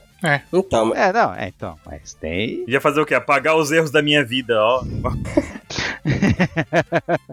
[0.54, 1.76] Então, É, não, é, então.
[1.86, 2.64] Mas tem.
[2.68, 3.14] Ia fazer o quê?
[3.16, 4.84] Apagar os erros da minha vida, ó.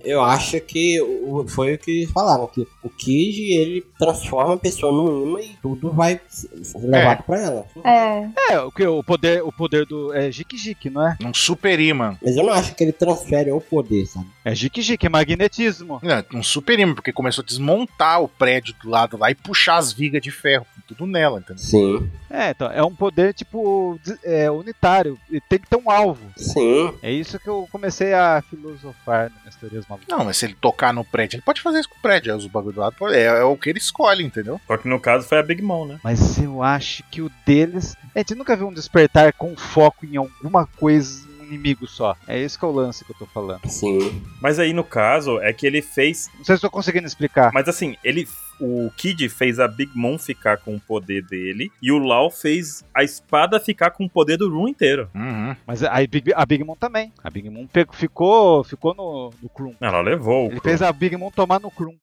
[0.05, 4.93] eu acho que o- foi o que falaram, que o Kid, ele transforma a pessoa
[4.93, 7.67] num imã e tudo vai ser levado pra ela.
[7.85, 10.13] É, É, o que o poder, o poder do.
[10.13, 11.17] É Jik, não é?
[11.25, 12.17] Um super imã.
[12.23, 14.27] Mas eu não acho que ele transfere o poder, sabe?
[14.45, 16.01] É Jik, é magnetismo.
[16.03, 19.77] Não, Um super imã, porque começou a desmontar o prédio do lado lá e puxar
[19.77, 20.67] as vigas de ferro.
[20.87, 21.63] Tudo nela, entendeu?
[21.63, 25.19] Sim, É, então, é um poder, tipo, é, unitário.
[25.31, 26.23] E tem que ter um alvo.
[26.37, 26.93] sim.
[27.03, 30.09] É isso que eu comecei a filosofar nas teorias malucas.
[30.09, 32.33] Não, mas se ele tocar no prédio, ele pode fazer isso com o prédio.
[32.33, 34.61] aí Os bagulho do lado, é, é o que ele escolhe, entendeu?
[34.67, 36.01] Só que no caso foi a Big Mom, né?
[36.03, 37.97] Mas eu acho que o deles.
[38.15, 42.17] A gente nunca viu um despertar com foco em alguma coisa, inimigo só.
[42.27, 43.69] É esse que é o lance que eu tô falando.
[43.69, 44.23] Sim.
[44.41, 46.29] Mas aí no caso é que ele fez.
[46.39, 47.51] Não sei se eu tô conseguindo explicar.
[47.53, 48.29] Mas assim, ele.
[48.61, 51.73] O Kid fez a Big Mom ficar com o poder dele.
[51.83, 55.11] E o Lau fez a espada ficar com o poder do Room inteiro.
[55.15, 55.57] Uhum.
[55.67, 57.13] Mas a Big, a Big Mom também.
[57.25, 59.75] A Big Mom pegou- ficou, ficou no, no Krum.
[59.81, 60.45] Ela levou.
[60.45, 60.71] o Ele Krum.
[60.71, 61.97] fez a Big Mom tomar no Krum.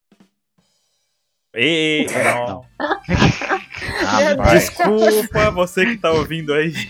[1.54, 2.06] Ei,
[2.46, 2.64] não.
[4.10, 4.52] Rapaz.
[4.52, 6.72] Desculpa você que tá ouvindo aí.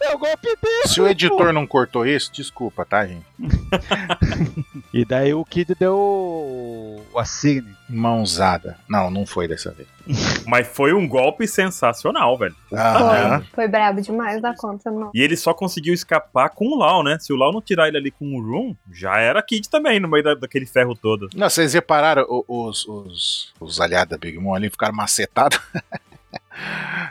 [0.00, 0.86] É o golpe dele!
[0.86, 3.24] Se o editor não cortou isso, desculpa, tá, gente?
[4.92, 7.74] E daí o Kid deu o, o Assigne.
[7.88, 8.76] Mãozada.
[8.88, 9.88] Não, não foi dessa vez.
[10.46, 12.54] Mas foi um golpe sensacional, velho.
[12.72, 13.40] Aham.
[13.40, 13.48] foi.
[13.54, 15.10] Foi brabo demais da conta, não.
[15.14, 17.18] E ele só conseguiu escapar com o Lau, né?
[17.20, 20.08] Se o Lau não tirar ele ali com o Room, já era Kid também, no
[20.08, 21.28] meio da- daquele ferro todo.
[21.34, 25.58] Não, vocês repararam, os, os, os aliados da Big Mom ali ficaram macetados?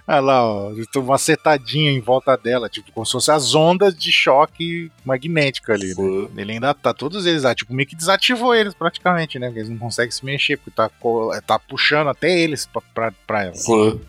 [0.08, 4.12] Olha lá, ó, estão macetadinho em volta dela, tipo, como se fossem as ondas de
[4.12, 5.94] choque magnético ali.
[6.34, 6.42] né?
[6.42, 9.48] Ele ainda tá, todos eles lá, tipo, meio que desativou eles praticamente, né?
[9.48, 10.90] Porque eles não conseguem se mexer, porque tá,
[11.46, 13.56] tá puxando até eles pra, pra, pra ela.
[13.56, 14.00] Sim.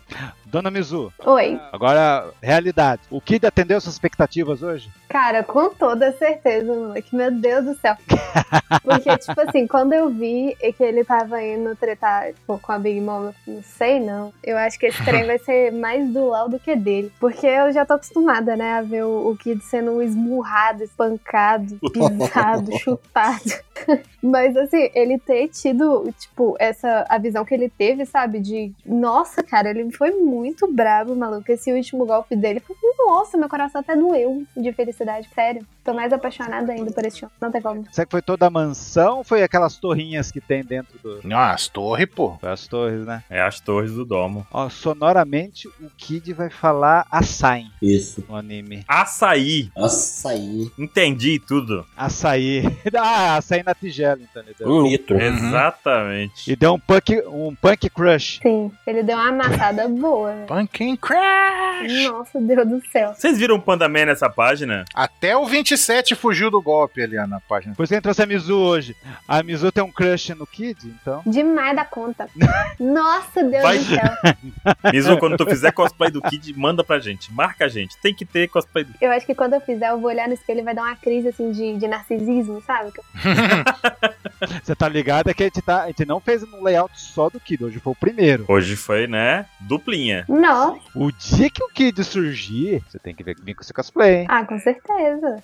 [0.50, 1.60] Dona Mizu, Oi.
[1.70, 3.02] agora, realidade.
[3.10, 4.90] O Kid atendeu suas expectativas hoje?
[5.06, 7.14] Cara, com toda certeza, moleque.
[7.14, 7.94] Meu Deus do céu.
[8.82, 13.00] Porque, tipo assim, quando eu vi que ele tava indo tretar tipo, com a Big
[13.00, 14.32] Mom, eu não sei não.
[14.42, 17.12] Eu acho que esse trem vai ser mais do Lau do que dele.
[17.20, 22.72] Porque eu já tô acostumada, né, a ver o, o Kid sendo esmurrado, espancado, pisado,
[22.78, 23.52] chutado.
[24.22, 28.40] Mas assim, ele ter tido, tipo, essa a visão que ele teve, sabe?
[28.40, 30.37] De nossa, cara, ele foi muito
[30.70, 31.50] brabo, maluco.
[31.50, 32.60] Esse último golpe dele
[32.98, 35.66] nossa, meu coração até doeu de felicidade, sério.
[35.88, 37.34] Tô mais apaixonada ainda por esse homem.
[37.40, 37.86] Não tem como.
[37.90, 41.26] Será que foi toda a mansão ou foi aquelas torrinhas que tem dentro do.
[41.26, 42.36] Não, as torres, pô.
[42.38, 43.24] Foi as torres, né?
[43.30, 44.46] É as torres do domo.
[44.52, 48.22] Ó, sonoramente o Kid vai falar açaí Isso.
[48.28, 48.84] no anime.
[48.86, 49.70] Açaí.
[49.74, 50.70] Açaí.
[50.78, 51.86] Entendi tudo.
[51.96, 52.64] Açaí.
[52.94, 54.68] ah, açaí na tigela, então ele deu.
[54.68, 55.18] Um litro.
[55.18, 56.52] Exatamente.
[56.52, 58.40] E deu um punk, um punk crush.
[58.42, 60.34] Sim, ele deu uma amassada boa.
[60.34, 60.44] né?
[60.46, 62.10] Pumpkin Crash!
[62.10, 63.14] Nossa, Deus do céu.
[63.14, 64.84] Vocês viram o Panda Man nessa página?
[64.94, 65.46] Até o
[65.78, 67.74] 27 fugiu do golpe ali na página.
[67.74, 68.96] Por isso que a gente trouxe a Mizu hoje.
[69.28, 71.22] A Mizu tem um crush no Kid, então.
[71.24, 72.28] Demais da conta.
[72.80, 73.78] Nossa, Deus Vai.
[73.78, 74.10] do céu.
[74.92, 77.32] Mizu, quando tu fizer cosplay do Kid, manda pra gente.
[77.32, 77.96] Marca a gente.
[77.98, 80.34] Tem que ter cosplay do Eu acho que quando eu fizer, eu vou olhar no
[80.34, 82.90] espelho e vai dar uma crise assim de, de narcisismo, sabe?
[84.62, 85.30] Você tá ligado?
[85.30, 87.64] É que a gente, tá, a gente não fez um layout só do Kid.
[87.64, 88.44] Hoje foi o primeiro.
[88.48, 89.46] Hoje foi, né?
[89.60, 90.24] Duplinha.
[90.28, 94.20] Nossa, O dia que o Kid surgir, você tem que vir vir com esse cosplay,
[94.20, 94.26] hein?
[94.28, 95.42] ah, com certeza.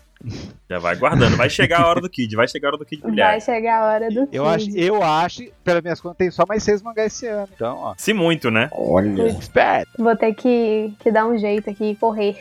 [0.68, 1.36] Já vai guardando.
[1.36, 2.34] Vai chegar a hora do Kid.
[2.34, 3.30] Vai chegar a hora do Kid brilhar.
[3.32, 4.46] Vai chegar a hora do Eu Kid.
[4.46, 7.48] acho, eu acho, pelas minhas contas, tem só mais seis mangás esse ano.
[7.54, 7.94] Então, ó.
[7.96, 8.68] Se muito, né?
[8.72, 9.26] Olha.
[9.28, 9.90] Esperto.
[9.98, 12.36] Vou ter que, que dar um jeito aqui e correr.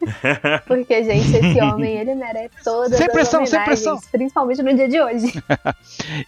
[0.66, 3.98] Porque, gente, esse homem, ele merece todas Sem as pressão, sem pressão.
[4.12, 5.32] Principalmente no dia de hoje.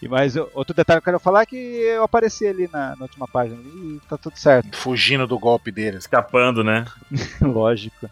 [0.02, 3.02] E mais outro detalhe que eu quero falar é que eu apareci ali na, na
[3.02, 4.76] última página e tá tudo certo.
[4.76, 6.00] Fugindo do golpe deles.
[6.00, 6.84] Escapando, né?
[7.40, 8.08] Lógico.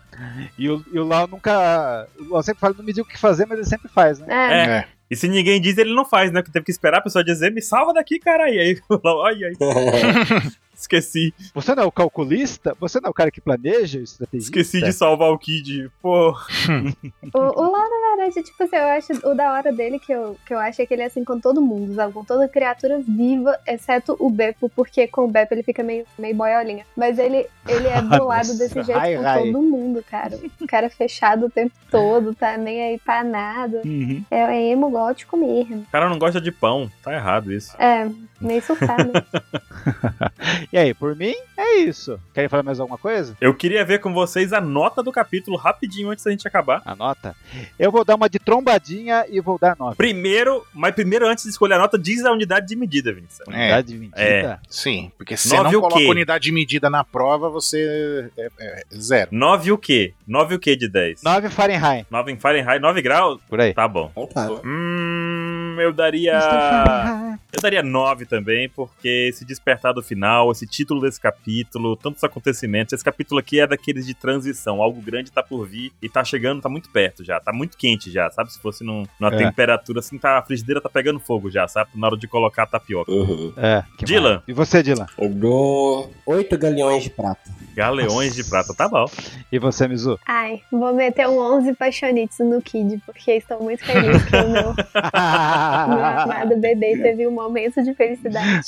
[0.59, 2.07] E o, e o Lau nunca.
[2.19, 4.27] O Lau sempre fala, não me diga o que fazer, mas ele sempre faz, né?
[4.29, 4.35] É.
[4.35, 4.71] É.
[4.79, 4.89] É.
[5.11, 6.41] E se ninguém diz, ele não faz, né?
[6.41, 8.51] Porque teve que esperar a pessoa dizer, me salva daqui, cara.
[8.51, 8.81] E aí,
[9.25, 9.53] ai, ai.
[10.75, 11.33] Esqueci.
[11.55, 12.77] Você não é o calculista?
[12.81, 14.59] Você não é o cara que planeja o estrategista?
[14.59, 15.89] Esqueci de salvar o Kid.
[16.03, 16.31] Pô.
[16.33, 17.73] O, o
[18.17, 20.81] na verdade, tipo assim, eu acho o da hora dele que eu, que eu acho
[20.81, 22.13] é que ele é assim com todo mundo, sabe?
[22.13, 26.35] Com toda criatura viva, exceto o Beppo, porque com o Beppo ele fica meio, meio
[26.35, 26.85] boiolinha.
[26.97, 29.43] Mas ele, ele é bolado Nossa, desse jeito ai, com ai.
[29.45, 30.39] todo mundo, cara.
[30.61, 33.83] O cara fechado o tempo todo, tá nem aí pra nada.
[33.85, 34.25] Uhum.
[34.31, 35.83] É, é emo gótico mesmo.
[35.83, 36.91] O cara não gosta de pão.
[37.03, 37.77] Tá errado isso.
[37.81, 38.09] É,
[38.41, 39.11] meio surtado.
[40.73, 42.19] E aí, por mim, é isso.
[42.33, 43.37] Querem falar mais alguma coisa?
[43.41, 46.83] Eu queria ver com vocês a nota do capítulo rapidinho antes da gente acabar.
[46.85, 47.35] A nota?
[47.79, 49.97] Eu vou dar dar uma de trombadinha e vou dar 9.
[49.97, 53.41] Primeiro, mas primeiro, antes de escolher a nota, diz a unidade de medida, Vinícius.
[53.49, 54.21] É, Unidade de medida.
[54.21, 54.59] É.
[54.69, 56.09] sim, porque se você não coloca quê?
[56.09, 59.29] unidade de medida na prova, você é, é zero.
[59.33, 60.15] 9 o quê?
[60.27, 61.23] 9 o quê de 10?
[61.23, 62.07] 9 Fahrenheit.
[62.11, 63.41] 9 em Fahrenheit, 9 graus?
[63.49, 63.75] Por aí.
[63.75, 64.11] Tá bom.
[64.33, 64.49] Tá.
[64.65, 66.39] Hum, eu daria.
[67.53, 72.93] Eu daria 9 também, porque esse despertar do final, esse título desse capítulo, tantos acontecimentos.
[72.93, 74.83] Esse capítulo aqui é daqueles de transição.
[74.83, 77.39] Algo grande tá por vir e tá chegando, tá muito perto já.
[77.41, 78.53] Tá muito quente já, sabe?
[78.53, 79.37] Se fosse num- numa É.
[79.39, 81.91] temperatura assim, tá, a frigideira tá pegando fogo já, sabe?
[81.95, 83.11] Na hora de colocar a tapioca.
[83.11, 83.53] Uhum.
[83.57, 83.83] É.
[84.05, 84.43] Dylan.
[84.49, 85.07] E você, Dylan?
[85.19, 87.51] Eu dou oito galeões de prata.
[87.75, 89.07] Galeões de prata, tá bom.
[89.51, 90.19] E você, Mizu?
[90.27, 94.75] Ai, vou meter um 11 paixonites no Kid, porque estou muito feliz que o meu,
[95.89, 98.63] meu amado bebê teve um momento de felicidade.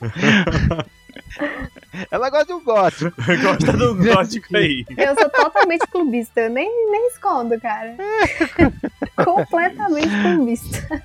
[2.10, 3.12] Ela gosta de um gótico.
[3.42, 4.84] Gosta do gótico aí.
[4.96, 7.96] Eu sou totalmente clubista, eu nem, nem escondo, cara.
[9.24, 11.02] Completamente clubista.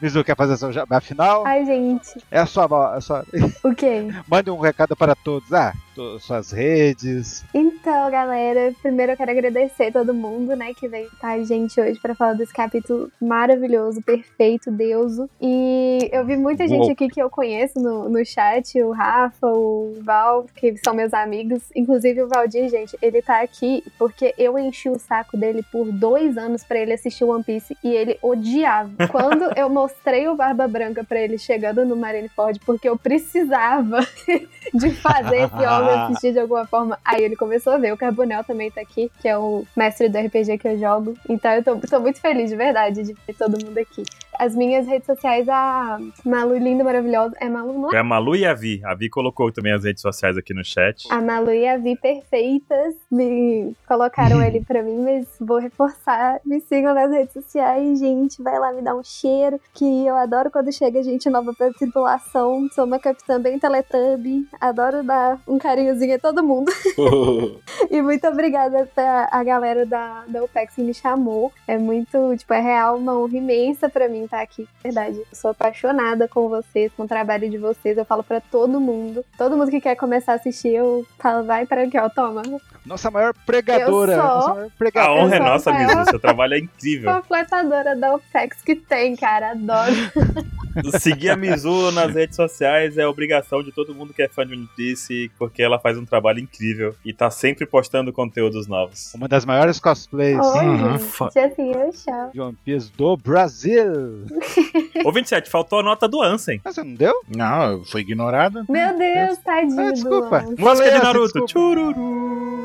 [0.00, 1.46] Mizu, quer fazer seu jabá final?
[1.46, 3.24] Ai, gente, É a sua, vo- a sua...
[3.62, 4.08] o quê?
[4.26, 5.52] Mande um recado para todos.
[5.52, 5.72] Ah,
[6.20, 7.44] suas redes.
[7.52, 11.98] Então, galera, primeiro eu quero agradecer todo mundo, né, que veio com a gente hoje
[12.00, 15.28] pra falar desse capítulo maravilhoso, perfeito, deuso.
[15.40, 16.92] E eu vi muita gente Uou.
[16.92, 21.62] aqui que eu conheço no, no chat, o Rafa, o Val, que são meus amigos.
[21.74, 26.36] Inclusive o Valdir, gente, ele tá aqui porque eu enchi o saco dele por dois
[26.36, 28.90] anos pra ele assistir One Piece e ele odiava.
[29.08, 34.00] Quando eu mostrei o Barba Branca pra ele chegando no Marineford, porque eu precisava
[34.74, 36.98] de fazer esse homem assistir de alguma forma.
[37.04, 37.92] Aí ele começou a ver.
[37.92, 41.14] O Carbonel também tá aqui, que é o mestre do RPG que eu jogo.
[41.28, 44.02] Então eu tô, tô muito feliz, de verdade, de ver todo mundo aqui.
[44.38, 47.36] As minhas redes sociais, a Malu Linda Maravilhosa.
[47.38, 47.96] É Malu, não é?
[47.96, 48.80] É a Malu e a Vi.
[48.84, 51.06] A Vi colocou também as redes sociais aqui no chat.
[51.10, 56.40] A Malu e a Vi perfeitas me colocaram ele pra mim, mas vou reforçar.
[56.44, 58.42] Me sigam nas redes sociais, gente.
[58.42, 59.60] Vai lá me dar um cheiro.
[59.74, 62.66] Que eu adoro quando chega gente nova pra tripulação.
[62.72, 64.46] Sou uma capitã bem teletubby.
[64.58, 66.70] Adoro dar um carinhozinho a todo mundo.
[67.90, 71.52] E muito obrigada pra a galera da, da OPEX que me chamou.
[71.66, 74.68] É muito, tipo, é real uma honra imensa pra mim estar aqui.
[74.82, 75.18] Verdade.
[75.18, 77.98] Eu sou apaixonada com vocês, com o trabalho de vocês.
[77.98, 79.24] Eu falo pra todo mundo.
[79.36, 82.42] Todo mundo que quer começar a assistir, eu falo, vai para aqui, ó, toma.
[82.86, 84.14] Nossa maior pregadora.
[84.14, 84.22] Sou.
[84.24, 85.20] Nossa maior A pregadora.
[85.24, 86.10] honra é a nossa, maior- Mizu.
[86.10, 87.12] Seu trabalho é incrível.
[87.14, 89.50] Completadora da OPEX que tem, cara.
[89.50, 89.92] Adoro.
[91.00, 94.54] Seguir a Mizu nas redes sociais é obrigação de todo mundo que é fã de
[94.54, 99.12] One Piece, porque ela faz um trabalho incrível e tá sempre postando conteúdos novos.
[99.14, 100.98] Uma das maiores cosplays Oi, Uhum.
[100.98, 101.60] gente.
[101.60, 102.30] Eu chamo.
[102.32, 104.24] de One Piece do Brasil.
[105.04, 106.60] Ô 27, faltou a nota do Ansem.
[106.64, 107.14] Mas você não deu?
[107.34, 108.64] Não, foi ignorada.
[108.68, 109.80] Meu Deus, tadinho.
[109.88, 110.40] Ah, desculpa.
[110.40, 111.44] Música de Falei, Naruto.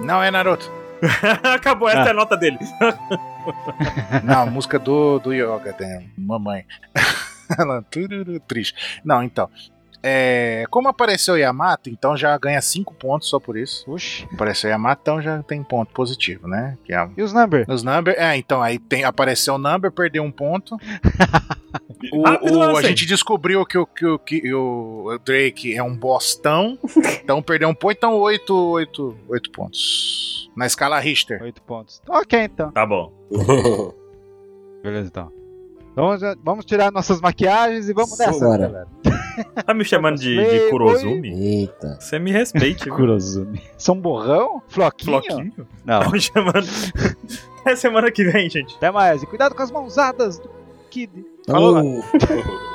[0.03, 0.71] Não é Naruto.
[1.43, 2.07] Acabou, essa Ah.
[2.07, 2.57] é a nota dele.
[4.23, 6.65] Não, música do, do Yoga, tem mamãe.
[7.57, 9.01] Ela, tururu, triste.
[9.03, 9.49] Não, então.
[10.07, 13.89] É, como apareceu Yamato, então já ganha 5 pontos só por isso.
[13.89, 14.23] Oxi.
[14.31, 16.77] Apareceu Yamato, então já tem ponto positivo, né?
[16.85, 17.65] Que é, E os number?
[17.67, 20.77] nos number, é, então aí tem, apareceu o number, perdeu um ponto.
[22.13, 26.77] O, o- a gente descobriu que, o- que, o- que o, Drake é um bostão,
[27.21, 30.49] então perdeu um ponto, então 8, 8, 8 pontos.
[30.55, 31.41] Na escala Richter.
[31.41, 32.01] Oito pontos.
[32.07, 32.71] Ok, então.
[32.71, 33.11] Tá bom.
[34.83, 35.31] Beleza, então.
[35.95, 38.87] Vamos, vamos tirar nossas maquiagens e vamos nessa, galera.
[39.65, 41.29] Tá me chamando de, de Kurozumi?
[41.29, 41.97] Eita.
[41.99, 42.89] Você me respeite?
[42.89, 43.61] Kurozumi.
[43.77, 44.61] São borrão?
[44.67, 45.21] Floquinho?
[45.23, 45.67] Floquinho?
[45.85, 46.01] Não.
[46.01, 46.65] Tá me chamando.
[47.65, 48.75] É semana que vem, gente.
[48.75, 49.23] Até mais.
[49.23, 50.47] E cuidado com as mãozadas do
[50.91, 51.25] Kid.
[51.47, 51.83] Falou.
[51.83, 52.74] Oh.